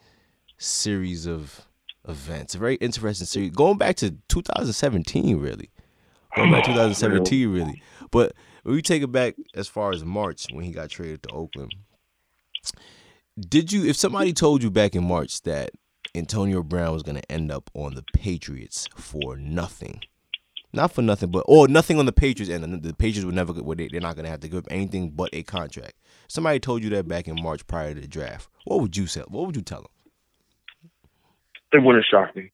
series 0.56 1.26
of 1.26 1.66
events. 2.08 2.54
A 2.54 2.58
very 2.58 2.76
interesting 2.76 3.26
series 3.26 3.50
going 3.50 3.78
back 3.78 3.96
to 3.96 4.14
2017, 4.28 5.38
really. 5.38 5.70
Going 6.34 6.50
back 6.50 6.64
to 6.64 6.70
2017, 6.72 7.52
really. 7.52 7.82
But 8.10 8.32
when 8.62 8.76
you 8.76 8.82
take 8.82 9.02
it 9.02 9.12
back 9.12 9.34
as 9.54 9.68
far 9.68 9.92
as 9.92 10.04
March 10.04 10.46
when 10.52 10.64
he 10.64 10.72
got 10.72 10.90
traded 10.90 11.22
to 11.24 11.30
Oakland, 11.30 11.74
did 13.38 13.72
you? 13.72 13.84
If 13.84 13.96
somebody 13.96 14.32
told 14.32 14.62
you 14.62 14.70
back 14.70 14.94
in 14.94 15.04
March 15.04 15.42
that 15.42 15.70
Antonio 16.18 16.62
Brown 16.62 16.92
was 16.92 17.02
going 17.02 17.16
to 17.16 17.32
end 17.32 17.50
up 17.50 17.70
on 17.74 17.94
the 17.94 18.04
Patriots 18.12 18.88
for 18.96 19.36
nothing 19.36 20.02
not 20.72 20.92
for 20.92 21.02
nothing, 21.02 21.30
but 21.30 21.44
or 21.46 21.66
nothing 21.68 21.98
on 21.98 22.06
the 22.06 22.12
Patriots 22.12 22.50
and 22.52 22.82
the, 22.82 22.94
Patriots 22.94 23.24
would 23.24 23.34
never 23.34 23.52
they, 23.52 23.88
they're 23.88 24.00
not 24.00 24.16
gonna 24.16 24.28
have 24.28 24.40
to 24.40 24.48
give 24.48 24.58
up 24.58 24.68
anything 24.70 25.10
but 25.10 25.30
a 25.32 25.42
contract. 25.42 25.94
Somebody 26.28 26.60
told 26.60 26.82
you 26.82 26.90
that 26.90 27.08
back 27.08 27.26
in 27.26 27.42
March 27.42 27.66
prior 27.66 27.94
to 27.94 28.00
the 28.00 28.06
draft. 28.06 28.48
What 28.64 28.80
would 28.80 28.96
you 28.96 29.06
say? 29.06 29.22
What 29.28 29.46
would 29.46 29.56
you 29.56 29.62
tell 29.62 29.80
them? 29.80 29.90
It 31.72 31.82
wouldn't 31.82 32.04
shock 32.04 32.34
me. 32.36 32.50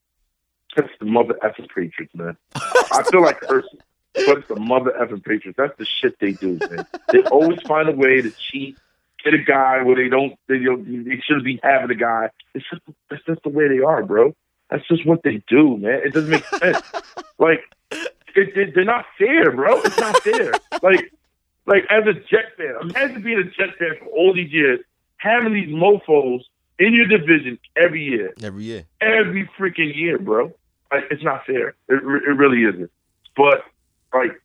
That's 0.76 0.88
the 0.98 1.06
mother 1.06 1.34
effing 1.42 1.68
Patriots, 1.68 2.14
man. 2.14 2.36
I 2.54 3.04
feel 3.10 3.22
like 3.22 3.40
cursing, 3.40 3.78
but 4.14 4.38
it's 4.38 4.48
the 4.48 4.56
mother 4.56 4.92
effing 5.00 5.24
Patriots. 5.24 5.56
That's 5.56 5.76
the 5.78 5.86
shit 6.00 6.18
they 6.20 6.32
do, 6.32 6.58
man. 6.58 6.86
They 7.12 7.22
always 7.24 7.60
find 7.62 7.88
a 7.88 7.92
way 7.92 8.22
to 8.22 8.32
cheat, 8.50 8.76
get 9.24 9.34
a 9.34 9.38
guy 9.38 9.82
where 9.82 9.96
they 9.96 10.08
don't. 10.08 10.34
They, 10.48 10.56
you 10.56 10.76
know, 10.76 11.04
they 11.04 11.20
shouldn't 11.26 11.44
be 11.44 11.58
having 11.62 11.90
a 11.90 11.98
guy. 11.98 12.30
It's 12.54 12.64
just 12.70 12.82
that's 13.10 13.24
just 13.24 13.42
the 13.42 13.48
way 13.48 13.68
they 13.68 13.80
are, 13.80 14.02
bro. 14.04 14.34
That's 14.70 14.86
just 14.88 15.06
what 15.06 15.22
they 15.22 15.42
do, 15.48 15.76
man. 15.78 16.00
It 16.04 16.12
doesn't 16.14 16.30
make 16.30 16.44
sense. 16.46 16.82
like 17.38 17.60
it, 17.90 18.56
it, 18.56 18.74
they're 18.74 18.84
not 18.84 19.04
fair, 19.18 19.52
bro. 19.52 19.80
It's 19.82 19.98
not 19.98 20.22
fair. 20.22 20.52
like, 20.82 21.12
like 21.66 21.84
as 21.90 22.04
a 22.06 22.14
Jet 22.14 22.56
fan, 22.56 22.74
imagine 22.82 23.22
being 23.22 23.38
a 23.38 23.44
Jet 23.44 23.76
fan 23.78 23.90
for 24.00 24.06
all 24.06 24.32
these 24.34 24.52
years, 24.52 24.80
having 25.16 25.52
these 25.54 25.68
mofo's 25.70 26.48
in 26.78 26.92
your 26.94 27.06
division 27.06 27.58
every 27.76 28.02
year, 28.04 28.34
Every 28.42 28.64
year. 28.64 28.84
every 29.00 29.48
freaking 29.58 29.94
year, 29.94 30.18
bro. 30.18 30.52
Like, 30.92 31.04
it's 31.10 31.22
not 31.22 31.46
fair. 31.46 31.68
It, 31.88 32.02
it 32.02 32.36
really 32.36 32.64
isn't. 32.64 32.90
But 33.36 33.64
like, 34.12 34.40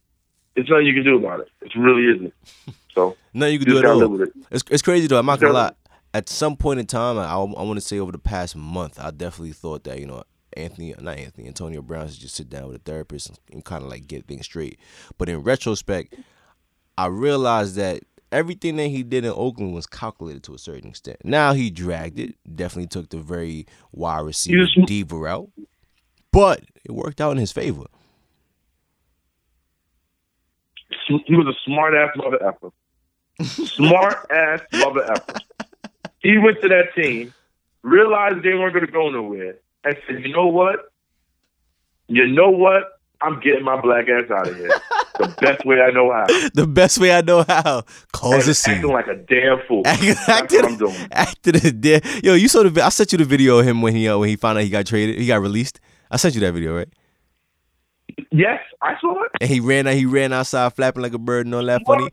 it's 0.55 0.69
nothing 0.69 0.85
you 0.85 0.93
can 0.93 1.03
do 1.03 1.17
about 1.17 1.39
it. 1.41 1.49
It 1.61 1.71
really 1.75 2.05
isn't. 2.15 2.33
So 2.99 3.17
Nothing 3.33 3.53
you 3.53 3.59
can 3.59 3.67
do 3.67 3.81
just 3.81 3.85
all. 3.85 4.21
it. 4.21 4.29
It's, 4.51 4.63
it's 4.69 4.81
crazy 4.81 5.07
though. 5.07 5.19
I'm 5.19 5.25
not 5.25 5.39
gonna 5.39 5.53
lie. 5.53 5.71
At 6.13 6.27
some 6.27 6.57
point 6.57 6.79
in 6.79 6.85
time, 6.87 7.17
I, 7.17 7.33
I, 7.33 7.35
want 7.37 7.77
to 7.77 7.81
say 7.81 7.99
over 7.99 8.11
the 8.11 8.17
past 8.17 8.55
month, 8.55 8.99
I 8.99 9.11
definitely 9.11 9.53
thought 9.53 9.83
that 9.83 9.99
you 9.99 10.07
know 10.07 10.23
Anthony, 10.57 10.93
not 10.99 11.17
Anthony, 11.17 11.47
Antonio 11.47 11.81
Brown 11.81 12.09
should 12.09 12.19
just 12.19 12.35
sit 12.35 12.49
down 12.49 12.67
with 12.67 12.77
a 12.77 12.79
therapist 12.79 13.29
and, 13.29 13.39
and 13.51 13.65
kind 13.65 13.83
of 13.83 13.89
like 13.89 14.07
get 14.07 14.25
things 14.25 14.45
straight. 14.45 14.79
But 15.17 15.29
in 15.29 15.43
retrospect, 15.43 16.15
I 16.97 17.05
realized 17.07 17.75
that 17.75 18.01
everything 18.31 18.75
that 18.77 18.87
he 18.87 19.03
did 19.03 19.23
in 19.23 19.31
Oakland 19.31 19.73
was 19.73 19.85
calculated 19.87 20.43
to 20.43 20.55
a 20.55 20.57
certain 20.57 20.89
extent. 20.89 21.17
Now 21.23 21.53
he 21.53 21.69
dragged 21.69 22.19
it, 22.19 22.35
definitely 22.55 22.87
took 22.87 23.09
the 23.09 23.17
very 23.19 23.67
wide 23.91 24.21
receiver 24.25 24.61
was- 24.61 24.87
diva 24.87 25.15
route, 25.15 25.49
but 26.31 26.63
it 26.83 26.91
worked 26.91 27.21
out 27.21 27.31
in 27.31 27.37
his 27.37 27.51
favor. 27.51 27.85
He 31.07 31.35
was 31.35 31.47
a 31.47 31.57
smart 31.65 31.93
ass 31.95 32.15
mother 32.15 32.43
effer. 32.43 32.69
Smart 33.43 34.27
ass 34.31 34.61
mother 34.73 35.11
effer. 35.11 35.35
He 36.21 36.37
went 36.37 36.61
to 36.61 36.67
that 36.69 36.93
team, 36.95 37.33
realized 37.81 38.43
they 38.43 38.53
weren't 38.53 38.73
going 38.73 38.85
to 38.85 38.91
go 38.91 39.09
nowhere, 39.09 39.55
and 39.83 39.97
said, 40.07 40.23
"You 40.25 40.33
know 40.33 40.47
what? 40.47 40.91
You 42.07 42.27
know 42.27 42.49
what? 42.49 42.83
I'm 43.21 43.39
getting 43.41 43.63
my 43.63 43.79
black 43.81 44.07
ass 44.07 44.31
out 44.31 44.47
of 44.47 44.55
here 44.55 44.69
the 45.17 45.35
best 45.41 45.65
way 45.65 45.81
I 45.81 45.91
know 45.91 46.11
how." 46.11 46.25
The 46.53 46.67
best 46.67 46.97
way 46.97 47.13
I 47.13 47.21
know 47.21 47.43
how, 47.47 47.83
cause 48.11 48.47
a 48.47 48.53
scene. 48.53 48.75
acting 48.75 48.91
like 48.91 49.07
a 49.07 49.15
damn 49.15 49.59
fool. 49.67 49.83
Acting, 49.85 50.15
That's 50.27 50.53
what 50.53 50.65
I'm 50.65 50.77
doing. 50.77 51.07
After 51.11 51.51
the 51.53 51.71
dead, 51.71 52.05
yo, 52.23 52.33
you 52.33 52.47
saw 52.49 52.63
the. 52.63 52.81
I 52.83 52.89
sent 52.89 53.11
you 53.13 53.17
the 53.17 53.25
video 53.25 53.59
of 53.59 53.65
him 53.67 53.81
when 53.81 53.95
he 53.95 54.09
uh, 54.09 54.17
when 54.17 54.29
he 54.29 54.35
found 54.35 54.57
out 54.57 54.63
he 54.63 54.69
got 54.69 54.85
traded. 54.85 55.17
He 55.19 55.27
got 55.27 55.41
released. 55.41 55.79
I 56.11 56.17
sent 56.17 56.35
you 56.35 56.41
that 56.41 56.53
video, 56.53 56.75
right? 56.75 56.89
Yes, 58.31 58.59
I 58.81 58.99
saw 58.99 59.23
it. 59.23 59.31
And 59.39 59.49
he 59.49 59.59
ran 59.59 59.87
out. 59.87 59.93
He 59.93 60.05
ran 60.05 60.33
outside 60.33 60.73
flapping 60.73 61.01
like 61.03 61.13
a 61.13 61.19
bird 61.19 61.45
and 61.45 61.55
all 61.55 61.63
that 61.65 61.81
funny. 61.85 62.09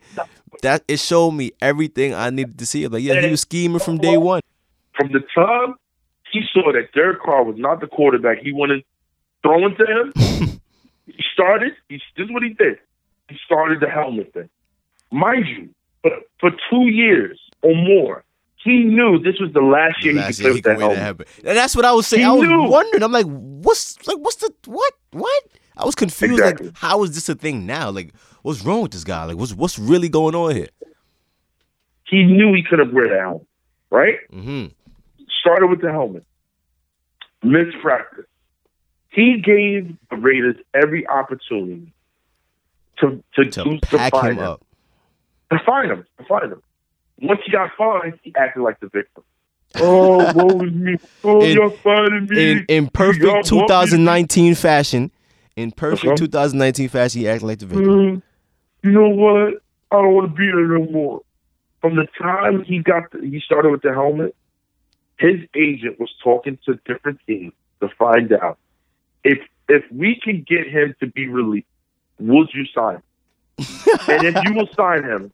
That 0.63 0.83
it 0.89 0.99
showed 1.01 1.33
me 1.33 1.53
everything 1.61 2.15
I 2.15 2.31
needed 2.31 2.59
to 2.59 2.67
see. 2.67 2.85
I'm 2.85 2.93
like, 2.93 3.03
yeah, 3.03 3.21
he 3.21 3.31
was 3.31 3.43
scheming 3.43 3.79
from 3.81 3.99
day 3.99 4.17
one. 4.17 4.41
From 4.97 5.13
the 5.13 5.21
time 5.35 5.75
he 6.33 6.43
saw 6.53 6.73
that 6.73 6.93
Derek 6.95 7.23
Carr 7.23 7.45
was 7.45 7.57
not 7.59 7.81
the 7.81 7.87
quarterback 7.87 8.39
he 8.39 8.53
wanted 8.53 8.85
throwing 9.43 9.77
to 9.77 9.85
him, 9.85 10.13
he 11.07 11.23
started. 11.33 11.73
He, 11.89 11.97
this 12.17 12.25
is 12.27 12.31
what 12.33 12.43
he 12.43 12.51
did. 12.51 12.79
He 13.29 13.37
started 13.45 13.81
the 13.81 13.89
helmet 13.89 14.33
thing. 14.33 14.49
Mind 15.13 15.47
you, 15.47 15.69
for, 16.03 16.11
for 16.41 16.51
two 16.71 16.89
years 16.89 17.39
or 17.63 17.75
more, 17.75 18.25
he 18.65 18.83
knew 18.85 19.19
this 19.19 19.39
was 19.41 19.53
the 19.53 19.61
last 19.61 20.05
year 20.05 20.15
Last 20.15 20.39
he 20.39 20.45
could 20.45 20.45
play 20.45 20.53
with 20.55 20.65
that 20.65 20.79
that 20.79 20.81
helmet. 20.81 20.99
helmet. 20.99 21.29
And 21.45 21.57
that's 21.57 21.77
what 21.77 21.85
I 21.85 21.93
was 21.93 22.07
saying. 22.07 22.23
He 22.23 22.29
I 22.29 22.33
was 22.33 22.49
knew. 22.49 22.63
wondering. 22.65 23.03
I'm 23.03 23.13
like, 23.13 23.27
what's 23.27 24.05
like, 24.09 24.19
what's 24.19 24.37
the 24.37 24.53
what 24.67 24.93
what? 25.13 25.43
I 25.77 25.85
was 25.85 25.95
confused. 25.95 26.33
Exactly. 26.35 26.67
Like, 26.69 26.77
how 26.79 27.03
is 27.03 27.15
this 27.15 27.29
a 27.29 27.35
thing 27.35 27.67
now? 27.67 27.91
Like, 27.91 28.15
what's 28.43 28.63
wrong 28.65 28.83
with 28.83 28.93
this 28.93 29.05
guy? 29.05 29.25
Like, 29.25 29.37
what's 29.37 29.53
what's 29.55 29.79
really 29.79 30.09
going 30.09 30.35
on 30.35 30.55
here? 30.55 30.69
He 32.05 32.23
knew 32.25 32.55
he 32.55 32.63
could 32.63 32.79
have 32.79 32.93
wear 32.93 33.09
the 33.09 33.19
helmet, 33.19 33.47
right? 33.91 34.19
Mm-hmm. 34.33 34.67
started 35.41 35.67
with 35.69 35.81
the 35.81 35.91
helmet. 35.91 36.25
Missed 37.43 37.77
practice. 37.83 38.25
He 39.11 39.41
gave 39.41 39.97
the 40.11 40.17
Raiders 40.17 40.57
every 40.75 41.07
opportunity 41.07 41.93
to 42.99 43.23
to, 43.35 43.45
To 43.45 43.51
to, 43.51 43.79
to 43.81 43.97
pack 43.97 44.13
find 44.13 44.29
him 44.33 44.39
him. 44.39 44.45
up. 44.45 44.65
To 45.53 45.59
find 45.65 45.91
him. 45.91 46.07
To 46.19 46.25
find 46.25 46.53
him. 46.53 46.63
Once 47.23 47.41
he 47.45 47.53
got 47.53 47.71
fined, 47.79 48.19
he 48.23 48.35
acted 48.37 48.63
like 48.63 48.79
the 48.81 48.89
victim. 48.89 49.23
Oh, 49.77 50.33
woe 50.35 50.61
is 50.65 50.73
me. 50.73 50.97
Oh, 51.25 51.41
In- 51.45 51.53
you're 51.55 51.71
finding 51.71 52.27
me. 52.31 52.51
in 52.53 52.65
in 52.69 52.89
perfect 52.89 53.25
want 53.25 53.51
me 53.53 53.59
2019 53.61 54.55
fashion. 54.55 55.11
In 55.57 55.71
perfect 55.73 56.05
Uh-huh. 56.05 56.17
2019 56.17 56.89
fashion, 56.89 57.21
he 57.23 57.29
acted 57.29 57.47
like 57.47 57.59
the 57.59 57.67
victim. 57.67 57.87
Mm, 57.89 58.23
you 58.83 58.93
know 58.93 59.09
what? 59.09 59.55
I 59.91 60.03
don't 60.03 60.15
want 60.15 60.31
to 60.31 60.37
be 60.37 60.47
there 60.47 60.67
no 60.79 60.85
more. 60.91 61.23
From 61.81 61.97
the 61.97 62.07
time 62.21 62.63
he 62.65 62.79
got, 62.81 63.11
the, 63.13 63.21
he 63.21 63.41
started 63.41 63.71
with 63.71 63.83
the 63.83 63.93
helmet, 63.93 64.35
his 65.19 65.37
agent 65.55 65.99
was 65.99 66.11
talking 66.23 66.59
to 66.67 66.79
different 66.85 67.21
teams 67.27 67.53
to 67.81 67.89
find 67.99 68.33
out 68.33 68.59
if 69.25 69.39
if 69.69 69.83
we 69.91 70.21
can 70.23 70.45
get 70.47 70.67
him 70.69 70.95
to 71.01 71.07
be 71.07 71.27
released, 71.27 71.67
would 72.19 72.49
you 72.53 72.65
sign? 72.75 73.03
and 73.59 74.27
if 74.27 74.45
you 74.45 74.53
will 74.55 74.69
sign 74.77 75.03
him, 75.05 75.33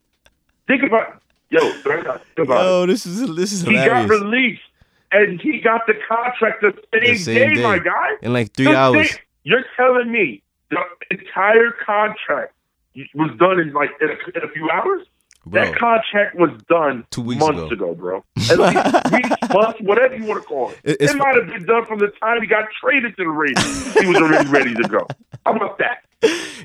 think 0.68 0.82
about 0.84 1.20
yo, 1.50 1.60
think 1.82 2.06
about 2.06 2.64
Yo, 2.64 2.86
this 2.86 3.06
is 3.06 3.34
this 3.34 3.52
is 3.52 3.64
it. 3.64 3.68
He 3.70 3.74
got 3.74 4.08
released, 4.08 4.62
and 5.10 5.40
he 5.40 5.60
got 5.60 5.86
the 5.86 5.94
contract 6.08 6.60
the 6.62 6.72
same, 6.92 7.02
The 7.12 7.18
same 7.18 7.54
day, 7.54 7.62
my 7.62 7.78
day. 7.78 7.84
guy. 7.84 8.10
In 8.22 8.32
like 8.32 8.52
three 8.52 8.66
The 8.66 8.76
hours. 8.76 9.10
thing- 9.10 9.18
You're 9.44 9.64
telling 9.76 10.10
me 10.12 10.42
the 10.70 10.78
entire 11.10 11.70
contract 11.84 12.54
was 13.14 13.30
done 13.38 13.58
in 13.60 13.72
like 13.72 13.90
in 14.00 14.08
a, 14.10 14.12
in 14.38 14.48
a 14.48 14.52
few 14.52 14.70
hours? 14.70 15.06
Bro, 15.44 15.64
That 15.64 15.76
contract 15.76 16.36
was 16.36 16.50
done 16.68 17.04
Two 17.10 17.22
weeks 17.22 17.40
months 17.40 17.72
ago. 17.72 17.90
ago, 17.90 17.94
bro. 17.94 18.24
At 18.48 18.58
least 18.60 19.12
weeks, 19.12 19.52
months, 19.52 19.80
whatever 19.80 20.14
you 20.16 20.24
want 20.24 20.40
to 20.40 20.46
call 20.48 20.70
it. 20.70 20.78
It- 20.84 21.00
It, 21.10 21.16
might 21.16 21.34
have 21.34 21.48
been 21.48 21.64
done 21.66 21.84
from 21.86 21.98
the 21.98 22.12
time 22.20 22.40
he 22.40 22.46
got 22.46 22.66
traded 22.80 23.16
to 23.16 23.24
the 23.24 23.28
Raiders. 23.30 23.94
he 23.94 24.06
was 24.06 24.16
already 24.18 24.48
ready 24.48 24.72
to 24.74 24.84
go. 24.88 25.04
How 25.44 25.56
about 25.56 25.78
that? 25.78 26.04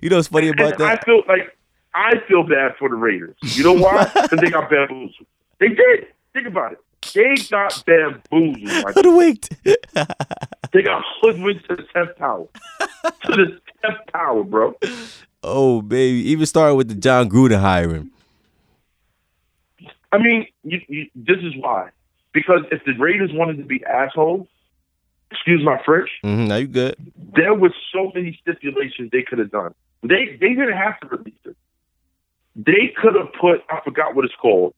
you 0.03 0.09
know 0.09 0.17
what's 0.17 0.27
funny 0.27 0.49
about 0.49 0.73
And 0.73 0.83
I 0.83 0.89
that? 0.95 1.05
feel 1.05 1.23
like 1.27 1.57
I 1.95 2.19
feel 2.27 2.43
bad 2.43 2.75
for 2.77 2.89
the 2.89 2.95
Raiders. 2.95 3.35
You 3.41 3.63
know 3.63 3.73
why? 3.73 4.03
Because 4.13 4.39
they 4.41 4.51
got 4.51 4.69
bamboozled. 4.69 5.25
They 5.59 5.69
did. 5.69 6.07
Think 6.33 6.45
about 6.45 6.73
it. 6.73 6.79
They 7.15 7.33
got 7.49 7.83
bamboozled. 7.87 8.83
Like, 8.83 8.93
Hoodwinked. 8.93 9.49
they 10.77 10.83
got 10.83 11.03
hoodwinked 11.21 11.67
to 11.69 11.75
the 11.75 11.83
tenth 11.91 12.15
power. 12.17 12.45
to 12.79 13.31
the 13.31 13.59
tenth 13.83 13.97
power, 14.13 14.43
bro. 14.43 14.75
oh 15.43 15.81
baby, 15.81 16.29
even 16.29 16.45
started 16.45 16.75
with 16.75 16.87
the 16.87 16.93
Jon 16.95 17.29
Gruden 17.29 17.59
hiring. 17.59 18.11
I 20.11 20.19
mean, 20.19 20.47
you, 20.63 20.79
you, 20.87 21.07
this 21.15 21.37
is 21.41 21.53
why. 21.57 21.89
Because 22.31 22.61
if 22.71 22.83
the 22.85 22.93
Raiders 22.93 23.31
wanted 23.33 23.57
to 23.57 23.63
be 23.63 23.83
assholes, 23.85 24.47
excuse 25.31 25.63
my 25.63 25.81
French, 25.83 26.09
hmm 26.21 26.45
now 26.45 26.57
you 26.57 26.67
good. 26.67 26.95
there 27.35 27.55
was 27.55 27.71
so 27.91 28.11
many 28.13 28.37
stipulations 28.41 29.09
they 29.11 29.23
could 29.23 29.39
have 29.39 29.49
done. 29.49 29.73
They 30.03 30.37
they 30.39 30.49
didn't 30.49 30.77
have 30.77 30.99
to 30.99 31.07
release 31.07 31.39
it. 31.45 31.57
They 32.55 32.93
could 32.95 33.15
have 33.15 33.33
put 33.41 33.63
I 33.69 33.79
forgot 33.83 34.13
what 34.15 34.25
it's 34.25 34.35
called. 34.39 34.75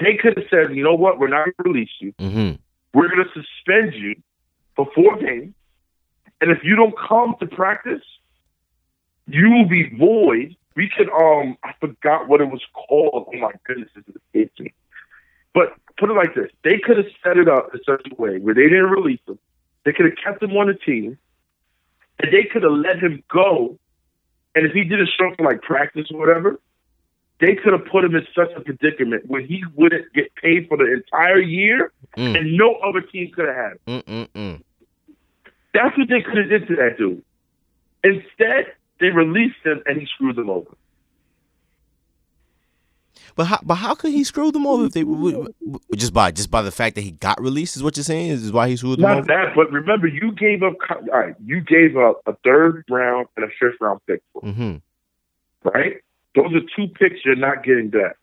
They 0.00 0.16
could 0.16 0.36
have 0.38 0.46
said, 0.50 0.74
you 0.76 0.82
know 0.82 0.94
what, 0.94 1.18
we're 1.18 1.28
not 1.28 1.44
going 1.44 1.54
to 1.64 1.70
release 1.70 1.90
you. 2.00 2.14
hmm 2.18 2.52
We're 2.94 3.08
going 3.08 3.24
to 3.24 3.30
suspend 3.42 3.92
you 3.94 4.14
for 4.84 5.16
game, 5.16 5.54
and 6.40 6.50
if 6.50 6.58
you 6.62 6.76
don't 6.76 6.94
come 6.98 7.34
to 7.40 7.46
practice, 7.46 8.02
you 9.26 9.50
will 9.50 9.68
be 9.68 9.88
void. 9.96 10.56
We 10.74 10.90
could 10.94 11.08
um 11.10 11.56
I 11.64 11.72
forgot 11.80 12.28
what 12.28 12.40
it 12.40 12.50
was 12.50 12.62
called. 12.74 13.28
Oh 13.32 13.38
my 13.38 13.52
goodness, 13.64 13.88
it's 13.96 14.08
escaped 14.08 14.60
me. 14.60 14.72
But 15.54 15.72
put 15.96 16.10
it 16.10 16.14
like 16.14 16.34
this: 16.34 16.50
they 16.62 16.78
could 16.78 16.98
have 16.98 17.06
set 17.24 17.38
it 17.38 17.48
up 17.48 17.70
in 17.74 17.80
such 17.84 18.06
a 18.10 18.14
way 18.20 18.38
where 18.38 18.54
they 18.54 18.64
didn't 18.64 18.90
release 18.90 19.20
him. 19.26 19.38
They 19.84 19.92
could 19.92 20.06
have 20.06 20.16
kept 20.22 20.42
him 20.42 20.56
on 20.56 20.66
the 20.66 20.74
team, 20.74 21.16
and 22.18 22.32
they 22.32 22.44
could 22.44 22.62
have 22.62 22.72
let 22.72 22.98
him 22.98 23.22
go. 23.32 23.78
And 24.54 24.66
if 24.66 24.72
he 24.72 24.84
didn't 24.84 25.10
show 25.18 25.32
for 25.36 25.44
like 25.44 25.62
practice 25.62 26.06
or 26.10 26.18
whatever, 26.18 26.60
they 27.40 27.54
could 27.54 27.72
have 27.72 27.84
put 27.86 28.04
him 28.04 28.14
in 28.14 28.26
such 28.34 28.50
a 28.56 28.60
predicament 28.60 29.26
where 29.26 29.40
he 29.42 29.62
wouldn't 29.74 30.12
get 30.14 30.34
paid 30.34 30.68
for 30.68 30.76
the 30.76 30.92
entire 30.92 31.40
year, 31.40 31.92
Mm. 32.16 32.38
and 32.38 32.56
no 32.56 32.76
other 32.76 33.02
team 33.02 33.30
could 33.30 33.46
have 33.46 33.56
had 33.56 33.72
him. 33.72 33.78
Mm 33.86 34.04
mm 34.04 34.28
mm. 34.28 34.62
That's 35.76 35.96
what 35.98 36.08
they 36.08 36.22
could 36.22 36.38
have 36.38 36.48
did 36.48 36.66
to 36.68 36.76
that 36.76 36.96
dude. 36.98 37.22
Instead, 38.02 38.72
they 39.00 39.08
released 39.10 39.56
him 39.64 39.82
and 39.86 40.00
he 40.00 40.06
screwed 40.06 40.36
them 40.36 40.48
over. 40.48 40.70
But 43.34 43.44
how, 43.46 43.58
but 43.62 43.74
how 43.74 43.94
could 43.94 44.12
he 44.12 44.24
screw 44.24 44.50
them 44.50 44.66
over 44.66 44.86
if 44.86 44.92
they 44.92 45.04
just 45.94 46.14
by 46.14 46.30
just 46.30 46.50
by 46.50 46.62
the 46.62 46.70
fact 46.70 46.94
that 46.94 47.02
he 47.02 47.10
got 47.10 47.38
released 47.40 47.76
is 47.76 47.82
what 47.82 47.96
you're 47.96 48.04
saying 48.04 48.30
is 48.30 48.50
why 48.52 48.68
he 48.68 48.76
screwed 48.76 48.98
them 48.98 49.02
Not 49.02 49.18
over? 49.18 49.26
that, 49.26 49.54
but 49.54 49.70
remember, 49.70 50.06
you 50.06 50.32
gave 50.32 50.62
up. 50.62 50.74
Right, 51.12 51.34
you 51.44 51.60
gave 51.60 51.96
up 51.98 52.22
a 52.26 52.34
third 52.44 52.84
round 52.88 53.26
and 53.36 53.44
a 53.44 53.48
fifth 53.60 53.78
round 53.80 54.00
pick, 54.06 54.22
for 54.32 54.42
him, 54.42 54.54
Mm-hmm. 55.64 55.68
right? 55.68 55.96
Those 56.34 56.54
are 56.54 56.60
two 56.76 56.88
picks 56.94 57.24
you're 57.24 57.36
not 57.36 57.62
getting 57.62 57.90
back. 57.90 58.16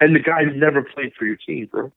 And 0.00 0.14
the 0.14 0.20
guy 0.20 0.42
never 0.54 0.82
played 0.82 1.12
for 1.18 1.24
your 1.24 1.36
team, 1.36 1.66
bro. 1.70 1.90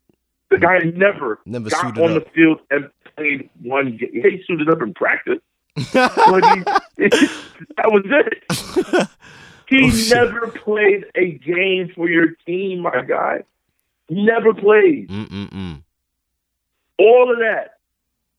The 0.50 0.58
guy 0.58 0.80
never, 0.96 1.40
Never 1.46 1.70
got 1.70 1.98
on 1.98 2.16
up. 2.18 2.24
the 2.26 2.30
field 2.32 2.60
and 2.70 2.90
played 3.22 3.50
one 3.62 3.98
game. 3.98 4.12
He 4.14 4.44
suited 4.48 4.70
up 4.70 4.82
in 4.82 4.94
practice. 4.94 5.40
That 5.94 7.88
was 7.88 8.04
it. 8.06 9.08
He 9.68 9.86
Oh, 9.86 10.14
never 10.14 10.48
played 10.48 11.06
a 11.16 11.32
game 11.32 11.90
for 11.96 12.10
your 12.10 12.32
team, 12.46 12.82
my 12.82 13.04
guy. 13.08 13.44
Never 14.10 14.54
played. 14.54 15.08
mm 15.08 15.30
mm 15.30 15.50
mm. 15.50 15.82
All 17.00 17.32
of 17.32 17.38
that. 17.40 17.76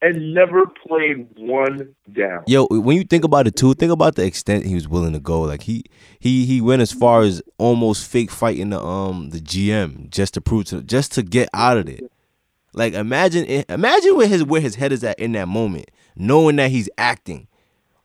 And 0.02 0.34
never 0.34 0.66
played 0.66 1.28
one 1.38 1.94
down. 2.12 2.42
Yo, 2.46 2.66
when 2.66 2.98
you 2.98 3.04
think 3.04 3.24
about 3.24 3.46
it 3.46 3.56
too, 3.56 3.72
think 3.72 3.90
about 3.92 4.16
the 4.16 4.26
extent 4.26 4.66
he 4.66 4.74
was 4.74 4.86
willing 4.88 5.14
to 5.14 5.20
go. 5.20 5.40
Like 5.40 5.62
he 5.62 5.84
he 6.18 6.44
he 6.44 6.60
went 6.60 6.82
as 6.82 6.92
far 6.92 7.22
as 7.22 7.40
almost 7.56 8.06
fake 8.10 8.30
fighting 8.30 8.68
the 8.68 8.80
um 8.82 9.30
the 9.30 9.38
GM 9.38 10.10
just 10.10 10.34
to 10.34 10.42
prove 10.42 10.66
to 10.66 10.82
just 10.82 11.12
to 11.12 11.22
get 11.22 11.48
out 11.54 11.78
of 11.78 11.88
it. 11.88 12.11
Like 12.74 12.94
imagine 12.94 13.44
it- 13.46 13.70
imagine 13.70 14.16
where 14.16 14.26
his 14.28 14.44
where 14.44 14.60
his 14.60 14.74
head 14.76 14.92
is 14.92 15.04
at 15.04 15.18
in 15.18 15.32
that 15.32 15.48
moment, 15.48 15.90
knowing 16.16 16.56
that 16.56 16.70
he's 16.70 16.88
acting, 16.96 17.46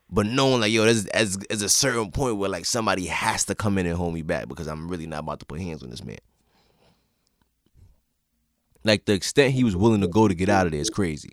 but 0.10 0.26
knowing 0.26 0.60
like 0.62 0.72
yo, 0.72 0.84
there's 0.84 1.06
as 1.08 1.38
as 1.50 1.62
a 1.62 1.70
certain 1.70 2.12
point 2.12 2.38
where 2.38 2.50
like 2.50 2.66
somebody 2.66 3.06
has 3.06 3.46
to 3.46 3.56
come 3.56 3.78
in 3.78 3.86
and 3.86 3.96
hold 3.96 4.14
me 4.14 4.22
back 4.24 4.48
because 4.50 4.68
I'm 4.68 4.90
really 4.90 5.08
not 5.08 5.20
about 5.20 5.40
to 5.40 5.46
put 5.46 5.62
hands 5.62 5.84
on 5.84 5.90
this 5.90 6.04
man. 6.04 6.18
Like 8.84 9.06
the 9.06 9.14
extent 9.14 9.54
he 9.54 9.64
was 9.64 9.76
willing 9.76 10.02
to 10.02 10.08
go 10.08 10.28
to 10.28 10.34
get 10.36 10.50
out 10.50 10.66
of 10.66 10.72
there 10.72 10.82
is 10.82 10.90
crazy. 10.90 11.32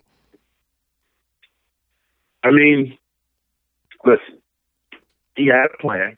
I 2.43 2.51
mean, 2.51 2.97
listen, 4.05 4.39
he 5.35 5.47
had 5.47 5.67
a 5.73 5.77
plan, 5.81 6.17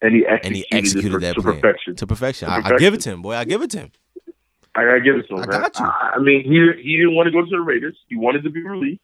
and 0.00 0.14
he 0.14 0.24
executed, 0.26 0.46
And 0.46 0.56
he 0.56 0.66
executed 0.72 1.20
that 1.20 1.34
to 1.34 1.42
plan 1.42 1.60
perfection. 1.60 1.96
to 1.96 2.06
perfection. 2.06 2.48
To 2.48 2.54
I, 2.54 2.74
I 2.74 2.78
give 2.78 2.94
it 2.94 3.00
to 3.02 3.10
him, 3.10 3.22
boy. 3.22 3.34
I 3.34 3.44
give 3.44 3.62
it 3.62 3.70
to 3.72 3.78
him. 3.80 3.90
I 4.78 4.84
gotta 4.84 5.00
give 5.00 5.16
it 5.16 5.28
to 5.28 5.34
him. 5.36 5.42
I 5.42 5.46
man. 5.46 5.60
got 5.62 5.78
you. 5.78 5.84
I, 5.86 6.18
mean, 6.18 6.44
he 6.44 6.82
he 6.82 6.96
didn't 6.96 7.14
want 7.14 7.26
to 7.26 7.32
go 7.32 7.42
to 7.42 7.50
the 7.50 7.60
Raiders. 7.60 7.96
He 8.08 8.16
wanted 8.16 8.44
to 8.44 8.50
be 8.50 8.62
released. 8.62 9.00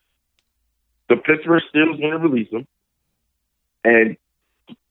The 1.09 1.17
Pittsburgh 1.17 1.63
Steelers 1.75 2.01
want 2.01 2.13
to 2.23 2.29
release 2.29 2.51
him, 2.51 2.67
and 3.85 4.17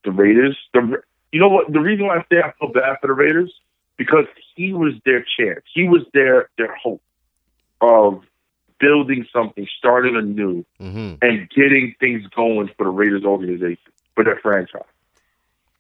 the 0.04 0.12
Raiders. 0.12 0.58
The 0.74 1.02
you 1.32 1.40
know 1.40 1.50
what? 1.50 1.72
The 1.72 1.80
reason 1.80 2.06
why 2.08 2.18
I 2.18 2.26
say 2.32 2.40
I 2.44 2.52
feel 2.60 2.70
bad 2.72 2.98
for 3.02 3.08
the 3.08 3.14
Raiders 3.14 3.52
because 3.98 4.26
he 4.56 4.74
was 4.74 4.94
their 5.06 5.26
chance. 5.38 5.62
He 5.74 5.88
was 5.88 6.02
their 6.14 6.50
their 6.58 6.76
hope 6.76 7.02
of 7.82 8.22
building 8.80 9.26
something, 9.32 9.68
starting 9.78 10.16
anew, 10.16 10.66
Mm-hmm. 10.82 11.16
and 11.22 11.50
getting 11.50 11.96
things 12.00 12.28
going 12.36 12.70
for 12.78 12.84
the 12.84 12.90
Raiders 12.90 13.24
organization, 13.24 13.92
for 14.16 14.24
their 14.24 14.40
franchise. 14.42 14.82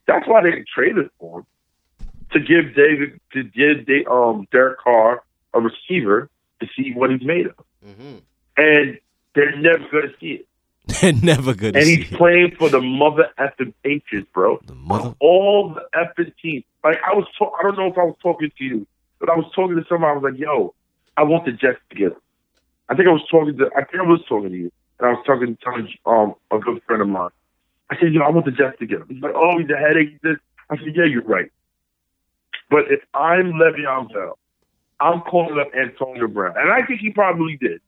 That's 0.08 0.28
why 0.28 0.42
they 0.44 0.64
traded 0.74 1.10
for 1.20 1.40
him 1.40 1.46
to 2.34 2.40
give 2.40 2.76
David 2.76 3.20
to 3.34 3.44
give 3.44 3.86
the, 3.86 4.06
um 4.10 4.48
Derek 4.52 4.80
Carr 4.80 5.24
a 5.54 5.60
receiver 5.60 6.30
to 6.60 6.68
see 6.76 6.92
what 6.94 7.10
he's 7.12 7.22
made 7.24 7.48
of, 7.48 7.56
Mm-hmm. 7.86 8.18
and 8.58 9.00
they're 9.36 9.56
never 9.58 9.84
going 9.92 10.08
to 10.10 10.14
see 10.20 10.32
it. 10.42 10.48
They're 11.02 11.14
never 11.14 11.54
going 11.54 11.74
to. 11.74 11.80
And 11.80 11.88
he's 11.88 12.06
playing 12.10 12.56
for 12.60 12.68
the 12.70 12.82
mother 12.82 13.30
effing 13.40 13.74
Patriots, 13.84 14.28
bro. 14.34 14.60
the 14.66 14.76
mother. 14.76 15.16
All 15.22 15.74
the 15.74 15.84
effing 15.96 16.34
teams. 16.42 16.66
Like 16.84 16.98
I 17.10 17.14
was, 17.16 17.26
ta- 17.40 17.52
I 17.58 17.64
don't 17.64 17.78
know 17.78 17.88
if 17.88 17.98
I 17.98 18.04
was 18.04 18.16
talking 18.22 18.52
to 18.58 18.64
you, 18.66 18.86
but 19.20 19.30
I 19.30 19.36
was 19.36 19.46
talking 19.56 19.78
to 19.78 19.86
somebody. 19.88 20.12
I 20.12 20.14
was 20.18 20.24
like, 20.32 20.38
"Yo, 20.40 20.74
I 21.16 21.24
want 21.24 21.46
the 21.46 21.54
Jets 21.54 21.80
to 21.90 21.96
get 21.96 22.12
him." 22.12 22.18
I 22.90 22.96
think 22.96 23.08
I 23.08 23.12
was 23.14 23.26
talking 23.32 23.58
to. 23.60 23.70
I 23.78 23.86
think 23.86 24.04
I 24.04 24.06
was 24.06 24.22
talking 24.28 24.50
to 24.50 24.58
you, 24.58 24.72
and 25.00 25.08
I 25.08 25.12
was 25.14 25.24
talking 25.26 25.56
to 25.64 26.10
um 26.10 26.36
a 26.52 26.60
good 26.60 26.82
friend 26.84 27.02
of 27.02 27.08
mine. 27.08 27.30
I 27.90 27.98
said, 27.98 28.14
"Yo, 28.14 28.22
I 28.22 28.30
want 28.30 28.46
the 28.46 28.52
Jets 28.52 28.78
to 28.80 28.86
get 28.86 29.00
him." 29.00 29.08
He's 29.10 29.22
like, 29.24 29.34
"Oh, 29.36 29.58
he's 29.58 29.70
a 29.70 29.78
headache." 29.78 30.22
This. 30.22 30.36
I 30.70 30.76
said, 30.78 30.94
"Yeah, 30.96 31.06
you're 31.06 31.24
right." 31.24 31.50
But 32.74 32.92
if 32.92 33.02
I'm 33.14 33.54
Le'Veon 33.54 34.12
Bell, 34.12 34.40
I'm 35.00 35.22
calling 35.22 35.60
up 35.60 35.68
Antonio 35.76 36.28
Brown, 36.28 36.56
and 36.58 36.72
I 36.72 36.84
think 36.84 37.02
he 37.02 37.12
probably 37.12 37.56
did. 37.56 37.82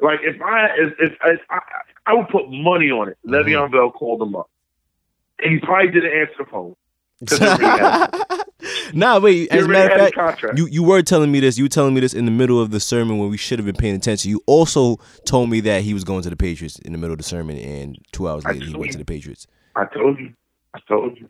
Like 0.00 0.20
if 0.22 0.40
I 0.40 0.66
if, 0.78 0.92
if, 1.00 1.12
if 1.24 1.40
I, 1.50 1.58
I 2.06 2.14
would 2.14 2.28
put 2.28 2.48
money 2.48 2.92
on 2.92 3.08
it. 3.08 3.18
Mm-hmm. 3.26 3.34
Le'Veon 3.34 3.72
Bell 3.72 3.90
called 3.90 4.22
him 4.22 4.36
up, 4.36 4.48
and 5.40 5.54
he 5.54 5.58
probably 5.58 5.90
didn't 5.90 6.12
answer 6.12 6.34
the 6.38 6.44
phone. 6.44 6.76
nah, 8.94 9.18
wait. 9.18 9.50
As 9.50 9.64
a 9.64 9.68
matter 9.68 9.98
of 9.98 10.14
fact, 10.14 10.44
you 10.56 10.66
you 10.66 10.84
were 10.84 11.02
telling 11.02 11.32
me 11.32 11.40
this. 11.40 11.58
You 11.58 11.64
were 11.64 11.68
telling 11.68 11.92
me 11.92 12.00
this 12.00 12.14
in 12.14 12.24
the 12.24 12.30
middle 12.30 12.62
of 12.62 12.70
the 12.70 12.78
sermon 12.78 13.18
when 13.18 13.30
we 13.30 13.36
should 13.36 13.58
have 13.58 13.66
been 13.66 13.74
paying 13.74 13.96
attention. 13.96 14.30
You 14.30 14.40
also 14.46 14.98
told 15.26 15.50
me 15.50 15.58
that 15.62 15.82
he 15.82 15.92
was 15.92 16.04
going 16.04 16.22
to 16.22 16.30
the 16.30 16.36
Patriots 16.36 16.78
in 16.78 16.92
the 16.92 16.98
middle 16.98 17.14
of 17.14 17.18
the 17.18 17.24
sermon, 17.24 17.56
and 17.58 17.98
two 18.12 18.28
hours 18.28 18.44
later 18.44 18.64
he 18.64 18.76
went 18.76 18.92
to 18.92 18.98
the 18.98 19.04
Patriots. 19.04 19.48
I 19.74 19.86
told 19.86 20.20
you. 20.20 20.32
I 20.72 20.78
told 20.86 21.18
you. 21.18 21.26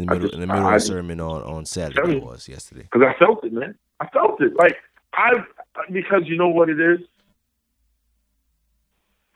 In 0.00 0.06
the 0.06 0.12
middle, 0.14 0.28
just- 0.28 0.34
in 0.34 0.40
the 0.40 0.46
middle 0.46 0.66
I- 0.66 0.74
of 0.76 0.80
the 0.80 0.86
sermon 0.86 1.20
on 1.20 1.42
on 1.42 1.64
Saturday 1.64 2.18
that 2.18 2.22
was 2.24 2.48
yesterday. 2.48 2.82
Because 2.82 3.02
I 3.02 3.18
felt 3.18 3.44
it, 3.44 3.52
man. 3.52 3.74
I 4.00 4.06
felt 4.08 4.40
it. 4.40 4.54
Like 4.56 4.76
I, 5.14 5.32
because 5.90 6.22
you 6.26 6.36
know 6.36 6.48
what 6.48 6.68
it 6.68 6.80
is. 6.80 7.00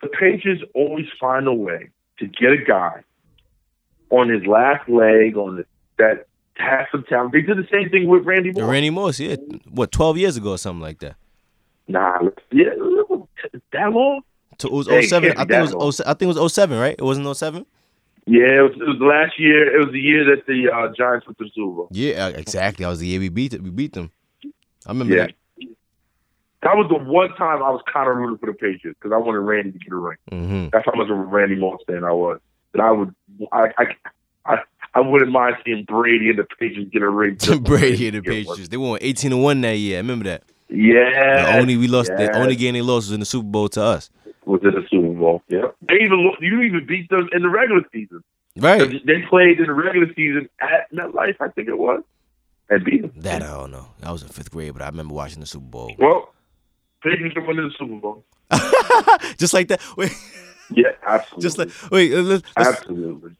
The 0.01 0.09
Patriots 0.09 0.61
always 0.73 1.07
find 1.19 1.47
a 1.47 1.53
way 1.53 1.89
to 2.19 2.27
get 2.27 2.51
a 2.51 2.57
guy 2.57 3.03
on 4.09 4.29
his 4.29 4.45
last 4.45 4.87
leg 4.87 5.35
on 5.37 5.57
the, 5.57 5.65
that 5.97 6.27
has 6.57 6.85
some 6.91 7.03
talent. 7.09 7.31
They 7.33 7.41
did 7.41 7.57
the 7.57 7.67
same 7.71 7.89
thing 7.89 8.07
with 8.07 8.23
Randy 8.25 8.51
Moore. 8.51 8.65
Randy 8.69 8.89
Moss, 8.89 9.19
yeah, 9.19 9.35
what 9.69 9.91
twelve 9.91 10.17
years 10.17 10.37
ago 10.37 10.51
or 10.51 10.57
something 10.57 10.81
like 10.81 10.99
that. 10.99 11.15
nah, 11.87 12.19
yeah, 12.51 12.69
that 13.71 13.91
long. 13.91 14.21
So 14.59 14.69
it 14.69 14.73
was 14.73 14.87
Hey, 14.87 15.01
07. 15.07 15.33
can't 15.33 15.39
oh 15.39 15.41
I 15.41 15.45
think 15.45 15.71
it 15.71 15.75
was 15.75 15.95
07, 15.97 16.09
I 16.09 16.13
think 16.13 16.21
it 16.35 16.39
was 16.39 16.53
07, 16.53 16.79
right? 16.79 16.95
It 16.97 17.01
wasn't 17.03 17.35
07? 17.35 17.65
Yeah, 18.27 18.57
it 18.59 18.61
was, 18.63 18.71
it 18.73 18.87
was 18.87 18.97
the 18.99 19.05
last 19.05 19.39
year. 19.39 19.75
It 19.75 19.85
was 19.85 19.93
the 19.93 19.99
year 19.99 20.25
that 20.35 20.47
the 20.47 20.69
uh, 20.73 20.91
Giants 20.97 21.27
went 21.27 21.37
to 21.37 21.43
the 21.45 21.51
Super 21.53 21.75
Bowl. 21.75 21.87
Yeah, 21.91 22.27
exactly. 22.29 22.83
That 22.83 22.89
was 22.89 22.99
the 22.99 23.07
year 23.07 23.19
we 23.19 23.29
beat 23.29 23.53
it. 23.53 23.61
We 23.61 23.69
beat 23.69 23.93
them. 23.93 24.09
I 24.43 24.89
remember 24.91 25.15
Yeah. 25.15 25.27
that. 25.27 25.33
That 26.63 26.75
was 26.77 26.87
the 26.89 26.95
one 26.97 27.29
time 27.35 27.61
I 27.61 27.69
was 27.69 27.81
kind 27.91 28.09
of 28.09 28.17
rooting 28.17 28.39
for 28.39 28.47
the 28.47 28.53
Patriots 28.53 28.97
because 28.99 29.11
I 29.13 29.17
wanted 29.17 29.39
Randy 29.41 29.71
to 29.71 29.77
get 29.77 29.91
a 29.93 29.95
ring. 29.97 30.17
hmm 30.31 30.67
That's 30.71 30.83
how 30.85 30.93
much 30.95 31.09
of 31.11 31.17
a 31.17 31.21
Randy 31.21 31.55
Moss 31.55 31.79
fan 31.85 32.03
I 32.03 32.11
was. 32.11 32.39
That 32.73 32.81
I 32.81 32.91
would, 32.91 33.13
I, 33.51 33.67
I, 33.77 33.85
I, 34.47 34.57
I 34.95 34.99
wouldn't 35.01 35.31
mind 35.31 35.57
seeing 35.63 35.83
Brady 35.83 36.29
and 36.31 36.39
the 36.39 36.45
Patriots 36.59 36.89
get 36.91 37.03
a 37.03 37.09
ring. 37.09 37.37
Brady 37.61 38.07
and 38.07 38.15
the 38.15 38.21
one. 38.21 38.35
Patriots. 38.35 38.69
They 38.69 38.77
won 38.77 38.97
18 39.01 39.29
to 39.31 39.37
1 39.37 39.61
that 39.61 39.77
year. 39.77 39.97
I 39.97 39.99
remember 39.99 40.23
that. 40.25 40.43
Yeah, 40.69 41.45
The 41.53 41.59
only 41.59 41.77
we 41.77 41.87
lost 41.87 42.07
the 42.17 42.35
only 42.35 42.55
game 42.55 42.73
they 42.73 42.81
lost 42.81 43.07
was 43.09 43.11
in 43.11 43.19
the 43.19 43.25
Super 43.27 43.45
Bowl 43.47 43.69
to 43.69 43.83
us. 43.83 44.09
was 44.45 44.61
in 44.63 44.71
the 44.71 44.81
Super 44.89 45.03
Bowl. 45.03 45.04
Yeah, 45.47 45.67
they 45.81 45.95
even 45.95 46.23
lo- 46.25 46.35
you 46.39 46.61
even 46.61 46.85
beat 46.87 47.09
them 47.09 47.29
in 47.31 47.41
the 47.41 47.49
regular 47.49 47.81
season. 47.93 48.23
Right. 48.57 48.79
They 49.05 49.21
played 49.29 49.59
in 49.59 49.65
the 49.67 49.73
regular 49.73 50.07
season 50.15 50.47
at 50.61 50.89
MetLife, 50.93 51.35
I 51.41 51.49
think 51.49 51.67
it 51.67 51.77
was, 51.77 52.03
and 52.69 52.83
beat 52.85 53.01
them. 53.01 53.11
That 53.17 53.41
I 53.43 53.47
don't 53.47 53.71
know. 53.71 53.87
I 54.01 54.11
was 54.11 54.21
in 54.23 54.29
fifth 54.29 54.51
grade, 54.51 54.73
but 54.73 54.81
I 54.81 54.87
remember 54.87 55.13
watching 55.13 55.41
the 55.41 55.45
Super 55.45 55.65
Bowl. 55.65 55.91
Well, 55.99 56.33
Patriots 57.03 57.35
are 57.37 57.41
winning 57.45 57.67
the 57.69 57.73
Super 57.77 57.95
Bowl. 57.99 58.23
just 59.37 59.53
like 59.53 59.67
that. 59.69 59.81
Wait, 59.97 60.11
Yeah, 60.71 60.91
absolutely. 61.05 61.41
just 61.43 61.57
like 61.57 61.91
wait. 61.91 62.13
uh, 62.13 62.21
Let's, 62.21 62.43
let's, 62.57 62.69
absolutely. 62.69 63.35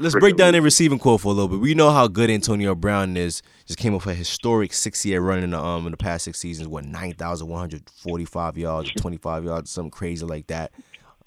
let's 0.00 0.14
break 0.16 0.36
down 0.36 0.52
their 0.52 0.62
receiving 0.62 0.98
core 0.98 1.18
for 1.18 1.28
a 1.28 1.32
little 1.32 1.48
bit. 1.48 1.60
We 1.60 1.74
know 1.74 1.90
how 1.90 2.08
good 2.08 2.28
Antonio 2.30 2.74
Brown 2.74 3.16
is. 3.16 3.42
Just 3.66 3.78
came 3.78 3.94
off 3.94 4.06
a 4.06 4.14
historic 4.14 4.72
six-year 4.72 5.20
run 5.20 5.42
in 5.42 5.50
the 5.50 5.58
um 5.58 5.86
in 5.86 5.92
the 5.92 5.96
past 5.96 6.24
six 6.24 6.38
seasons. 6.40 6.68
What 6.68 6.84
nine 6.84 7.14
thousand 7.14 7.48
one 7.48 7.60
hundred 7.60 7.88
forty-five 7.88 8.58
yards, 8.58 8.90
twenty-five 8.92 9.44
yards, 9.44 9.70
something 9.70 9.90
crazy 9.90 10.26
like 10.26 10.48
that. 10.48 10.72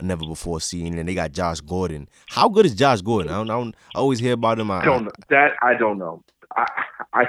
Never 0.01 0.25
before 0.25 0.59
seen. 0.59 0.97
And 0.97 1.07
they 1.07 1.15
got 1.15 1.31
Josh 1.31 1.61
Gordon. 1.61 2.09
How 2.27 2.49
good 2.49 2.65
is 2.65 2.75
Josh 2.75 3.01
Gordon? 3.01 3.31
I 3.31 3.37
don't. 3.37 3.49
I, 3.49 3.53
don't, 3.53 3.75
I 3.95 3.99
always 3.99 4.19
hear 4.19 4.33
about 4.33 4.59
him. 4.59 4.71
I, 4.71 4.81
I 4.81 4.85
don't 4.85 5.05
know. 5.05 5.11
That 5.29 5.51
I 5.61 5.73
don't 5.75 5.97
know. 5.97 6.23
I, 6.55 6.65
I 7.13 7.23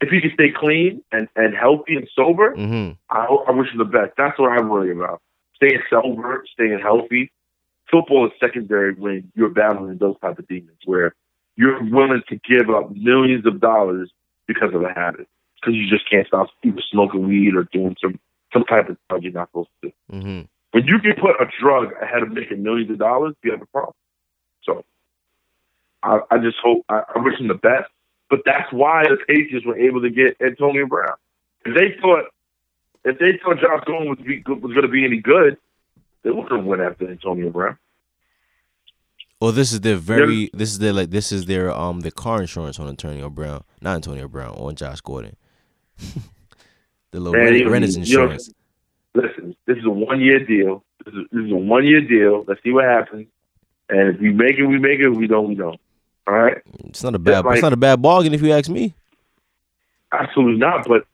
if 0.00 0.10
he 0.10 0.20
can 0.20 0.30
stay 0.34 0.52
clean 0.54 1.02
and, 1.10 1.28
and 1.34 1.54
healthy 1.54 1.96
and 1.96 2.08
sober, 2.14 2.54
hmm 2.54 2.90
I, 3.10 3.24
I 3.48 3.50
wish 3.50 3.70
him 3.72 3.78
the 3.78 3.84
best. 3.84 4.12
That's 4.16 4.38
what 4.38 4.52
I 4.52 4.62
worry 4.62 4.92
about. 4.92 5.20
Staying 5.56 5.82
sober, 5.90 6.44
staying 6.52 6.78
healthy. 6.80 7.32
Football 7.90 8.26
is 8.26 8.32
secondary 8.38 8.94
when 8.94 9.32
you're 9.34 9.48
battling 9.48 9.96
those 9.98 10.16
type 10.20 10.38
of 10.38 10.46
demons 10.46 10.78
where 10.84 11.14
you're 11.56 11.82
willing 11.82 12.22
to 12.28 12.36
give 12.48 12.70
up 12.70 12.94
millions 12.94 13.46
of 13.46 13.60
dollars 13.60 14.10
because 14.46 14.74
of 14.74 14.82
a 14.82 14.92
habit. 14.92 15.26
Because 15.60 15.74
you 15.74 15.88
just 15.88 16.08
can't 16.08 16.26
stop 16.26 16.48
either 16.62 16.80
smoking 16.92 17.26
weed 17.26 17.56
or 17.56 17.64
doing 17.64 17.96
some 18.00 18.20
some 18.52 18.64
type 18.64 18.88
of 18.88 18.96
drug 19.08 19.24
you're 19.24 19.32
not 19.32 19.48
supposed 19.48 19.68
to 19.82 19.88
do. 19.88 20.16
When 20.72 20.86
you 20.86 20.98
can 20.98 21.14
put 21.14 21.40
a 21.40 21.46
drug 21.60 21.92
ahead 22.00 22.22
of 22.22 22.30
making 22.30 22.62
millions 22.62 22.90
of 22.90 22.98
dollars, 22.98 23.34
you 23.42 23.52
have 23.52 23.62
a 23.62 23.66
problem. 23.66 23.94
So 24.64 24.84
I, 26.02 26.20
I 26.30 26.38
just 26.38 26.56
hope 26.62 26.84
I, 26.88 27.02
I 27.14 27.18
wish 27.20 27.38
him 27.38 27.48
the 27.48 27.54
best. 27.54 27.90
But 28.30 28.40
that's 28.44 28.70
why 28.72 29.04
the 29.04 29.16
Patriots 29.26 29.64
were 29.64 29.78
able 29.78 30.02
to 30.02 30.10
get 30.10 30.36
Antonio 30.40 30.86
Brown. 30.86 31.14
If 31.64 31.74
they 31.74 31.98
thought 32.00 32.26
if 33.04 33.18
they 33.18 33.38
thought 33.42 33.60
Josh 33.60 33.84
Gordon 33.86 34.10
was, 34.10 34.18
be, 34.18 34.42
was 34.46 34.72
going 34.72 34.82
to 34.82 34.88
be 34.88 35.04
any 35.04 35.18
good, 35.18 35.56
they 36.22 36.30
would 36.30 36.50
have 36.50 36.64
went 36.64 36.82
after 36.82 37.10
Antonio 37.10 37.50
Brown. 37.50 37.78
Well, 39.40 39.52
this 39.52 39.72
is 39.72 39.80
their 39.80 39.96
very. 39.96 40.50
This 40.52 40.72
is 40.72 40.78
their 40.78 40.92
like. 40.92 41.10
This 41.10 41.30
is 41.30 41.46
their 41.46 41.70
um 41.70 42.00
the 42.00 42.10
car 42.10 42.40
insurance 42.40 42.78
on 42.78 42.88
Antonio 42.88 43.30
Brown, 43.30 43.62
not 43.80 43.94
Antonio 43.94 44.26
Brown, 44.26 44.50
on 44.50 44.74
Josh 44.74 45.00
Gordon. 45.00 45.36
the 47.12 47.20
little 47.20 47.32
Man, 47.32 47.70
rent, 47.70 47.84
is 47.84 47.96
insurance. 47.96 48.52
Listen, 49.14 49.56
this 49.66 49.78
is 49.78 49.84
a 49.84 49.90
one 49.90 50.20
year 50.20 50.44
deal. 50.44 50.84
This 51.04 51.14
is, 51.14 51.20
this 51.32 51.44
is 51.46 51.52
a 51.52 51.56
one 51.56 51.84
year 51.86 52.00
deal. 52.00 52.44
Let's 52.46 52.62
see 52.62 52.70
what 52.72 52.84
happens. 52.84 53.26
And 53.88 54.14
if 54.14 54.20
we 54.20 54.32
make 54.32 54.58
it, 54.58 54.66
we 54.66 54.78
make 54.78 55.00
it. 55.00 55.10
If 55.10 55.16
we 55.16 55.26
don't, 55.26 55.48
we 55.48 55.54
don't. 55.54 55.80
All 56.26 56.34
right. 56.34 56.58
It's 56.84 57.02
not 57.02 57.14
a 57.14 57.18
bad. 57.18 57.44
like- 57.44 57.54
it's 57.54 57.62
not 57.62 57.72
a 57.72 57.76
bad 57.76 58.02
bargain 58.02 58.34
if 58.34 58.42
you 58.42 58.52
ask 58.52 58.68
me. 58.68 58.94
Absolutely 60.12 60.58
not. 60.58 60.86
But 60.86 61.06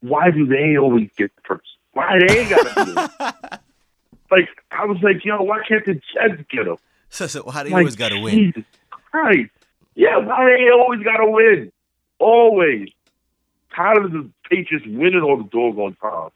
why 0.00 0.30
do 0.30 0.46
they 0.46 0.76
always 0.78 1.08
get 1.16 1.34
the 1.36 1.42
first? 1.46 1.66
Why 1.92 2.18
they 2.26 2.48
gotta 2.48 2.84
be 2.84 2.90
it? 2.90 3.60
like 4.30 4.48
I 4.70 4.84
was 4.86 4.98
like, 5.02 5.24
yo, 5.24 5.42
why 5.42 5.60
can't 5.68 5.84
the 5.84 5.94
Jets 5.94 6.42
get 6.50 6.64
them? 6.64 6.76
So, 7.10 7.28
so 7.28 7.48
how 7.48 7.62
they 7.62 7.70
Like, 7.70 7.82
always 7.82 7.94
got 7.94 8.08
to 8.08 8.18
win? 8.18 8.34
Jesus 8.34 8.64
Christ. 8.90 9.50
Yeah, 9.94 10.16
why 10.16 10.46
they 10.46 10.68
always 10.70 11.00
gotta 11.04 11.30
win? 11.30 11.70
Always. 12.18 12.88
How 13.68 13.94
does 13.94 14.10
the 14.10 14.28
Patriots 14.50 14.84
winning 14.88 15.20
all 15.20 15.36
the 15.36 15.44
doggone 15.44 15.94
time? 16.02 16.30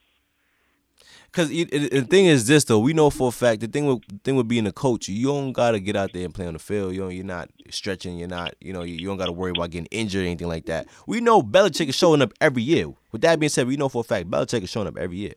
Because 1.38 1.50
the 1.50 2.06
thing 2.10 2.26
is 2.26 2.48
this 2.48 2.64
though, 2.64 2.80
we 2.80 2.92
know 2.92 3.10
for 3.10 3.28
a 3.28 3.30
fact 3.30 3.60
the 3.60 3.68
thing 3.68 3.86
with 3.86 4.04
the 4.08 4.18
thing 4.24 4.34
with 4.34 4.48
being 4.48 4.66
a 4.66 4.72
coach, 4.72 5.08
you 5.08 5.28
don't 5.28 5.52
gotta 5.52 5.78
get 5.78 5.94
out 5.94 6.12
there 6.12 6.24
and 6.24 6.34
play 6.34 6.48
on 6.48 6.54
the 6.54 6.58
field. 6.58 6.94
You 6.94 7.02
know, 7.02 7.08
you're 7.10 7.24
not 7.24 7.48
stretching. 7.70 8.18
You're 8.18 8.26
not. 8.26 8.56
You 8.60 8.72
know, 8.72 8.82
you, 8.82 8.96
you 8.96 9.06
don't 9.06 9.18
gotta 9.18 9.30
worry 9.30 9.52
about 9.52 9.70
getting 9.70 9.86
injured 9.92 10.24
or 10.24 10.26
anything 10.26 10.48
like 10.48 10.66
that. 10.66 10.88
We 11.06 11.20
know 11.20 11.40
Belichick 11.40 11.88
is 11.88 11.94
showing 11.94 12.22
up 12.22 12.32
every 12.40 12.64
year. 12.64 12.88
With 13.12 13.20
that 13.20 13.38
being 13.38 13.50
said, 13.50 13.68
we 13.68 13.76
know 13.76 13.88
for 13.88 14.00
a 14.00 14.02
fact 14.02 14.28
Belichick 14.28 14.64
is 14.64 14.68
showing 14.68 14.88
up 14.88 14.98
every 14.98 15.18
year. 15.18 15.34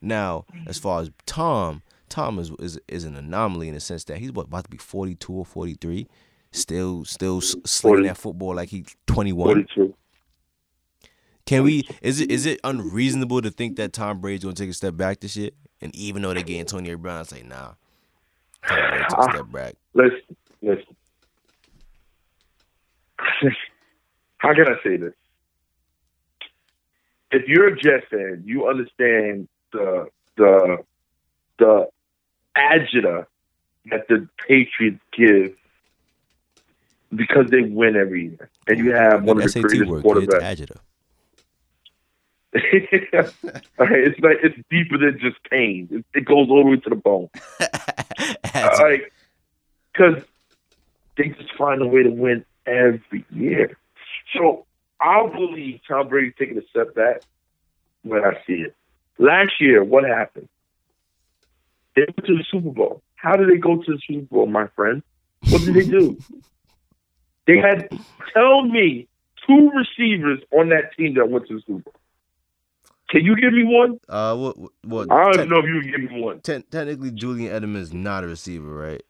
Now, 0.00 0.46
as 0.66 0.78
far 0.78 1.02
as 1.02 1.10
Tom, 1.26 1.82
Tom 2.08 2.38
is 2.38 2.50
is, 2.58 2.80
is 2.88 3.04
an 3.04 3.14
anomaly 3.14 3.68
in 3.68 3.74
the 3.74 3.80
sense 3.80 4.04
that 4.04 4.16
he's 4.16 4.32
what 4.32 4.46
about 4.46 4.64
to 4.64 4.70
be 4.70 4.78
42 4.78 5.30
or 5.30 5.44
43, 5.44 6.08
still 6.52 7.04
still 7.04 7.42
slinging 7.42 7.98
40. 7.98 8.08
that 8.08 8.16
football 8.16 8.54
like 8.54 8.70
he's 8.70 8.96
21. 9.08 9.46
Forty 9.46 9.66
two. 9.74 9.94
Can 11.46 11.60
oh, 11.60 11.64
we? 11.64 11.88
Is 12.00 12.20
it 12.20 12.30
is 12.30 12.46
it 12.46 12.60
unreasonable 12.64 13.42
to 13.42 13.50
think 13.50 13.76
that 13.76 13.92
Tom 13.92 14.20
Brady's 14.20 14.44
gonna 14.44 14.54
take 14.54 14.70
a 14.70 14.74
step 14.74 14.96
back 14.96 15.20
this 15.20 15.36
year? 15.36 15.50
And 15.80 15.94
even 15.96 16.22
though 16.22 16.32
they 16.32 16.42
get 16.42 16.60
Antonio 16.60 16.96
Brown, 16.96 17.20
I 17.20 17.22
say 17.24 17.42
nah. 17.42 17.72
Tom 18.66 18.78
Brady 18.90 19.04
took 19.08 19.18
a 19.18 19.22
uh, 19.22 19.32
step 19.32 19.52
back. 19.52 19.74
Listen, 19.94 20.36
listen. 20.62 20.96
How 24.38 24.54
can 24.54 24.66
I 24.68 24.76
say 24.82 24.96
this? 24.96 25.14
If 27.32 27.48
you're 27.48 27.68
a 27.68 27.76
Jet 27.76 28.08
fan, 28.10 28.42
you 28.44 28.68
understand 28.68 29.48
the 29.72 30.08
the 30.36 30.78
the 31.58 31.88
agita 32.56 33.26
that 33.90 34.06
the 34.08 34.28
Patriots 34.46 35.00
give 35.16 35.56
because 37.14 37.50
they 37.50 37.62
win 37.62 37.96
every 37.96 38.24
year, 38.24 38.50
and 38.68 38.78
you 38.78 38.92
have 38.92 39.24
one 39.24 39.38
of 39.38 39.42
the 39.42 39.48
SAT 39.48 39.62
greatest 39.62 39.90
work, 39.90 40.04
quarterbacks. 40.04 40.42
Agita. 40.42 40.76
Right, 43.78 44.04
it's 44.04 44.20
like 44.20 44.38
it's 44.42 44.56
deeper 44.70 44.98
than 44.98 45.18
just 45.20 45.42
pain. 45.50 45.88
It, 45.90 46.04
it 46.14 46.24
goes 46.24 46.48
all 46.50 46.62
the 46.62 46.70
way 46.70 46.76
to 46.76 46.90
the 46.90 46.96
bone. 46.96 47.30
Like 48.54 49.12
because 49.92 50.22
they 51.16 51.28
just 51.28 51.54
find 51.56 51.82
a 51.82 51.86
way 51.86 52.02
to 52.02 52.10
win 52.10 52.44
every 52.66 53.24
year. 53.30 53.76
So 54.34 54.66
I'll 55.00 55.28
believe 55.28 55.80
Tom 55.88 56.08
Brady's 56.08 56.34
taking 56.38 56.58
a 56.58 56.66
step 56.68 56.94
back 56.94 57.22
when 58.02 58.24
I 58.24 58.34
see 58.46 58.54
it. 58.54 58.74
Last 59.18 59.52
year, 59.60 59.84
what 59.84 60.04
happened? 60.04 60.48
They 61.94 62.02
went 62.02 62.26
to 62.26 62.36
the 62.36 62.44
Super 62.50 62.70
Bowl. 62.70 63.02
How 63.16 63.36
did 63.36 63.50
they 63.50 63.58
go 63.58 63.76
to 63.76 63.92
the 63.92 64.00
Super 64.06 64.34
Bowl, 64.34 64.46
my 64.46 64.66
friend? 64.68 65.02
What 65.48 65.62
did 65.62 65.74
they 65.74 65.86
do? 65.86 66.18
they 67.46 67.58
had 67.58 67.88
tell 68.32 68.62
me 68.62 69.08
two 69.46 69.70
receivers 69.74 70.40
on 70.52 70.68
that 70.70 70.96
team 70.96 71.14
that 71.14 71.28
went 71.28 71.46
to 71.48 71.54
the 71.54 71.62
Super 71.66 71.80
Bowl. 71.80 71.94
Can 73.12 73.24
you 73.24 73.36
give 73.36 73.52
me 73.52 73.62
one? 73.64 74.00
Uh, 74.08 74.34
what? 74.36 74.56
What? 74.84 75.12
I 75.12 75.22
don't 75.24 75.32
te- 75.34 75.38
even 75.40 75.48
know 75.50 75.58
if 75.60 75.66
you 75.66 75.80
can 75.82 75.90
give 76.02 76.10
me 76.10 76.20
one. 76.20 76.40
te- 76.40 76.62
technically, 76.70 77.10
Julian 77.12 77.52
Edelman 77.52 77.76
is 77.76 77.92
not 77.92 78.24
a 78.24 78.26
receiver, 78.26 78.74
right? 78.74 79.02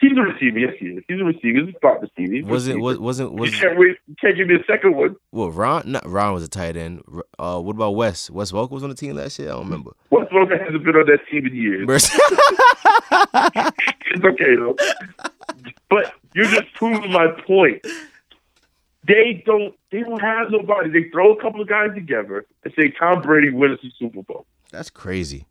He's 0.00 0.12
a 0.16 0.20
receiver. 0.22 0.58
Yes, 0.58 0.74
he 0.78 0.86
is. 0.86 1.04
He's 1.08 1.20
a 1.20 1.24
receiver. 1.24 1.58
He's 1.66 1.74
a 1.74 1.78
spot 1.78 2.00
receiver. 2.00 2.32
He's 2.34 2.44
a 2.44 2.48
Was 2.48 2.68
it? 2.68 2.74
receiver. 2.76 2.82
Was 2.84 2.98
wasn't 2.98 3.32
You 3.32 3.36
was 3.40 3.60
can't 3.60 3.78
wait. 3.78 3.96
You 4.08 4.14
can't 4.20 4.36
give 4.36 4.46
me 4.48 4.54
a 4.54 4.64
second 4.66 4.94
one. 4.96 5.16
well? 5.32 5.50
Ron, 5.50 5.82
not 5.92 6.06
Ron 6.08 6.32
was 6.34 6.42
a 6.44 6.48
tight 6.48 6.76
end. 6.76 7.02
Uh, 7.38 7.60
what 7.60 7.76
about 7.76 7.90
Wes? 7.96 8.30
Wes 8.30 8.52
Welker 8.52 8.70
was 8.70 8.82
on 8.82 8.88
the 8.90 8.94
team 8.94 9.16
last 9.16 9.38
year. 9.38 9.48
I 9.48 9.52
don't 9.52 9.64
remember. 9.64 9.90
West 10.10 10.32
Logan 10.32 10.58
hasn't 10.58 10.84
been 10.84 10.96
on 10.96 11.06
that 11.06 11.20
team 11.30 11.46
in 11.46 11.54
years. 11.54 12.10
It's 14.12 14.24
okay 14.24 14.56
though. 14.56 14.74
But 15.88 16.12
you're 16.34 16.44
just 16.46 16.72
proving 16.74 17.12
my 17.12 17.28
point. 17.46 17.80
They 19.06 19.42
don't. 19.46 19.74
They 19.90 20.00
don't 20.00 20.20
have 20.20 20.50
nobody. 20.50 20.90
They 20.90 21.08
throw 21.10 21.32
a 21.32 21.40
couple 21.40 21.60
of 21.60 21.68
guys 21.68 21.90
together 21.94 22.46
and 22.64 22.74
say 22.78 22.90
Tom 22.90 23.22
Brady 23.22 23.50
wins 23.50 23.78
the 23.82 23.90
Super 23.98 24.22
Bowl. 24.22 24.46
That's 24.70 24.90
crazy. 24.90 25.46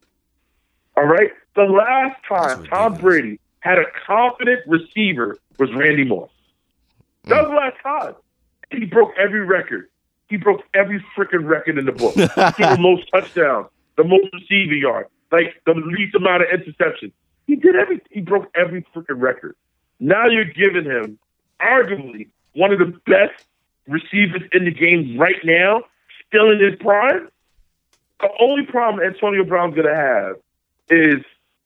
All 0.96 1.06
right. 1.06 1.32
The 1.56 1.64
last 1.64 2.18
time 2.28 2.66
Tom. 2.66 2.96
Brady 2.96 3.40
had 3.62 3.80
a 3.80 3.86
confident 4.06 4.62
receiver 4.68 5.38
was 5.58 5.74
Randy 5.74 6.06
Moss. 6.06 6.30
That 7.26 7.42
was 7.44 7.50
the 7.50 7.56
last 7.56 7.78
time. 7.84 8.16
He 8.72 8.86
broke 8.86 9.12
every 9.18 9.42
record. 9.46 9.90
He 10.30 10.38
broke 10.38 10.62
every 10.74 11.04
freaking 11.18 11.48
record 11.48 11.78
in 11.78 11.86
the 11.86 11.92
book. 11.92 12.16
He 12.58 12.64
the 12.64 12.78
most 12.80 13.10
touchdowns, 13.12 13.68
the 13.98 14.04
most 14.04 14.28
receiving 14.32 14.80
yards, 14.80 15.10
like 15.32 15.62
the 15.66 15.74
least 15.74 16.16
amount 16.16 16.44
of 16.44 16.50
interceptions. 16.50 17.12
He 17.48 17.56
did 17.56 17.76
every. 17.76 18.00
He 18.12 18.22
broke 18.22 18.50
every 18.56 18.86
freaking 18.96 19.20
record. 19.20 19.56
Now 20.00 20.28
you're 20.28 20.46
giving 20.46 20.86
him 20.86 21.18
arguably 21.60 22.28
one 22.54 22.72
of 22.72 22.80
the 22.80 22.86
best 23.06 23.46
receivers 23.88 24.42
in 24.54 24.66
the 24.66 24.72
game 24.72 25.18
right 25.20 25.36
now, 25.44 25.84
still 26.28 26.52
in 26.52 26.60
his 26.60 26.76
prime. 26.80 27.30
The 28.20 28.30
only 28.40 28.66
problem 28.66 29.04
Antonio 29.06 29.44
Brown's 29.44 29.76
gonna 29.76 29.96
have 29.96 30.36
is 30.90 31.24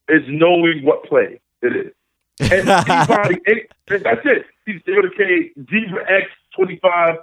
is 0.09 0.23
knowing 0.27 0.83
what 0.85 1.03
play 1.05 1.39
it 1.61 1.75
is. 1.75 1.93
And 2.39 2.67
anybody, 2.69 3.39
any, 3.47 3.61
and 3.89 4.03
that's 4.03 4.21
it. 4.25 4.45
He's 4.65 4.81
able 4.87 5.03
to 5.03 5.11
say 5.17 5.51
zebra 5.69 6.05
X 6.11 6.27
twenty 6.55 6.77
five 6.77 7.17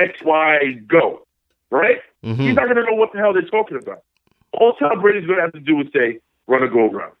X 0.00 0.18
Y 0.22 0.72
go, 0.86 1.26
right? 1.70 2.00
He's 2.22 2.36
Mhm. 2.36 2.54
not 2.54 2.68
gonna 2.68 2.84
know 2.84 2.94
what 2.94 3.12
the 3.12 3.18
hell 3.18 3.32
they're 3.32 3.42
talking 3.42 3.78
about. 3.78 4.02
All 4.52 4.74
Tom 4.74 5.00
Brady's 5.00 5.26
gonna 5.26 5.40
have 5.40 5.52
to 5.52 5.60
do 5.60 5.80
is 5.80 5.86
say, 5.92 6.18
"Run 6.46 6.62
a 6.62 6.68
goal 6.68 6.90
route, 6.90 7.16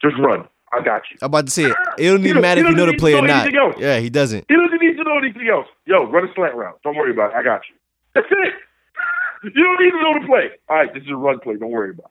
just 0.00 0.16
run. 0.18 0.46
I 0.72 0.82
got 0.82 1.02
you." 1.10 1.18
I'm 1.22 1.26
about 1.26 1.46
to 1.46 1.52
say 1.52 1.64
it. 1.70 1.76
It 1.98 2.08
don't 2.08 2.24
even 2.26 2.42
matter 2.42 2.60
if 2.60 2.68
you 2.68 2.74
know 2.74 2.86
the 2.86 2.96
play 2.96 3.14
or 3.14 3.22
not. 3.26 3.50
Yeah, 3.78 3.98
he 3.98 4.10
doesn't. 4.10 4.44
He 4.48 4.54
doesn't 4.54 4.80
need 4.80 4.96
to 4.96 5.04
know 5.04 5.18
anything 5.18 5.48
else. 5.48 5.66
Yo, 5.86 6.04
run 6.10 6.28
a 6.28 6.34
slant 6.34 6.54
route. 6.54 6.78
Don't 6.82 6.96
worry 6.96 7.10
about 7.12 7.30
it. 7.32 7.36
I 7.36 7.42
got 7.42 7.62
you. 7.68 7.76
That's 8.14 8.26
it. 8.30 8.54
You 9.44 9.64
don't 9.64 9.80
need 9.80 9.90
to 9.90 10.02
know 10.02 10.20
the 10.20 10.26
play. 10.26 10.50
All 10.68 10.76
right, 10.76 10.92
this 10.92 11.02
is 11.02 11.10
a 11.10 11.16
run 11.16 11.38
play. 11.40 11.56
Don't 11.56 11.70
worry 11.70 11.90
about 11.90 12.06
it. 12.06 12.10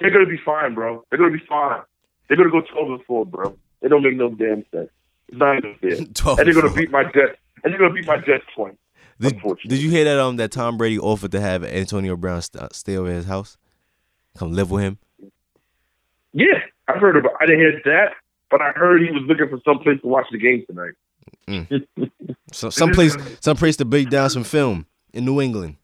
They're 0.00 0.10
gonna 0.10 0.26
be 0.26 0.40
fine, 0.44 0.74
bro. 0.74 1.04
They're 1.10 1.18
gonna 1.18 1.32
be 1.36 1.44
fine. 1.48 1.82
They're 2.28 2.36
gonna 2.36 2.50
go 2.50 2.62
twelve 2.62 2.90
and 2.90 3.04
four, 3.04 3.26
bro. 3.26 3.56
They 3.80 3.88
don't 3.88 4.02
make 4.02 4.16
no 4.16 4.30
damn 4.30 4.64
sense. 4.72 4.90
It's 5.28 5.38
not 5.38 5.58
even 5.58 5.74
fair. 5.80 6.04
12 6.04 6.38
and 6.38 6.46
they're 6.46 6.54
gonna 6.54 6.74
beat 6.74 6.90
my 6.90 7.04
Jets. 7.04 7.38
And 7.62 7.72
they're 7.72 7.78
gonna 7.78 7.94
beat 7.94 8.06
my 8.06 8.18
Jets 8.18 8.44
twice. 8.54 8.74
Did, 9.20 9.40
did 9.66 9.80
you 9.80 9.90
hear 9.90 10.04
that? 10.04 10.18
Um, 10.18 10.36
that 10.36 10.52
Tom 10.52 10.76
Brady 10.76 10.98
offered 10.98 11.32
to 11.32 11.40
have 11.40 11.64
Antonio 11.64 12.16
Brown 12.16 12.40
st- 12.40 12.72
stay 12.72 12.96
over 12.96 13.10
his 13.10 13.24
house, 13.26 13.56
come 14.36 14.52
live 14.52 14.70
with 14.70 14.84
him. 14.84 14.98
Yeah, 16.32 16.60
I 16.88 16.98
heard 16.98 17.16
about. 17.16 17.32
I 17.40 17.46
didn't 17.46 17.60
hear 17.60 17.80
that, 17.84 18.12
but 18.50 18.60
I 18.60 18.70
heard 18.72 19.02
he 19.02 19.10
was 19.10 19.22
looking 19.26 19.48
for 19.48 19.60
some 19.64 19.78
place 19.80 20.00
to 20.00 20.08
watch 20.08 20.26
the 20.32 20.38
game 20.38 20.64
tonight. 20.66 20.94
So 22.52 22.70
some 22.70 22.92
place, 22.92 23.16
some 23.40 23.56
place 23.56 23.76
to 23.76 23.84
break 23.84 24.08
down 24.10 24.30
some 24.30 24.44
film 24.44 24.86
in 25.12 25.24
New 25.26 25.40
England. 25.40 25.76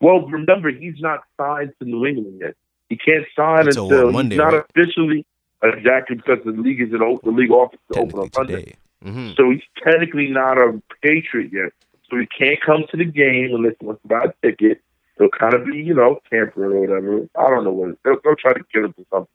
Well, 0.00 0.26
remember 0.26 0.70
he's 0.70 1.00
not 1.00 1.20
signed 1.38 1.72
to 1.80 1.84
New 1.88 2.06
England 2.06 2.38
yet. 2.40 2.54
He 2.88 2.96
can't 2.96 3.24
sign 3.36 3.66
Until 3.68 3.84
until 3.84 4.12
Monday, 4.12 4.36
not 4.36 4.52
right? 4.54 4.64
officially 4.70 5.26
exactly 5.62 6.16
because 6.16 6.38
the 6.44 6.52
league 6.52 6.80
is 6.80 6.92
an 6.92 7.00
the 7.22 7.30
league 7.30 7.50
office 7.50 7.78
is 7.90 7.96
open 7.96 8.18
on 8.20 8.32
Sunday. 8.32 8.56
today. 8.56 8.74
hmm 9.02 9.30
So 9.36 9.50
he's 9.50 9.62
technically 9.84 10.28
not 10.28 10.58
a 10.58 10.80
Patriot 11.02 11.52
yet. 11.52 11.72
So 12.10 12.16
he 12.18 12.26
can't 12.26 12.58
come 12.64 12.84
to 12.90 12.96
the 12.96 13.04
game 13.04 13.54
unless 13.54 13.74
he 13.80 13.86
wants 13.86 14.02
to 14.02 14.08
buy 14.08 14.24
a 14.26 14.46
ticket. 14.46 14.80
He'll 15.18 15.28
kind 15.28 15.54
of 15.54 15.66
be, 15.66 15.78
you 15.78 15.94
know, 15.94 16.20
tampering 16.30 16.72
or 16.72 16.80
whatever. 16.80 17.28
I 17.36 17.50
don't 17.50 17.64
know 17.64 17.72
what. 17.72 17.96
They'll, 18.04 18.16
they'll 18.22 18.36
try 18.36 18.52
to 18.52 18.60
get 18.72 18.84
him 18.84 18.92
to 18.94 19.06
something. 19.10 19.28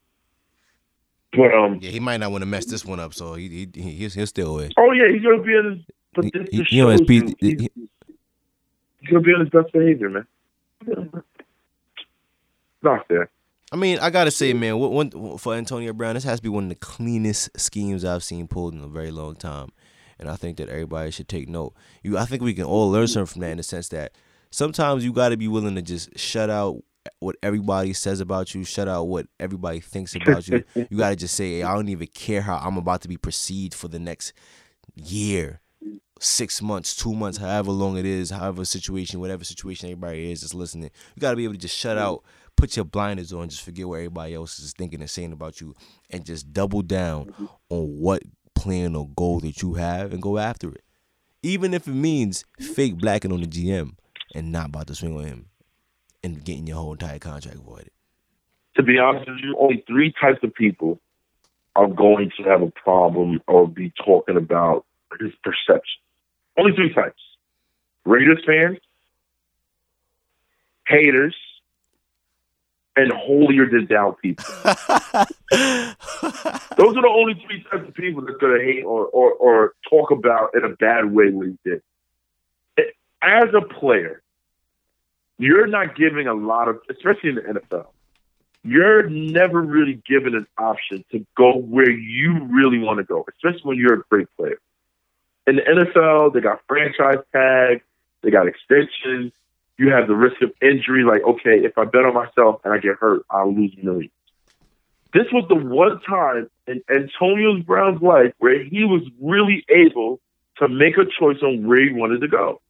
But 1.34 1.54
um, 1.54 1.80
Yeah, 1.82 1.92
he 1.92 2.00
might 2.00 2.18
not 2.18 2.32
want 2.32 2.42
to 2.42 2.46
mess 2.46 2.66
this 2.66 2.84
one 2.86 3.00
up, 3.00 3.14
so 3.14 3.36
he, 3.36 3.48
he, 3.48 3.70
he 3.82 3.92
he'll, 3.92 4.10
he'll 4.10 4.50
away. 4.52 4.70
oh 4.78 4.92
yeah, 4.92 5.12
he's 5.12 5.22
gonna 5.24 5.42
be 5.42 5.56
in. 5.56 5.72
His, 5.72 5.80
but 6.14 6.26
He- 6.26 6.32
this 6.34 6.48
he- 6.52 6.58
just 6.60 6.72
you 6.72 6.84
know, 6.84 6.90
his 6.90 7.00
shows 7.00 7.08
P- 7.08 7.16
you 7.16 7.36
he's, 7.40 7.70
he's 9.00 9.10
gonna 9.10 9.22
be 9.22 9.32
on 9.34 9.40
his 9.42 9.50
best 9.50 9.72
behavior, 9.72 10.10
man. 10.10 10.28
Not 12.84 13.08
fair. 13.08 13.30
I 13.72 13.78
mean, 13.78 14.00
I 14.00 14.10
gotta 14.10 14.32
say, 14.32 14.52
man, 14.54 14.78
what 14.78 14.92
one 14.92 15.38
for 15.38 15.54
Antonio 15.54 15.94
Brown, 15.94 16.16
this 16.16 16.26
has 16.26 16.40
to 16.40 16.44
be 16.44 16.50
one 16.50 16.64
of 16.64 16.70
the 16.70 16.76
cleanest 16.76 17.58
schemes 17.58 18.04
I've 18.04 18.24
seen 18.24 18.48
pulled 18.48 18.74
in 18.74 18.82
a 18.82 18.88
very 18.88 19.12
long 19.12 19.36
time, 19.36 19.70
and 20.20 20.28
I 20.30 20.36
think 20.36 20.58
that 20.58 20.68
everybody 20.68 21.12
should 21.12 21.30
take 21.30 21.48
note. 21.48 21.74
You, 22.04 22.18
I 22.18 22.26
think 22.26 22.42
we 22.42 22.54
can 22.54 22.66
all 22.66 22.90
learn 22.90 23.08
something 23.08 23.32
from 23.32 23.42
that 23.42 23.52
in 23.52 23.58
the 23.58 23.64
sense 23.64 23.88
that 23.90 24.12
sometimes 24.50 25.06
you 25.06 25.14
got 25.14 25.30
to 25.30 25.38
be 25.38 25.48
willing 25.48 25.76
to 25.76 25.82
just 25.82 26.18
shut 26.20 26.50
out 26.50 26.84
what 27.20 27.36
everybody 27.42 27.94
says 27.94 28.20
about 28.20 28.54
you, 28.54 28.64
shut 28.64 28.88
out 28.88 29.04
what 29.04 29.28
everybody 29.40 29.80
thinks 29.80 30.16
about 30.16 30.48
you. 30.48 30.64
You 30.90 30.98
got 30.98 31.10
to 31.10 31.16
just 31.16 31.36
say, 31.36 31.58
hey, 31.58 31.64
I 31.64 31.74
don't 31.74 31.90
even 31.90 32.08
care 32.08 32.42
how 32.42 32.58
I'm 32.58 32.78
about 32.78 33.02
to 33.02 33.08
be 33.08 33.18
perceived 33.18 33.74
for 33.74 33.88
the 33.88 34.00
next 34.00 34.34
year, 34.96 35.62
six 36.20 36.62
months, 36.62 36.96
two 36.96 37.14
months, 37.14 37.38
however 37.38 37.72
long 37.72 37.98
it 37.98 38.06
is, 38.06 38.30
however 38.30 38.66
situation, 38.66 39.20
whatever 39.20 39.44
situation 39.44 39.88
everybody 39.90 40.32
is 40.32 40.42
that's 40.42 40.54
listening. 40.54 40.92
You 41.16 41.20
got 41.20 41.32
to 41.32 41.38
be 41.38 41.44
able 41.44 41.56
to 41.56 41.60
just 41.60 41.78
shut 41.78 41.98
out, 41.98 42.24
put 42.56 42.76
your 42.76 42.86
blinders 42.86 43.34
on, 43.34 43.50
just 43.50 43.64
forget 43.64 43.88
what 43.88 43.96
everybody 43.96 44.34
else 44.34 44.60
is 44.60 44.74
thinking 44.74 45.02
and 45.02 45.10
saying 45.10 45.34
about 45.34 45.62
you, 45.62 45.74
and 46.10 46.26
just 46.26 46.54
double 46.54 46.82
down 46.82 47.34
on 47.70 47.88
what 48.00 48.24
plan 48.56 48.96
or 48.96 49.10
goal 49.10 49.40
that 49.40 49.62
you 49.62 49.74
have 49.74 50.14
and 50.14 50.22
go 50.22 50.38
after 50.38 50.72
it. 50.72 50.84
Even 51.44 51.74
if 51.74 51.88
it 51.88 51.94
means 51.94 52.46
fake 52.60 52.98
blacking 52.98 53.32
on 53.32 53.42
the 53.42 53.48
GM 53.48 53.96
and 54.36 54.52
not 54.52 54.68
about 54.68 54.88
to 54.88 54.96
swing 54.96 55.18
on 55.18 55.24
him 55.26 55.46
and 56.24 56.44
getting 56.44 56.68
your 56.68 56.78
whole 56.78 56.94
entire 56.94 57.20
contract 57.20 57.58
voided. 57.58 57.92
To 58.76 58.84
be 58.84 58.98
honest 58.98 59.30
with 59.30 59.40
you, 59.44 59.58
only 59.60 59.84
three 59.88 60.14
types 60.20 60.40
of 60.44 60.54
people 60.54 61.00
are 61.76 61.88
going 61.88 62.32
to 62.38 62.44
have 62.44 62.62
a 62.62 62.72
problem 62.72 63.42
or 63.48 63.68
be 63.68 63.92
talking 64.04 64.38
about 64.38 64.86
his 65.20 65.32
perception. 65.44 66.02
Only 66.58 66.74
three 66.76 66.94
types. 66.94 67.22
Raiders 68.06 68.44
fans, 68.46 68.78
haters, 70.88 71.36
and 72.96 73.12
holier 73.12 73.70
than 73.70 73.88
thou 73.90 74.18
people. 74.22 74.46
Those 74.64 74.76
are 75.52 77.02
the 77.02 77.10
only 77.10 77.42
three 77.46 77.64
types 77.64 77.88
of 77.88 77.94
people 77.94 78.24
that's 78.26 78.38
going 78.38 78.60
to 78.60 78.66
hate 78.66 78.84
or, 78.84 79.06
or, 79.08 79.34
or 79.34 79.74
talk 79.90 80.12
about 80.12 80.56
in 80.56 80.64
a 80.66 80.70
bad 80.70 81.12
way 81.12 81.30
what 81.30 81.48
he 81.48 81.58
did. 81.64 81.82
As 83.22 83.50
a 83.54 83.62
player, 83.62 84.21
you're 85.42 85.68
not 85.68 85.96
giving 85.96 86.28
a 86.28 86.34
lot 86.34 86.68
of, 86.68 86.80
especially 86.90 87.30
in 87.30 87.36
the 87.36 87.42
NFL, 87.42 87.88
you're 88.64 89.10
never 89.10 89.62
really 89.62 90.02
given 90.08 90.36
an 90.36 90.46
option 90.58 91.04
to 91.12 91.26
go 91.36 91.54
where 91.58 91.90
you 91.90 92.48
really 92.52 92.78
want 92.78 93.00
to 93.00 93.04
go, 93.04 93.26
especially 93.28 93.62
when 93.64 93.78
you're 93.78 93.96
a 93.96 94.04
great 94.10 94.28
player. 94.38 94.60
In 95.48 95.56
the 95.56 95.64
NFL, 95.64 96.34
they 96.34 96.42
got 96.42 96.62
franchise 96.68 97.24
tags, 97.34 97.82
they 98.22 98.30
got 98.30 98.48
extensions. 98.48 99.34
You 99.78 99.92
have 99.92 100.08
the 100.08 100.16
risk 100.16 100.40
of 100.44 100.52
injury. 100.62 101.04
Like, 101.04 101.24
okay, 101.24 101.66
if 101.66 101.76
I 101.76 101.86
bet 101.86 102.06
on 102.06 102.14
myself 102.14 102.62
and 102.64 102.72
I 102.72 102.78
get 102.78 102.98
hurt, 103.00 103.24
I'll 103.32 103.52
lose 103.52 103.76
millions. 103.82 104.12
This 105.12 105.26
was 105.34 105.46
the 105.50 105.56
one 105.56 106.00
time 106.02 106.50
in 106.68 106.84
Antonio 106.88 107.58
Brown's 107.64 108.02
life 108.02 108.34
where 108.38 108.64
he 108.64 108.84
was 108.84 109.02
really 109.20 109.66
able 109.70 110.20
to 110.58 110.68
make 110.68 110.98
a 110.98 111.06
choice 111.20 111.42
on 111.42 111.68
where 111.68 111.82
he 111.82 111.92
wanted 111.92 112.22
to 112.22 112.28
go. 112.28 112.62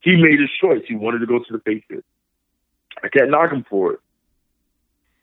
He 0.00 0.16
made 0.16 0.40
his 0.40 0.50
choice. 0.60 0.82
He 0.86 0.94
wanted 0.94 1.18
to 1.20 1.26
go 1.26 1.38
to 1.38 1.52
the 1.52 1.58
Patriots. 1.58 2.06
I 3.02 3.08
can't 3.08 3.30
knock 3.30 3.52
him 3.52 3.64
for 3.68 3.94
it. 3.94 4.00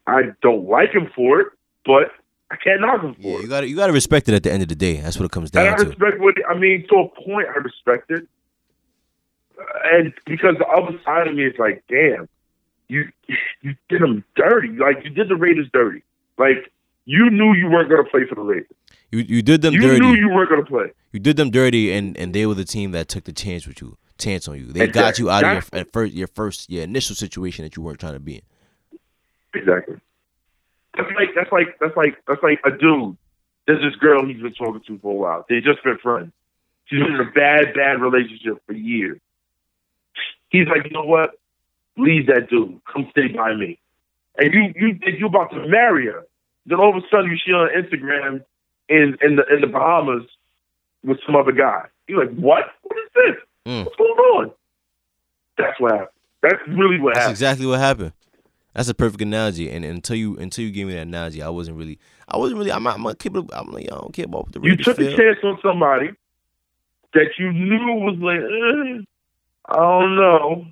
I 0.07 0.21
don't 0.41 0.67
like 0.67 0.91
him 0.93 1.09
for 1.15 1.41
it, 1.41 1.47
but 1.85 2.11
I 2.51 2.57
can't 2.57 2.81
knock 2.81 3.01
him 3.03 3.15
for 3.15 3.21
Yeah, 3.21 3.35
it. 3.37 3.41
you 3.41 3.47
got 3.47 3.61
to 3.61 3.67
you 3.67 3.75
got 3.75 3.87
to 3.87 3.93
respect 3.93 4.29
it 4.29 4.35
at 4.35 4.43
the 4.43 4.51
end 4.51 4.61
of 4.61 4.69
the 4.69 4.75
day. 4.75 4.97
That's 4.97 5.17
what 5.17 5.25
it 5.25 5.31
comes 5.31 5.49
And 5.51 5.59
I 5.59 5.69
down 5.71 5.79
to. 5.79 5.85
respect 5.89 6.19
what 6.19 6.35
I 6.49 6.57
mean 6.57 6.85
to 6.89 6.95
a 6.97 7.07
point. 7.23 7.47
I 7.49 7.57
respect 7.59 8.11
it, 8.11 8.27
Uh, 9.59 9.63
and 9.93 10.13
because 10.25 10.55
the 10.59 10.67
other 10.67 10.99
side 11.03 11.27
of 11.27 11.35
me 11.35 11.43
is 11.45 11.55
like, 11.57 11.83
damn, 11.89 12.27
you 12.87 13.09
you 13.61 13.75
did 13.89 14.01
them 14.01 14.23
dirty. 14.35 14.69
Like 14.69 15.03
you 15.03 15.09
did 15.09 15.29
the 15.29 15.35
Raiders 15.35 15.67
dirty. 15.73 16.03
Like 16.37 16.71
you 17.05 17.29
knew 17.29 17.53
you 17.53 17.67
weren't 17.69 17.89
going 17.89 18.03
to 18.03 18.09
play 18.09 18.25
for 18.27 18.35
the 18.35 18.41
Raiders. 18.41 18.67
You 19.11 19.19
you 19.19 19.41
did 19.41 19.61
them 19.61 19.73
dirty. 19.73 19.85
You 19.85 19.91
dirty. 19.93 20.05
knew 20.05 20.15
you 20.15 20.29
weren't 20.29 20.49
going 20.49 20.63
to 20.63 20.69
play. 20.69 20.91
You 21.13 21.19
did 21.19 21.37
them 21.37 21.49
dirty, 21.49 21.91
and 21.93 22.15
and 22.17 22.33
they 22.33 22.45
were 22.45 22.53
the 22.55 22.65
team 22.65 22.91
that 22.91 23.07
took 23.07 23.23
the 23.23 23.33
chance 23.33 23.65
with 23.65 23.81
you, 23.81 23.97
chance 24.17 24.47
on 24.47 24.57
you. 24.57 24.65
They 24.65 24.87
got 24.87 25.19
you 25.19 25.29
out 25.29 25.43
of 25.43 25.69
your 25.71 25.79
at 25.81 25.91
first 25.91 26.13
your 26.13 26.27
first 26.27 26.69
your 26.69 26.83
initial 26.83 27.15
situation 27.15 27.63
that 27.63 27.75
you 27.75 27.83
weren't 27.83 27.99
trying 27.99 28.13
to 28.13 28.19
be 28.19 28.35
in. 28.35 28.99
Exactly. 29.53 29.95
That's 30.95 31.09
like 31.15 31.29
that's 31.35 31.51
like 31.51 31.77
that's 31.79 31.97
like 31.97 32.23
that's 32.27 32.43
like 32.43 32.59
a 32.65 32.71
dude. 32.71 33.17
There's 33.67 33.81
this 33.81 33.95
girl 33.99 34.25
he's 34.25 34.41
been 34.41 34.53
talking 34.53 34.81
to 34.87 34.99
for 34.99 35.11
a 35.11 35.15
while. 35.15 35.45
They 35.49 35.59
just 35.59 35.83
been 35.83 35.97
friends. 35.97 36.31
She's 36.85 36.99
been 36.99 37.15
in 37.15 37.19
a 37.19 37.31
bad, 37.31 37.73
bad 37.73 37.99
relationship 37.99 38.61
for 38.67 38.73
years. 38.73 39.19
He's 40.49 40.67
like, 40.67 40.85
you 40.85 40.91
know 40.91 41.05
what? 41.05 41.31
Leave 41.97 42.27
that 42.27 42.49
dude. 42.49 42.79
Come 42.91 43.07
stay 43.11 43.29
by 43.29 43.55
me. 43.55 43.79
And 44.37 44.53
you 44.53 44.73
you 44.75 44.99
think 44.99 45.19
you're 45.19 45.29
about 45.29 45.51
to 45.51 45.67
marry 45.67 46.05
her. 46.07 46.25
Then 46.65 46.79
all 46.79 46.95
of 46.95 47.03
a 47.03 47.07
sudden 47.09 47.31
you 47.31 47.37
see 47.37 47.51
her 47.51 47.57
on 47.57 47.69
Instagram 47.69 48.43
in 48.89 49.17
in 49.21 49.35
the 49.35 49.45
in 49.53 49.61
the 49.61 49.67
Bahamas 49.67 50.23
with 51.03 51.19
some 51.25 51.35
other 51.35 51.51
guy. 51.51 51.85
You're 52.07 52.25
like, 52.25 52.35
what? 52.35 52.65
What 52.83 52.97
is 52.97 53.11
this? 53.15 53.44
Mm. 53.65 53.85
What's 53.85 53.95
going 53.95 54.11
on? 54.11 54.51
That's 55.57 55.79
what 55.79 55.91
happened. 55.93 56.09
That's 56.41 56.55
really 56.67 56.99
what 56.99 57.13
That's 57.15 57.19
happened. 57.23 57.31
exactly 57.33 57.65
what 57.65 57.79
happened. 57.79 58.13
That's 58.73 58.89
a 58.89 58.93
perfect 58.93 59.21
analogy. 59.21 59.69
And, 59.71 59.85
and 59.85 59.95
until 59.95 60.15
you 60.17 60.35
until 60.37 60.65
you 60.65 60.71
gave 60.71 60.87
me 60.87 60.93
that 60.93 61.03
analogy, 61.03 61.41
I 61.41 61.49
wasn't 61.49 61.77
really 61.77 61.97
I 62.27 62.37
wasn't 62.37 62.59
really 62.59 62.71
I'm 62.71 62.83
not, 62.83 62.95
I'm 62.97 63.03
gonna 63.03 63.15
keep 63.15 63.35
it 63.35 63.45
I'm 63.53 63.71
like 63.71 63.85
I 63.85 63.95
don't 63.95 64.13
care 64.13 64.25
about 64.25 64.45
what 64.47 64.53
the 64.53 64.59
You 64.61 64.75
took 64.75 64.99
a 64.99 65.05
feel. 65.07 65.17
chance 65.17 65.37
on 65.43 65.57
somebody 65.63 66.09
that 67.13 67.27
you 67.39 67.51
knew 67.53 67.93
was 68.03 68.17
like, 68.19 68.39
eh, 68.39 69.01
I 69.69 69.75
don't 69.77 70.15
know. 70.17 70.65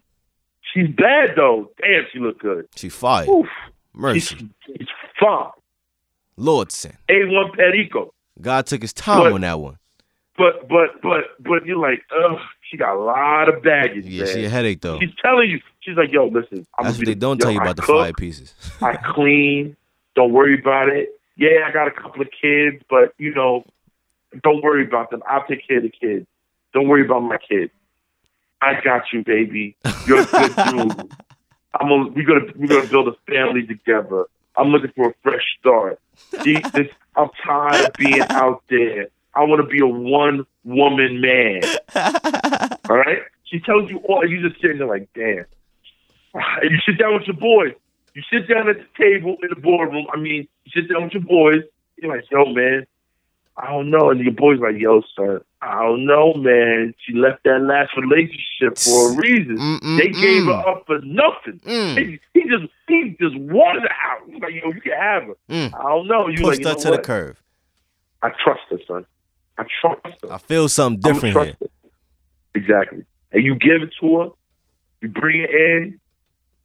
She's 0.74 0.90
bad 0.96 1.32
though. 1.38 1.72
Damn, 1.82 2.04
she 2.12 2.20
looked 2.20 2.42
good. 2.42 2.68
She 2.76 2.90
fired. 2.90 3.30
Oof. 3.30 3.48
Mercy. 3.94 4.20
She's, 4.36 4.50
she's 4.78 4.88
fine. 5.20 5.50
Lordson. 6.38 6.96
A1 7.10 7.56
Perico. 7.56 8.14
God 8.42 8.66
took 8.66 8.82
his 8.82 8.92
time 8.94 9.20
But- 9.24 9.34
on 9.34 9.42
that 9.42 9.60
one. 9.60 9.78
But 10.38 10.68
but 10.68 11.02
but 11.02 11.26
but 11.40 11.66
you're 11.66 11.78
like, 11.78 12.02
ugh, 12.12 12.40
she 12.70 12.78
got 12.78 12.96
a 12.96 13.00
lot 13.00 13.50
of 13.50 13.62
baggage, 13.62 14.06
Yeah, 14.06 14.24
man. 14.26 14.34
she 14.34 14.46
a 14.46 14.50
headache 14.50 14.82
though. 14.82 15.00
She's 15.00 15.14
telling 15.22 15.50
you, 15.50 15.60
she's 15.82 15.96
like, 15.96 16.12
yo, 16.12 16.26
listen, 16.26 16.66
I'm 16.78 16.86
That's 16.86 16.98
gonna 16.98 17.02
what 17.02 17.06
they 17.06 17.16
don't 17.16 17.40
yo, 17.40 17.44
tell 17.44 17.52
you 17.54 17.60
I 17.60 17.64
about 17.64 17.76
the 17.76 17.82
cook, 17.84 18.00
fire 18.02 18.14
pieces. 18.14 18.54
I 18.82 18.96
clean. 19.14 19.76
Don't 20.16 20.32
worry 20.32 20.60
about 20.60 20.90
it. 20.90 21.10
Yeah, 21.38 21.66
I 21.68 21.72
got 21.72 21.88
a 21.88 21.92
couple 21.92 22.22
of 22.22 22.30
kids, 22.42 22.84
but 22.90 23.14
you 23.20 23.34
know, 23.34 23.64
don't 24.44 24.64
worry 24.64 24.86
about 24.86 25.12
them. 25.12 25.22
I'll 25.28 25.46
take 25.46 25.68
care 25.68 25.78
of 25.78 25.84
the 25.84 25.90
kids. 25.90 26.26
Don't 26.74 26.88
worry 26.88 27.06
about 27.06 27.20
my 27.22 27.38
kids. 27.38 27.72
I 28.62 28.80
got 28.82 29.04
you, 29.14 29.24
baby. 29.24 29.76
You're 30.08 30.22
a 30.22 30.26
good 30.26 30.56
dude. 30.56 31.12
I'm 31.80 31.90
gonna, 31.90 32.08
we're 32.10 32.26
gonna 32.26 32.52
we're 32.56 32.68
gonna 32.68 32.88
build 32.88 33.08
a 33.08 33.16
family 33.32 33.66
together. 33.68 34.26
I'm 34.56 34.70
looking 34.70 34.92
for 34.96 35.10
a 35.10 35.14
fresh 35.24 35.44
start. 35.60 36.00
This, 36.44 36.88
I'm 37.16 37.30
tired 37.46 37.86
of 37.88 37.94
being 37.94 38.22
out 38.30 38.64
there. 38.70 39.08
I 39.36 39.44
want 39.44 39.62
to 39.62 39.68
be 39.68 39.80
a 39.80 39.88
one 39.88 40.46
woman 40.64 41.22
man. 41.22 41.62
All 42.90 42.98
right. 42.98 43.20
She 43.46 43.60
tells 43.60 43.90
you 43.90 44.00
all. 44.10 44.28
You 44.28 44.48
just 44.48 44.60
sitting 44.62 44.80
there 44.80 44.88
like, 44.88 45.10
damn. 45.14 45.46
And 46.34 46.72
you 46.72 46.78
sit 46.88 46.98
down 46.98 47.14
with 47.14 47.24
your 47.28 47.36
boys. 47.36 47.74
You 48.16 48.24
sit 48.32 48.48
down 48.48 48.68
at 48.70 48.78
the 48.78 48.86
table 48.98 49.38
in 49.44 49.50
the 49.50 49.56
boardroom. 49.62 50.08
I 50.12 50.18
mean, 50.18 50.48
you 50.66 50.72
sit 50.74 50.92
down 50.92 51.04
with 51.04 51.14
your 51.14 51.22
boys. 51.24 51.62
You're 51.98 52.16
like, 52.16 52.26
yo, 52.32 52.46
man, 52.46 52.86
I 53.58 53.72
don't 53.72 53.90
know. 53.92 54.10
And 54.10 54.20
your 54.20 54.34
boy's 54.34 54.60
like, 54.60 54.80
yo, 54.80 55.02
son, 55.16 55.42
I 55.62 55.84
don't 55.84 56.06
know, 56.06 56.34
man. 56.34 56.96
She 57.06 57.14
left 57.14 57.44
that 57.44 57.62
last 57.62 57.92
relationship 57.96 58.78
for 58.78 59.14
a 59.14 59.16
reason. 59.16 59.58
Mm-mm-mm. 59.58 59.98
They 59.98 60.10
gave 60.10 60.46
her 60.46 60.68
up 60.68 60.86
for 60.88 61.00
nothing. 61.02 61.60
Mm. 61.66 61.98
He, 61.98 62.20
he 62.34 62.50
just 62.50 62.72
he 62.88 63.16
just 63.20 63.38
wanted 63.38 63.84
her 63.84 63.90
out. 63.90 64.28
He's 64.28 64.42
like, 64.42 64.54
yo, 64.54 64.72
you 64.72 64.82
can 64.82 64.94
have 64.94 65.24
her. 65.24 65.36
Mm. 65.50 65.74
I 65.76 65.84
don't 65.84 66.08
know. 66.08 66.28
You 66.28 66.38
like, 66.38 66.58
Pushed 66.58 66.62
you 66.62 66.68
her 66.68 66.74
know 66.74 66.80
to 66.80 66.86
the 66.86 66.92
what? 66.92 67.04
curve. 67.04 67.44
I 68.24 68.30
trust 68.44 68.62
her, 68.72 68.80
son. 68.88 69.06
I 69.58 69.66
trust 69.82 70.02
her. 70.24 70.34
I 70.34 70.38
feel 70.38 70.68
something 70.70 71.00
different 71.00 71.36
here. 71.36 71.56
Exactly. 72.56 73.06
And 73.32 73.44
you 73.44 73.56
give 73.56 73.82
it 73.82 73.92
to 74.02 74.20
her. 74.20 74.30
You 75.02 75.10
bring 75.10 75.42
it 75.42 75.50
in. 75.50 76.00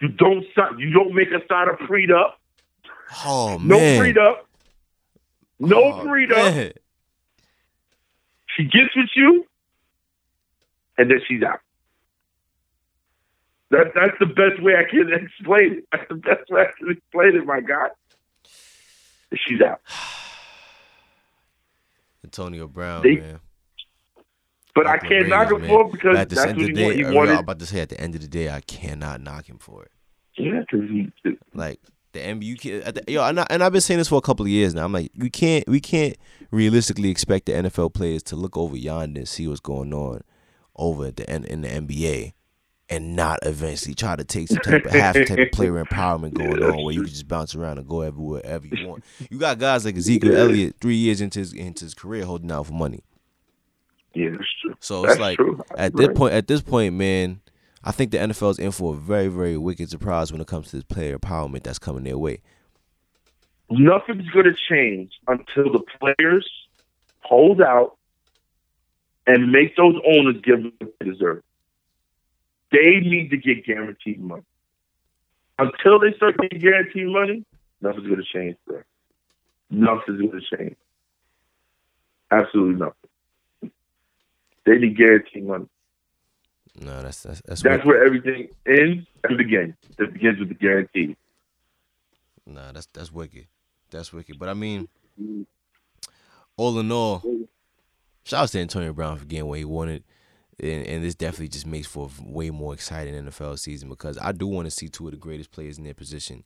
You 0.00 0.08
don't 0.08 0.44
sign. 0.54 0.78
You 0.78 0.90
don't 0.90 1.14
make 1.14 1.28
her 1.30 1.40
sign 1.48 1.68
a 1.68 1.72
prenup. 1.74 2.32
Oh 3.24 3.58
man. 3.58 3.68
No 3.68 4.02
man. 4.02 4.18
up. 4.18 4.46
No 5.58 5.82
Oh, 5.84 5.90
up. 6.00 6.04
man. 6.54 6.72
She 8.56 8.64
gets 8.64 8.94
with 8.96 9.08
you, 9.14 9.46
and 10.96 11.10
then 11.10 11.20
she's 11.26 11.42
out. 11.42 11.60
That 13.70 13.92
that's 13.94 14.18
the 14.18 14.26
best 14.26 14.62
way 14.62 14.74
I 14.76 14.88
can 14.88 15.12
explain 15.24 15.78
it. 15.78 15.84
That's 15.92 16.08
the 16.08 16.14
best 16.16 16.48
way 16.50 16.62
I 16.62 16.70
can 16.78 16.90
explain 16.90 17.36
it, 17.36 17.44
my 17.44 17.60
God. 17.60 17.90
She's 19.46 19.60
out. 19.60 19.80
Antonio 22.24 22.68
Brown, 22.68 23.02
They- 23.02 23.16
man. 23.16 23.40
But 24.74 24.86
I 24.86 24.98
can't 24.98 25.28
knock 25.28 25.50
him 25.50 25.66
for 25.66 25.86
it 25.86 25.92
because 25.92 26.16
at 26.16 26.28
that's 26.28 26.40
end 26.50 26.58
what 26.58 26.62
of 26.62 26.68
the 26.68 26.72
day, 26.74 26.96
he 26.96 27.04
I'm 27.04 27.38
about 27.38 27.58
to 27.58 27.66
say 27.66 27.80
at 27.80 27.88
the 27.88 28.00
end 28.00 28.14
of 28.14 28.20
the 28.20 28.28
day, 28.28 28.48
I 28.48 28.60
cannot 28.60 29.20
knock 29.20 29.48
him 29.48 29.58
for 29.58 29.82
it. 29.84 29.90
Yeah, 30.36 30.60
because 30.60 30.88
he. 30.88 31.10
Like 31.52 31.80
the 32.12 32.20
NBA, 32.20 32.44
you 32.44 32.56
can't, 32.56 33.10
yo, 33.10 33.24
and, 33.24 33.40
I, 33.40 33.46
and 33.50 33.64
I've 33.64 33.72
been 33.72 33.80
saying 33.80 33.98
this 33.98 34.08
for 34.08 34.18
a 34.18 34.22
couple 34.22 34.46
of 34.46 34.50
years 34.50 34.74
now. 34.74 34.84
I'm 34.84 34.92
like, 34.92 35.10
we 35.16 35.30
can't, 35.30 35.66
we 35.68 35.80
can't 35.80 36.16
realistically 36.52 37.10
expect 37.10 37.46
the 37.46 37.52
NFL 37.52 37.92
players 37.92 38.22
to 38.24 38.36
look 38.36 38.56
over 38.56 38.76
yonder 38.76 39.18
and 39.20 39.28
see 39.28 39.48
what's 39.48 39.58
going 39.58 39.92
on 39.92 40.22
over 40.76 41.06
at 41.06 41.16
the 41.16 41.28
in 41.34 41.62
the 41.62 41.68
NBA 41.68 42.34
and 42.90 43.14
not 43.14 43.38
eventually 43.42 43.94
try 43.94 44.16
to 44.16 44.24
take 44.24 44.48
some 44.48 44.58
type 44.58 44.84
of 44.86 44.92
half 44.92 45.14
type 45.14 45.38
of 45.38 45.50
player 45.52 45.82
empowerment 45.84 46.32
going 46.34 46.62
on 46.62 46.82
where 46.84 46.94
you 46.94 47.02
can 47.02 47.10
just 47.10 47.28
bounce 47.28 47.54
around 47.54 47.78
and 47.78 47.86
go 47.86 48.00
everywhere 48.00 48.40
ever 48.44 48.66
you 48.66 48.86
want. 48.86 49.04
You 49.30 49.38
got 49.38 49.58
guys 49.58 49.84
like 49.84 49.96
Ezekiel 49.96 50.36
Elliott 50.36 50.76
three 50.80 50.96
years 50.96 51.20
into 51.20 51.38
his 51.40 51.52
into 51.52 51.84
his 51.84 51.94
career 51.94 52.24
holding 52.24 52.50
out 52.50 52.66
for 52.66 52.72
money. 52.72 53.02
Yeah, 54.14 54.30
that's 54.30 54.44
true. 54.62 54.74
So 54.80 55.02
That's 55.02 55.14
it's 55.14 55.20
like 55.20 55.36
true. 55.36 55.60
at 55.76 55.92
Right. 55.94 55.96
this 55.96 56.08
point, 56.16 56.34
at 56.34 56.46
this 56.48 56.62
point, 56.62 56.94
man, 56.94 57.40
I 57.84 57.92
think 57.92 58.10
the 58.10 58.18
NFL 58.18 58.50
is 58.52 58.58
in 58.58 58.72
for 58.72 58.94
a 58.94 58.96
very, 58.96 59.28
very 59.28 59.56
wicked 59.56 59.90
surprise 59.90 60.32
when 60.32 60.40
it 60.40 60.46
comes 60.46 60.70
to 60.70 60.76
this 60.76 60.84
player 60.84 61.16
empowerment 61.18 61.62
that's 61.62 61.78
coming 61.78 62.04
their 62.04 62.18
way. 62.18 62.40
nothing's 63.70 64.28
going 64.30 64.46
to 64.46 64.54
change 64.68 65.12
until 65.28 65.70
the 65.72 65.82
players 66.00 66.50
hold 67.20 67.60
out 67.60 67.96
and 69.26 69.52
make 69.52 69.76
those 69.76 69.94
owners 70.06 70.36
give 70.42 70.62
them 70.62 70.72
what 70.78 70.90
they 70.98 71.06
deserve. 71.10 71.42
They 72.70 73.00
need 73.00 73.30
to 73.30 73.36
get 73.36 73.64
guaranteed 73.64 74.20
money. 74.20 74.42
Until 75.58 75.98
they 75.98 76.12
start 76.16 76.36
getting 76.38 76.60
guaranteed 76.60 77.08
money, 77.08 77.44
nothing's 77.80 78.06
going 78.06 78.18
to 78.18 78.24
change 78.32 78.56
there. 78.66 78.84
Nothing's 79.70 80.20
going 80.20 80.40
to 80.40 80.56
change. 80.56 80.76
Absolutely 82.30 82.74
nothing. 82.74 83.72
They 84.64 84.78
need 84.78 84.96
guaranteed 84.96 85.46
money. 85.46 85.66
No, 86.80 87.02
that's 87.02 87.22
that's 87.22 87.40
that's, 87.42 87.62
That's 87.62 87.84
where 87.84 88.04
everything 88.04 88.48
ends 88.66 89.06
and 89.24 89.38
begins. 89.38 89.74
It 89.98 90.12
begins 90.12 90.38
with 90.38 90.48
the 90.48 90.54
guarantee. 90.54 91.16
Nah, 92.46 92.72
that's 92.72 92.86
that's 92.92 93.12
wicked. 93.12 93.46
That's 93.90 94.12
wicked. 94.12 94.38
But 94.38 94.48
I 94.48 94.54
mean, 94.54 94.88
all 96.56 96.78
in 96.78 96.92
all, 96.92 97.22
shout 98.24 98.44
out 98.44 98.48
to 98.50 98.60
Antonio 98.60 98.92
Brown 98.92 99.16
for 99.16 99.24
getting 99.24 99.46
what 99.46 99.58
he 99.58 99.64
wanted. 99.64 100.04
And, 100.60 100.86
and 100.86 101.04
this 101.04 101.14
definitely 101.14 101.48
just 101.48 101.66
makes 101.66 101.86
for 101.86 102.08
a 102.08 102.22
way 102.30 102.50
more 102.50 102.74
exciting 102.74 103.14
NFL 103.14 103.58
season 103.58 103.88
because 103.88 104.18
I 104.18 104.32
do 104.32 104.46
want 104.46 104.66
to 104.66 104.70
see 104.72 104.88
two 104.88 105.06
of 105.06 105.12
the 105.12 105.16
greatest 105.18 105.52
players 105.52 105.78
in 105.78 105.84
their 105.84 105.94
position 105.94 106.42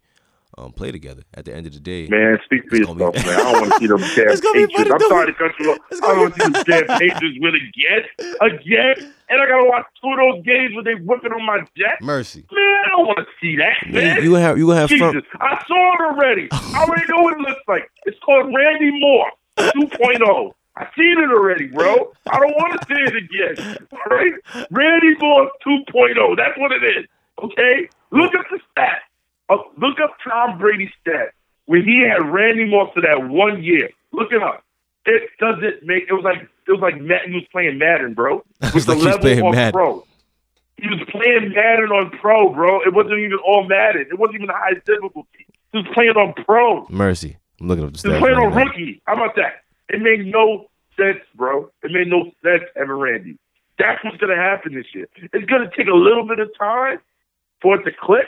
um, 0.59 0.71
play 0.73 0.93
together. 0.93 1.23
At 1.33 1.47
the 1.47 1.55
end 1.55 1.67
of 1.67 1.73
the 1.73 1.81
day, 1.81 2.09
Man, 2.11 2.39
speak 2.45 2.69
for 2.69 2.77
yourself, 2.77 2.99
be- 3.15 3.21
man. 3.25 3.41
I 3.41 3.53
don't 3.53 3.61
want 3.63 3.73
to 3.73 3.79
see 3.79 3.87
them 3.87 3.99
damn 4.15 4.53
Patriots. 4.69 4.91
I'm 4.93 5.01
sorry 5.09 5.27
to 5.29 5.33
cut 5.33 5.53
you 5.59 5.73
off. 5.73 5.79
I 5.93 5.97
don't 6.01 6.19
want 6.19 6.35
to 6.35 6.41
see 6.45 6.51
them 6.51 6.63
damn 6.87 6.99
Patriots 6.99 7.39
win 7.41 7.55
again, 7.55 8.03
again, 8.43 9.15
and 9.31 9.41
I 9.41 9.47
gotta 9.49 9.65
watch 9.67 9.87
two 10.03 10.11
of 10.11 10.19
those 10.19 10.45
games 10.45 10.75
where 10.75 10.85
they're 10.85 10.99
whipping 10.99 11.33
on 11.33 11.47
my 11.47 11.61
jet. 11.75 12.03
mercy. 12.03 12.45
Man, 12.53 12.61
I 12.85 12.89
don't 12.91 13.07
want 13.07 13.19
to 13.21 13.27
see 13.41 13.57
that, 13.57 13.91
Man, 13.91 14.17
man. 14.17 14.23
you 14.25 14.35
have 14.35 14.59
you 14.59 14.69
have 14.71 14.91
fun. 14.91 14.99
Jesus, 15.15 15.23
I 15.41 15.65
saw 15.67 15.95
it 15.95 16.13
already. 16.13 16.49
I 16.53 16.85
already 16.87 17.07
know 17.09 17.23
what 17.23 17.33
it 17.33 17.41
looks 17.41 17.63
like. 17.67 17.91
It's 18.05 18.19
called 18.19 18.53
Randy 18.55 18.91
Moore 19.01 19.31
2.0. 19.59 20.53
I 20.77 20.87
seen 20.97 21.19
it 21.19 21.31
already, 21.31 21.67
bro. 21.67 22.13
I 22.31 22.39
don't 22.39 22.55
want 22.57 22.81
to 22.81 22.87
see 22.87 23.01
it 23.03 23.17
again. 23.17 23.87
All 23.93 24.17
right, 24.17 24.33
Randy 24.71 25.15
Moore 25.21 25.51
2.0. 25.67 26.37
That's 26.37 26.59
what 26.59 26.73
it 26.73 26.83
is. 26.83 27.07
Okay, 27.43 27.89
look 28.11 28.35
up 28.35 28.47
the 28.51 28.59
stats. 28.77 29.01
Uh, 29.51 29.57
look 29.77 29.99
up 30.01 30.17
Tom 30.25 30.59
Brady's 30.59 30.91
stats 31.07 31.31
when 31.67 31.85
he 31.85 32.03
had 32.09 32.27
Randy 32.33 32.65
Moss 32.71 32.91
for 32.95 33.03
that 33.03 33.29
one 33.29 33.63
year. 33.63 33.91
Look 34.13 34.33
it 34.33 34.43
up. 34.43 34.65
It 35.05 35.29
doesn't 35.39 35.83
make. 35.85 36.05
It 36.09 36.13
was 36.15 36.23
like 36.25 36.43
it 36.43 36.71
was 36.73 36.81
like 36.81 36.95
he 36.95 37.35
was 37.35 37.45
playing 37.53 37.77
Madden, 37.79 38.15
bro. 38.15 38.37
With 38.75 38.75
like 38.75 38.85
the 38.87 38.95
he 38.95 39.07
was 39.07 39.25
level 39.25 39.47
on 39.49 39.55
Madden. 39.55 39.73
pro. 39.73 40.07
He 40.79 40.89
was 40.89 41.01
playing 41.11 41.51
Madden 41.55 41.91
on 41.91 42.11
pro, 42.19 42.53
bro. 42.55 42.81
It 42.83 42.95
wasn't 42.95 43.19
even 43.19 43.39
all 43.47 43.67
Madden. 43.69 44.07
It 44.11 44.19
wasn't 44.19 44.37
even 44.37 44.47
the 44.47 44.55
highest 44.55 44.87
difficulty. 44.87 45.47
He 45.73 45.79
was 45.79 45.87
playing 45.93 46.13
on 46.17 46.33
pro. 46.45 46.87
Mercy. 46.89 47.37
I'm 47.61 47.69
looking 47.69 47.85
up 47.85 47.93
the 47.93 48.01
He 48.03 48.09
was 48.09 48.19
playing 48.21 48.37
right 48.37 48.47
on 48.47 48.51
now. 48.55 48.65
rookie. 48.65 49.03
How 49.07 49.15
about 49.15 49.35
that? 49.37 49.63
It 49.93 50.01
made 50.03 50.27
no 50.27 50.67
sense, 50.97 51.21
bro. 51.35 51.71
It 51.83 51.91
made 51.93 52.09
no 52.09 52.25
sense, 52.43 52.65
Evan 52.77 52.97
Randy. 52.99 53.39
That's 53.79 54.03
what's 54.05 54.17
gonna 54.17 54.37
happen 54.37 54.75
this 54.75 54.87
year. 54.95 55.07
It's 55.33 55.47
gonna 55.47 55.71
take 55.77 55.89
a 55.89 55.95
little 55.95 56.27
bit 56.27 56.39
of 56.39 56.51
time 56.59 56.99
for 57.61 57.77
it 57.77 57.85
to 57.85 57.93
click 57.93 58.27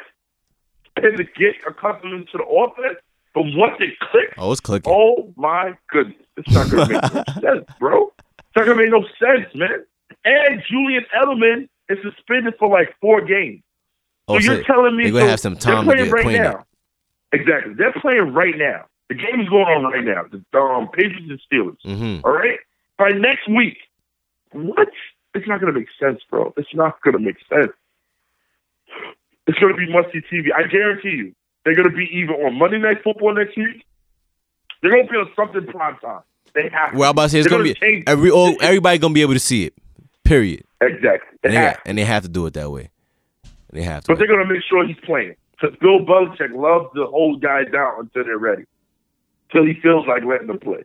and 0.96 1.16
to 1.16 1.24
get 1.24 1.54
accustomed 1.66 2.28
to 2.32 2.38
the 2.38 2.44
offense. 2.44 2.98
But 3.34 3.42
once 3.54 3.74
it 3.80 3.98
clicks, 3.98 4.34
Oh, 4.38 4.52
it's 4.52 4.60
clicking. 4.60 4.92
Oh 4.94 5.32
my 5.36 5.74
goodness. 5.90 6.16
It's 6.36 6.52
not 6.52 6.70
gonna 6.70 6.88
make 6.88 7.02
no 7.14 7.22
sense, 7.40 7.66
bro. 7.80 8.12
It's 8.38 8.56
not 8.56 8.66
gonna 8.66 8.76
make 8.76 8.90
no 8.90 9.04
sense, 9.18 9.52
man. 9.54 9.84
And 10.24 10.62
Julian 10.70 11.04
Edelman 11.14 11.68
is 11.88 11.98
suspended 12.02 12.54
for 12.58 12.68
like 12.68 12.94
four 13.00 13.20
games. 13.22 13.62
Oh, 14.28 14.38
so 14.38 14.46
so 14.46 14.52
you're 14.52 14.64
telling 14.64 14.96
me 14.96 15.04
they're 15.04 15.12
gonna 15.12 15.24
so 15.24 15.30
have 15.30 15.40
some 15.40 15.56
time 15.56 15.84
to 15.84 15.92
playing 15.92 16.04
get 16.04 16.12
right 16.12 16.42
now. 16.42 16.64
Exactly. 17.32 17.74
They're 17.74 17.92
playing 18.00 18.32
right 18.32 18.54
now. 18.56 18.86
The 19.08 19.14
game 19.16 19.40
is 19.40 19.48
going 19.48 19.64
on 19.66 19.84
right 19.92 20.04
now. 20.04 20.24
The 20.30 20.58
um, 20.58 20.88
Patriots 20.88 21.26
and 21.28 21.40
Steelers. 21.50 21.76
Mm-hmm. 21.84 22.24
All 22.26 22.32
right? 22.32 22.58
By 22.98 23.10
next 23.10 23.48
week. 23.48 23.76
What? 24.52 24.88
It's 25.34 25.48
not 25.48 25.60
gonna 25.60 25.72
make 25.72 25.88
sense, 26.00 26.20
bro. 26.30 26.54
It's 26.56 26.72
not 26.74 27.00
gonna 27.02 27.18
make 27.18 27.36
sense. 27.52 27.72
It's 29.46 29.58
gonna 29.58 29.74
be 29.74 29.90
musty 29.92 30.20
TV. 30.32 30.48
I 30.56 30.66
guarantee 30.68 31.10
you. 31.10 31.34
They're 31.64 31.74
gonna 31.74 31.90
be 31.90 32.04
either 32.12 32.32
on 32.32 32.58
Monday 32.58 32.78
night 32.78 33.02
football 33.02 33.34
next 33.34 33.56
week. 33.56 33.84
They're 34.80 34.90
gonna 34.92 35.04
be 35.10 35.16
on 35.16 35.28
something 35.36 35.66
prime 35.66 35.96
time. 35.98 36.20
They 36.54 36.68
have. 36.72 36.94
Well, 36.94 37.10
I'm 37.10 37.14
about 37.14 37.24
to 37.24 37.28
say 37.30 37.38
it's 37.40 37.48
gonna 37.48 37.64
be 37.64 37.74
change- 37.74 38.04
every 38.06 38.30
all, 38.30 38.54
everybody 38.62 38.98
gonna 38.98 39.12
be 39.14 39.22
able 39.22 39.34
to 39.34 39.40
see 39.40 39.64
it. 39.66 39.74
Period. 40.22 40.64
Exactly. 40.80 41.38
They 41.42 41.48
And 41.48 41.52
they, 41.52 41.60
have 41.60 41.82
to. 41.82 41.88
and 41.88 41.98
they 41.98 42.04
have 42.04 42.22
to 42.22 42.28
do 42.28 42.46
it 42.46 42.54
that 42.54 42.70
way. 42.70 42.90
They 43.72 43.82
have 43.82 44.04
to. 44.04 44.12
But 44.12 44.18
they're 44.18 44.28
gonna 44.28 44.46
make 44.46 44.62
sure 44.62 44.86
he's 44.86 44.96
playing. 45.04 45.34
Because 45.60 45.76
Bill 45.80 46.00
Belichick 46.00 46.54
loves 46.54 46.94
to 46.94 47.06
hold 47.06 47.42
guys 47.42 47.66
down 47.72 47.92
until 48.00 48.24
they're 48.24 48.38
ready. 48.38 48.64
Till 49.52 49.64
he 49.64 49.74
feels 49.74 50.06
like 50.06 50.24
letting 50.24 50.46
them 50.48 50.58
play. 50.58 50.84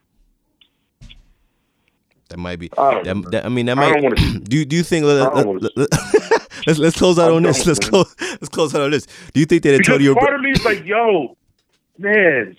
That 2.30 2.38
might 2.38 2.60
be. 2.60 2.70
I 2.78 3.02
That, 3.04 3.32
that- 3.32 3.46
I 3.46 3.50
mean, 3.50 3.66
that 3.68 3.78
I 3.78 3.92
might. 3.92 4.04
wanna- 4.04 4.16
do 4.44 4.58
you- 4.58 4.66
Do 4.66 4.76
you 4.76 4.84
think? 4.84 5.06
Let, 5.06 5.22
I 5.22 5.26
don't 5.26 5.36
let, 5.36 5.46
wanna- 5.48 5.70
let, 5.76 5.90
let's 6.68 6.80
let's 6.80 6.98
close 6.98 7.18
out 7.18 7.32
on 7.32 7.44
this. 7.44 7.66
Let's 7.66 7.80
close. 7.80 8.16
Let's 8.20 8.50
close 8.50 8.76
out 8.76 8.82
on 8.82 8.92
this. 8.92 9.08
Do 9.34 9.40
you 9.40 9.46
think 9.46 9.64
that 9.64 9.78
Because 9.78 9.94
Antonio? 9.94 10.14
part 10.16 10.36
of 10.36 10.42
me 10.42 10.52
is 10.52 10.64
like, 10.64 10.86
yo, 10.86 11.36
man, 11.98 12.56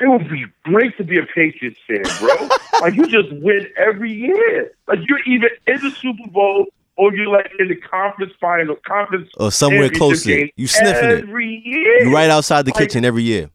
it 0.00 0.08
would 0.08 0.28
be 0.30 0.44
great 0.64 0.96
to 0.98 1.04
be 1.04 1.18
a 1.18 1.26
Patriots 1.34 1.78
fan, 1.86 2.02
bro. 2.20 2.48
like 2.80 2.94
you 2.94 3.06
just 3.08 3.32
win 3.42 3.66
every 3.76 4.12
year. 4.12 4.72
Like 4.86 5.00
you're 5.08 5.20
either 5.26 5.50
in 5.66 5.80
the 5.82 5.90
Super 5.90 6.28
Bowl 6.30 6.66
or 6.96 7.12
you're 7.14 7.26
like 7.28 7.50
in 7.58 7.68
the 7.68 7.76
conference 7.76 8.32
final, 8.40 8.76
conference 8.86 9.30
Or 9.38 9.50
somewhere 9.50 9.88
close. 9.88 10.22
closer. 10.22 10.30
game 10.36 10.50
You 10.56 10.68
sniffing 10.68 11.10
it. 11.10 11.22
every 11.24 11.60
year. 11.64 12.04
You 12.04 12.14
right 12.14 12.30
outside 12.30 12.66
the 12.66 12.72
Like- 12.72 12.84
kitchen 12.84 13.04
every 13.04 13.24
year. 13.24 13.50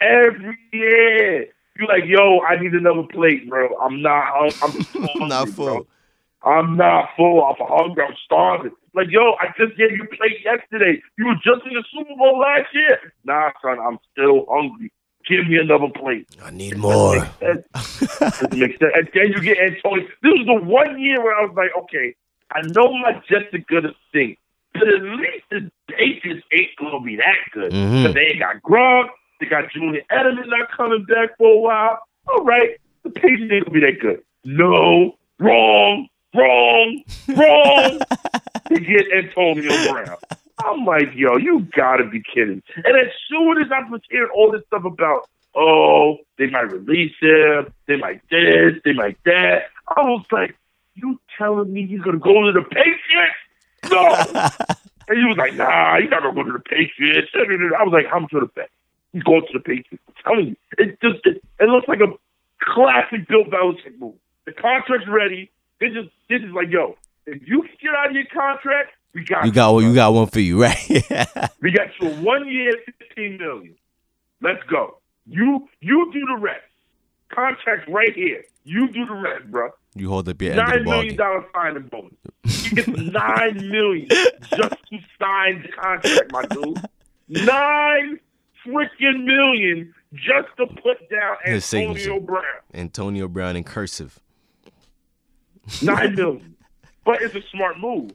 Every 0.00 0.58
year. 0.72 1.46
You 1.78 1.86
like, 1.86 2.04
yo, 2.06 2.40
I 2.40 2.60
need 2.60 2.72
another 2.72 3.04
plate, 3.04 3.48
bro. 3.48 3.68
I'm 3.78 4.02
not. 4.02 4.24
I'm, 4.34 4.50
I'm 4.62 4.70
hungry, 4.92 5.10
I'm 5.22 5.28
not 5.28 5.54
bro. 5.54 5.74
full. 5.74 5.86
I'm 6.42 6.76
not 6.76 7.10
full. 7.16 7.44
I'm 7.44 7.54
hungry. 7.58 8.04
I'm 8.04 8.14
starving. 8.24 8.72
Like, 8.94 9.08
yo, 9.10 9.34
I 9.40 9.46
just 9.56 9.76
gave 9.78 9.92
you 9.92 10.04
a 10.10 10.16
plate 10.16 10.38
yesterday. 10.44 11.00
You 11.18 11.26
were 11.26 11.34
just 11.36 11.66
in 11.66 11.74
the 11.74 11.84
Super 11.92 12.16
Bowl 12.16 12.38
last 12.40 12.74
year. 12.74 13.12
Nah, 13.24 13.50
son, 13.62 13.78
I'm 13.78 13.98
still 14.12 14.46
hungry. 14.50 14.90
Give 15.28 15.46
me 15.46 15.58
another 15.58 15.88
plate. 15.94 16.26
I 16.42 16.50
need 16.50 16.78
more. 16.78 17.16
Doesn't 17.16 17.72
make 18.58 18.78
sense. 18.78 18.92
And 18.94 19.08
then 19.14 19.32
you 19.32 19.40
get 19.42 19.58
Antonio. 19.58 20.06
This 20.22 20.32
was 20.32 20.46
the 20.46 20.54
one 20.66 21.00
year 21.00 21.22
where 21.22 21.36
I 21.36 21.42
was 21.44 21.54
like, 21.54 21.70
okay, 21.84 22.14
I 22.52 22.62
know 22.62 22.92
my 22.98 23.12
Jets 23.28 23.52
are 23.52 23.58
gonna 23.70 23.92
stink, 24.08 24.38
but 24.72 24.88
at 24.88 25.02
least 25.02 25.44
the 25.50 25.70
Patriots 25.88 26.46
ain't 26.52 26.70
gonna 26.78 27.04
be 27.04 27.16
that 27.16 27.36
good. 27.52 27.72
Mhm. 27.72 28.04
But 28.04 28.14
they 28.14 28.20
ain't 28.32 28.38
got 28.40 28.62
Gronk. 28.62 29.08
They 29.40 29.46
got 29.46 29.70
Julian 29.72 30.04
Edelman 30.10 30.48
not 30.48 30.70
coming 30.76 31.04
back 31.04 31.36
for 31.38 31.52
a 31.52 31.58
while. 31.58 31.98
All 32.28 32.44
right, 32.44 32.78
the 33.04 33.10
Patriots 33.10 33.52
ain't 33.52 33.64
gonna 33.66 33.80
be 33.80 33.86
that 33.86 34.00
good. 34.00 34.22
No, 34.44 35.16
wrong, 35.38 36.08
wrong, 36.34 37.02
wrong. 37.28 38.00
they 38.70 38.80
get 38.80 39.06
Antonio 39.14 39.92
Brown. 39.92 40.16
I'm 40.64 40.84
like, 40.84 41.14
yo, 41.14 41.36
you 41.36 41.66
gotta 41.74 42.04
be 42.04 42.22
kidding. 42.22 42.62
And 42.76 42.96
as 42.96 43.12
soon 43.28 43.62
as 43.62 43.68
I 43.72 43.88
was 43.88 44.00
hearing 44.10 44.30
all 44.34 44.50
this 44.50 44.62
stuff 44.66 44.84
about, 44.84 45.28
oh, 45.54 46.16
they 46.36 46.48
might 46.48 46.72
release 46.72 47.14
him, 47.20 47.72
they 47.86 47.96
might 47.96 48.20
this, 48.30 48.74
they 48.84 48.92
might 48.92 49.18
that, 49.24 49.66
I 49.96 50.02
was 50.02 50.24
like, 50.32 50.56
you 50.94 51.20
telling 51.36 51.72
me 51.72 51.86
he's 51.86 52.00
gonna 52.00 52.18
go 52.18 52.44
to 52.44 52.52
the 52.52 52.62
Patriots? 52.62 53.36
No. 53.90 54.14
and 55.08 55.18
he 55.18 55.24
was 55.24 55.36
like, 55.38 55.54
nah, 55.54 56.00
he's 56.00 56.10
not 56.10 56.22
gonna 56.22 56.34
go 56.34 56.42
to 56.42 56.52
the 56.52 56.58
Patriots. 56.58 57.30
I 57.34 57.84
was 57.84 57.92
like, 57.92 58.06
how 58.06 58.18
much 58.18 58.32
would 58.32 58.42
it 58.42 58.54
bet? 58.54 58.70
He's 59.12 59.22
going 59.22 59.42
to 59.42 59.52
the 59.52 59.60
Patriots. 59.60 60.04
I'm 60.08 60.14
telling 60.24 60.46
you, 60.48 60.56
it 60.76 61.00
just 61.00 61.24
it, 61.24 61.42
it 61.58 61.68
looks 61.68 61.88
like 61.88 62.00
a 62.00 62.12
classic 62.60 63.28
Bill 63.28 63.44
Belichick 63.44 63.98
move. 63.98 64.14
The 64.44 64.52
contract's 64.52 65.08
ready. 65.08 65.50
This 65.80 65.90
is 65.90 66.10
this 66.28 66.42
is 66.42 66.52
like, 66.52 66.70
yo, 66.70 66.96
if 67.26 67.46
you 67.46 67.62
can 67.62 67.70
get 67.80 67.94
out 67.94 68.08
of 68.08 68.12
your 68.12 68.26
contract, 68.32 68.92
we 69.14 69.24
got 69.24 69.46
You 69.46 69.52
got 69.52 69.72
one. 69.72 69.84
You 69.84 69.94
got 69.94 70.12
one 70.12 70.26
for 70.26 70.40
you, 70.40 70.62
right? 70.62 70.86
we 71.60 71.70
got 71.70 71.88
you 72.00 72.08
a 72.08 72.14
one 72.20 72.48
year, 72.48 72.72
fifteen 72.84 73.38
million. 73.38 73.74
Let's 74.40 74.62
go. 74.64 74.98
You 75.26 75.68
you 75.80 76.10
do 76.12 76.20
the 76.26 76.40
rest. 76.40 76.64
Contract 77.30 77.88
right 77.88 78.14
here. 78.14 78.44
You 78.64 78.88
do 78.88 79.06
the 79.06 79.14
rest, 79.14 79.50
bro. 79.50 79.70
you 79.94 80.08
hold 80.08 80.28
up 80.28 80.40
your 80.40 80.52
end 80.52 80.60
of 80.60 80.72
the 80.72 80.84
million 80.84 81.16
dollar 81.16 81.44
signing 81.54 81.84
bonus. 81.84 82.14
He 82.44 82.76
gets 82.76 82.88
nine 82.88 83.68
million 83.70 84.08
just 84.08 84.50
to 84.50 84.98
sign 85.18 85.62
the 85.62 85.68
contract, 85.68 86.32
my 86.32 86.44
dude. 86.46 86.80
Nine 87.30 88.18
freaking 88.68 89.24
million 89.24 89.94
just 90.14 90.48
to 90.56 90.66
put 90.66 91.08
down 91.10 91.36
His 91.44 91.72
Antonio 91.74 91.94
signature. 91.94 92.20
Brown. 92.20 92.42
Antonio 92.74 93.28
Brown 93.28 93.56
in 93.56 93.64
cursive. 93.64 94.18
Nine 95.82 96.14
million. 96.16 96.56
But 97.04 97.22
it's 97.22 97.34
a 97.34 97.42
smart 97.50 97.78
move. 97.78 98.12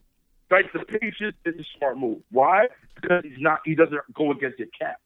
Like 0.52 0.72
the 0.72 0.80
Patriots 0.80 1.38
is 1.46 1.60
a 1.60 1.78
smart 1.78 1.98
move. 1.98 2.20
Why? 2.32 2.68
Because 2.96 3.24
he's 3.24 3.40
not. 3.40 3.60
He 3.66 3.76
doesn't 3.76 4.02
go 4.14 4.32
against 4.32 4.60
your 4.60 4.68
cap. 4.80 5.00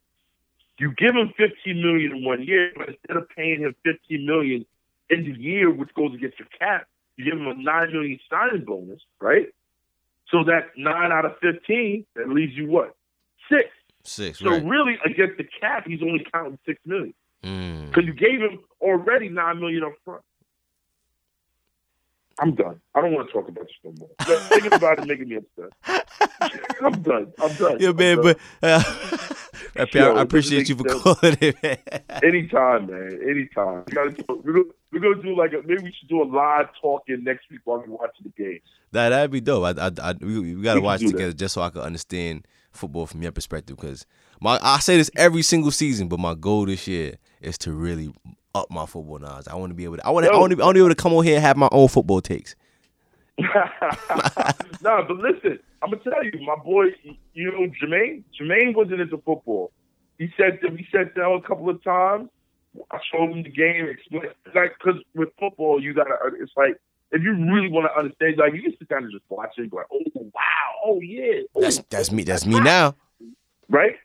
You 0.77 0.93
give 0.97 1.15
him 1.15 1.33
15 1.37 1.81
million 1.81 2.17
in 2.17 2.25
one 2.25 2.43
year, 2.43 2.71
but 2.75 2.89
instead 2.89 3.17
of 3.17 3.27
paying 3.29 3.61
him 3.61 3.75
15 3.83 4.25
million 4.25 4.65
in 5.09 5.23
the 5.23 5.39
year, 5.39 5.71
which 5.71 5.93
goes 5.95 6.13
against 6.13 6.37
your 6.37 6.47
cap, 6.59 6.87
you 7.15 7.25
give 7.25 7.33
him 7.39 7.47
a 7.47 7.55
nine 7.55 7.91
million 7.91 8.19
signing 8.29 8.63
bonus, 8.65 9.01
right? 9.19 9.47
So 10.29 10.43
that 10.43 10.71
nine 10.77 11.11
out 11.11 11.25
of 11.25 11.37
15, 11.41 12.05
that 12.15 12.29
leaves 12.29 12.53
you 12.53 12.67
what? 12.67 12.95
Six. 13.49 13.69
Six. 14.07 14.39
So 14.39 14.49
right. 14.51 14.63
really, 14.65 14.97
against 15.05 15.37
the 15.37 15.45
cap, 15.59 15.85
he's 15.85 16.01
only 16.01 16.25
counting 16.33 16.57
six 16.65 16.79
million 16.85 17.13
Mm. 17.43 17.87
because 17.89 18.05
you 18.05 18.13
gave 18.13 18.39
him 18.41 18.59
already 18.81 19.29
nine 19.29 19.59
million 19.59 19.83
up 19.83 19.93
front. 20.03 20.23
I'm 22.39 22.53
done. 22.55 22.79
I 22.93 23.01
don't 23.01 23.13
want 23.13 23.27
to 23.27 23.33
talk 23.33 23.47
about 23.47 23.65
this 23.65 23.75
no 23.83 23.93
more. 23.97 24.09
Thinking 24.49 24.73
about 24.73 24.99
it 24.99 25.07
making 25.07 25.27
me 25.29 25.37
upset. 25.37 26.11
I'm 26.81 27.01
done. 27.01 27.33
I'm 27.41 27.53
done. 27.55 27.77
Yeah, 27.79 27.91
man, 27.93 28.17
done. 28.21 28.23
but 28.23 28.39
uh, 28.63 28.83
Yo, 29.93 30.15
I 30.15 30.21
appreciate 30.21 30.69
you 30.69 30.75
for 30.75 30.83
make 30.83 31.01
calling 31.01 31.37
it, 31.41 31.63
man. 31.63 31.77
anytime, 32.23 32.87
man. 32.87 33.19
Anytime. 33.27 33.83
We 33.87 33.93
gotta 33.93 34.11
do, 34.11 34.23
we're, 34.43 34.53
gonna, 34.53 34.65
we're 34.91 34.99
gonna 34.99 35.21
do 35.21 35.35
like 35.35 35.53
a, 35.53 35.61
maybe 35.65 35.83
we 35.83 35.93
should 35.99 36.09
do 36.09 36.21
a 36.21 36.25
live 36.25 36.67
talking 36.81 37.23
next 37.23 37.49
week 37.49 37.61
while 37.65 37.79
we 37.85 37.89
watching 37.91 38.23
the 38.35 38.43
game. 38.43 38.59
Nah, 38.93 39.09
that'd 39.09 39.31
be 39.31 39.41
dope. 39.41 39.77
I, 39.77 39.87
I, 39.87 39.91
I 40.09 40.13
we, 40.21 40.55
we 40.55 40.61
gotta 40.63 40.79
We 40.79 40.85
watch 40.85 40.99
do 41.01 41.07
that. 41.07 41.11
together 41.13 41.33
just 41.33 41.53
so 41.55 41.61
I 41.61 41.69
can 41.71 41.81
understand 41.81 42.45
football 42.77 43.05
from 43.05 43.21
your 43.21 43.31
perspective. 43.31 43.77
Because 43.77 44.05
my, 44.39 44.59
I 44.61 44.79
say 44.79 44.97
this 44.97 45.11
every 45.17 45.41
single 45.41 45.71
season, 45.71 46.07
but 46.07 46.19
my 46.19 46.35
goal 46.35 46.65
this 46.65 46.87
year 46.87 47.15
is 47.41 47.57
to 47.59 47.73
really 47.73 48.13
up 48.55 48.71
my 48.71 48.85
football 48.85 49.19
knowledge. 49.19 49.47
I 49.47 49.55
want 49.55 49.71
to 49.71 49.75
be 49.75 49.83
able 49.83 49.97
to. 49.97 50.05
I 50.05 50.09
want 50.09 50.25
to. 50.25 50.31
I 50.31 50.37
want 50.37 50.53
to. 50.53 50.61
I 50.61 50.65
want 50.65 50.75
to 50.75 50.79
be 50.79 50.85
able 50.85 50.95
to 50.95 51.01
come 51.01 51.13
on 51.13 51.23
here 51.23 51.35
and 51.35 51.43
have 51.43 51.57
my 51.57 51.69
own 51.71 51.87
football 51.87 52.21
takes. 52.21 52.55
no, 53.37 55.05
but 55.07 55.17
listen, 55.17 55.59
I'm 55.81 55.91
gonna 55.91 56.03
tell 56.03 56.23
you, 56.23 56.39
my 56.45 56.55
boy, 56.55 56.85
you 57.33 57.51
know, 57.51 57.67
Jermaine. 57.81 58.23
Jermaine 58.39 58.75
wasn't 58.75 59.01
into 59.01 59.17
football. 59.17 59.71
He 60.17 60.29
said 60.35 60.59
that 60.61 60.71
he 60.71 60.87
sat 60.91 61.15
down 61.15 61.33
a 61.33 61.47
couple 61.47 61.69
of 61.69 61.83
times. 61.83 62.29
I 62.91 62.99
showed 63.11 63.31
him 63.31 63.43
the 63.43 63.49
game, 63.49 63.87
explain 63.87 64.23
like 64.55 64.73
because 64.77 65.01
with 65.15 65.29
football, 65.39 65.81
you 65.81 65.93
gotta. 65.93 66.15
It's 66.39 66.51
like 66.57 66.79
if 67.17 67.23
you 67.23 67.33
really 67.53 67.69
want 67.69 67.87
to 67.91 67.97
understand, 67.99 68.37
like 68.37 68.53
you 68.53 68.61
can 68.61 68.73
sit 68.77 68.87
down 68.89 69.03
and 69.03 69.11
just 69.11 69.23
watch 69.29 69.51
it, 69.57 69.61
and 69.61 69.71
go 69.71 69.77
like, 69.77 69.87
oh 69.91 69.99
wow, 70.33 70.41
oh 70.85 70.99
yeah, 71.01 71.41
oh, 71.55 71.61
That's 71.61 71.77
that's 71.89 72.11
me. 72.11 72.23
That's 72.23 72.45
me 72.45 72.59
now. 72.59 72.95
right? 73.69 73.95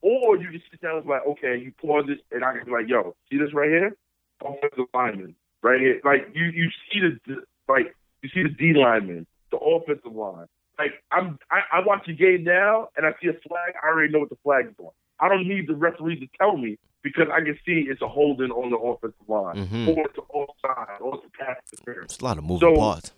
Or 0.00 0.36
you 0.36 0.50
just 0.50 0.64
sit 0.70 0.80
down 0.80 0.96
and 0.96 1.04
be 1.04 1.10
like, 1.10 1.26
okay, 1.28 1.56
you 1.56 1.72
pause 1.80 2.06
it, 2.08 2.18
and 2.34 2.44
I 2.44 2.56
can 2.56 2.64
be 2.66 2.72
like, 2.72 2.88
yo, 2.88 3.14
see 3.30 3.38
this 3.38 3.54
right 3.54 3.68
here? 3.70 3.96
Oh, 4.44 4.54
offensive 4.54 4.86
lineman, 4.92 5.36
right 5.62 5.80
here. 5.80 6.00
Like 6.04 6.28
you, 6.34 6.46
you 6.46 6.68
see 6.90 7.00
the 7.00 7.18
the- 7.26 7.44
like 7.68 7.94
you 8.22 8.28
see 8.34 8.42
the 8.42 8.48
D 8.48 8.74
lineman, 8.74 9.26
the 9.52 9.58
offensive 9.58 10.12
line. 10.12 10.46
Like 10.78 10.94
I'm, 11.12 11.38
I, 11.50 11.60
I 11.78 11.80
watch 11.86 12.04
the 12.06 12.14
game 12.14 12.42
now, 12.44 12.88
and 12.96 13.06
I 13.06 13.10
see 13.22 13.28
a 13.28 13.34
flag. 13.46 13.74
I 13.82 13.86
already 13.88 14.12
know 14.12 14.18
what 14.20 14.30
the 14.30 14.38
flag 14.42 14.66
is 14.66 14.74
on. 14.78 14.90
I 15.20 15.28
don't 15.28 15.46
need 15.46 15.68
the 15.68 15.74
referee 15.76 16.18
to 16.18 16.26
tell 16.38 16.56
me 16.56 16.78
because 17.02 17.28
I 17.32 17.40
can 17.40 17.58
see 17.66 17.86
it's 17.88 18.02
a 18.02 18.08
holding 18.08 18.50
on 18.50 18.70
the 18.70 18.76
offensive 18.78 19.28
line, 19.28 19.56
Mhm. 19.56 19.88
or 19.96 20.06
it's 20.06 20.18
an 20.18 20.24
offside, 20.32 21.00
or 21.00 21.16
it's 21.16 21.24
a 21.26 21.44
pass 21.44 21.56
interference. 21.72 22.12
It's 22.14 22.22
a 22.22 22.24
lot 22.24 22.38
of 22.38 22.44
moving 22.44 22.60
So- 22.74 22.76
parts. 22.76 23.12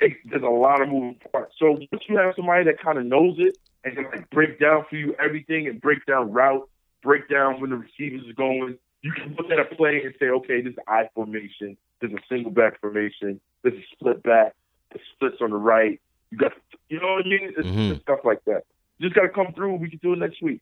It, 0.00 0.16
there's 0.24 0.42
a 0.42 0.46
lot 0.46 0.80
of 0.80 0.88
moving 0.88 1.16
parts. 1.30 1.54
So 1.58 1.72
once 1.72 2.02
you 2.08 2.16
have 2.16 2.34
somebody 2.34 2.64
that 2.64 2.80
kind 2.80 2.98
of 2.98 3.04
knows 3.04 3.36
it 3.38 3.58
and 3.84 3.94
can 3.94 4.04
like 4.04 4.30
break 4.30 4.58
down 4.58 4.84
for 4.88 4.96
you 4.96 5.14
everything 5.18 5.66
and 5.68 5.78
break 5.80 6.06
down 6.06 6.32
route, 6.32 6.66
break 7.02 7.28
down 7.28 7.60
when 7.60 7.68
the 7.70 7.76
receivers 7.76 8.26
are 8.28 8.32
going, 8.32 8.78
you 9.02 9.12
can 9.12 9.34
look 9.36 9.50
at 9.50 9.58
a 9.58 9.64
play 9.76 10.02
and 10.02 10.14
say, 10.18 10.26
okay, 10.30 10.62
this 10.62 10.72
is 10.72 10.78
I 10.88 11.08
formation, 11.14 11.76
there's 12.00 12.14
a 12.14 12.18
single 12.30 12.50
back 12.50 12.80
formation, 12.80 13.40
this 13.62 13.74
is 13.74 13.84
split 13.92 14.22
back, 14.22 14.54
the 14.92 14.98
splits 15.14 15.36
on 15.42 15.50
the 15.50 15.56
right. 15.56 16.00
You 16.30 16.38
got, 16.38 16.52
you 16.88 16.98
know 16.98 17.12
what 17.14 17.26
I 17.26 17.28
mean? 17.28 17.52
It's, 17.58 17.68
Mhm. 17.68 18.00
stuff 18.00 18.20
like 18.24 18.42
that. 18.46 18.62
You 18.98 19.08
just 19.08 19.14
got 19.16 19.22
to 19.22 19.28
come 19.30 19.52
through. 19.52 19.74
We 19.76 19.90
can 19.90 19.98
do 19.98 20.12
it 20.14 20.18
next 20.18 20.40
week. 20.42 20.60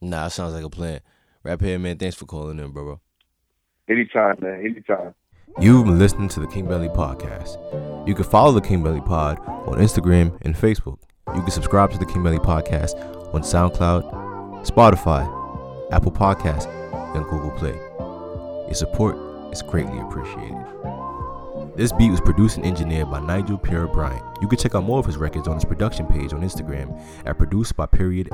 Nah, 0.00 0.28
sounds 0.28 0.54
like 0.54 0.64
a 0.64 0.70
plan. 0.70 1.00
Rapiere, 1.44 1.80
man. 1.80 1.98
Thanks 1.98 2.16
for 2.16 2.24
calling 2.26 2.58
in, 2.58 2.70
bro. 2.70 3.00
Anytime, 3.88 4.36
man. 4.40 4.60
Anytime. 4.60 5.14
You've 5.60 5.84
been 5.84 5.98
listening 5.98 6.28
to 6.30 6.40
the 6.40 6.46
King 6.46 6.66
Bentley 6.66 6.88
Podcast. 6.88 8.08
You 8.08 8.14
can 8.14 8.24
follow 8.24 8.52
the 8.52 8.60
King 8.60 8.82
Bentley 8.82 9.02
Pod 9.02 9.38
on 9.40 9.78
Instagram 9.78 10.36
and 10.42 10.56
Facebook. 10.56 10.98
You 11.34 11.42
can 11.42 11.50
subscribe 11.50 11.92
to 11.92 11.98
the 11.98 12.06
King 12.06 12.22
Bentley 12.22 12.44
Podcast 12.44 12.94
on 13.34 13.42
SoundCloud, 13.42 14.66
Spotify, 14.66 15.92
Apple 15.92 16.12
Podcasts, 16.12 16.66
and 17.14 17.24
Google 17.26 17.50
Play. 17.52 17.74
Your 18.66 18.74
support 18.74 19.16
is 19.52 19.62
greatly 19.62 19.98
appreciated. 20.00 20.56
This 21.76 21.92
beat 21.92 22.10
was 22.10 22.20
produced 22.20 22.56
and 22.56 22.64
engineered 22.64 23.10
by 23.10 23.20
Nigel 23.20 23.58
Pierre 23.58 23.86
Bryant. 23.86 24.24
You 24.40 24.48
can 24.48 24.58
check 24.58 24.74
out 24.74 24.84
more 24.84 24.98
of 24.98 25.06
his 25.06 25.16
records 25.16 25.46
on 25.46 25.54
his 25.54 25.64
production 25.64 26.06
page 26.06 26.32
on 26.32 26.40
Instagram 26.40 27.00
at 27.26 27.36
produced 27.36 27.76
by 27.76 27.86
period. 27.86 28.28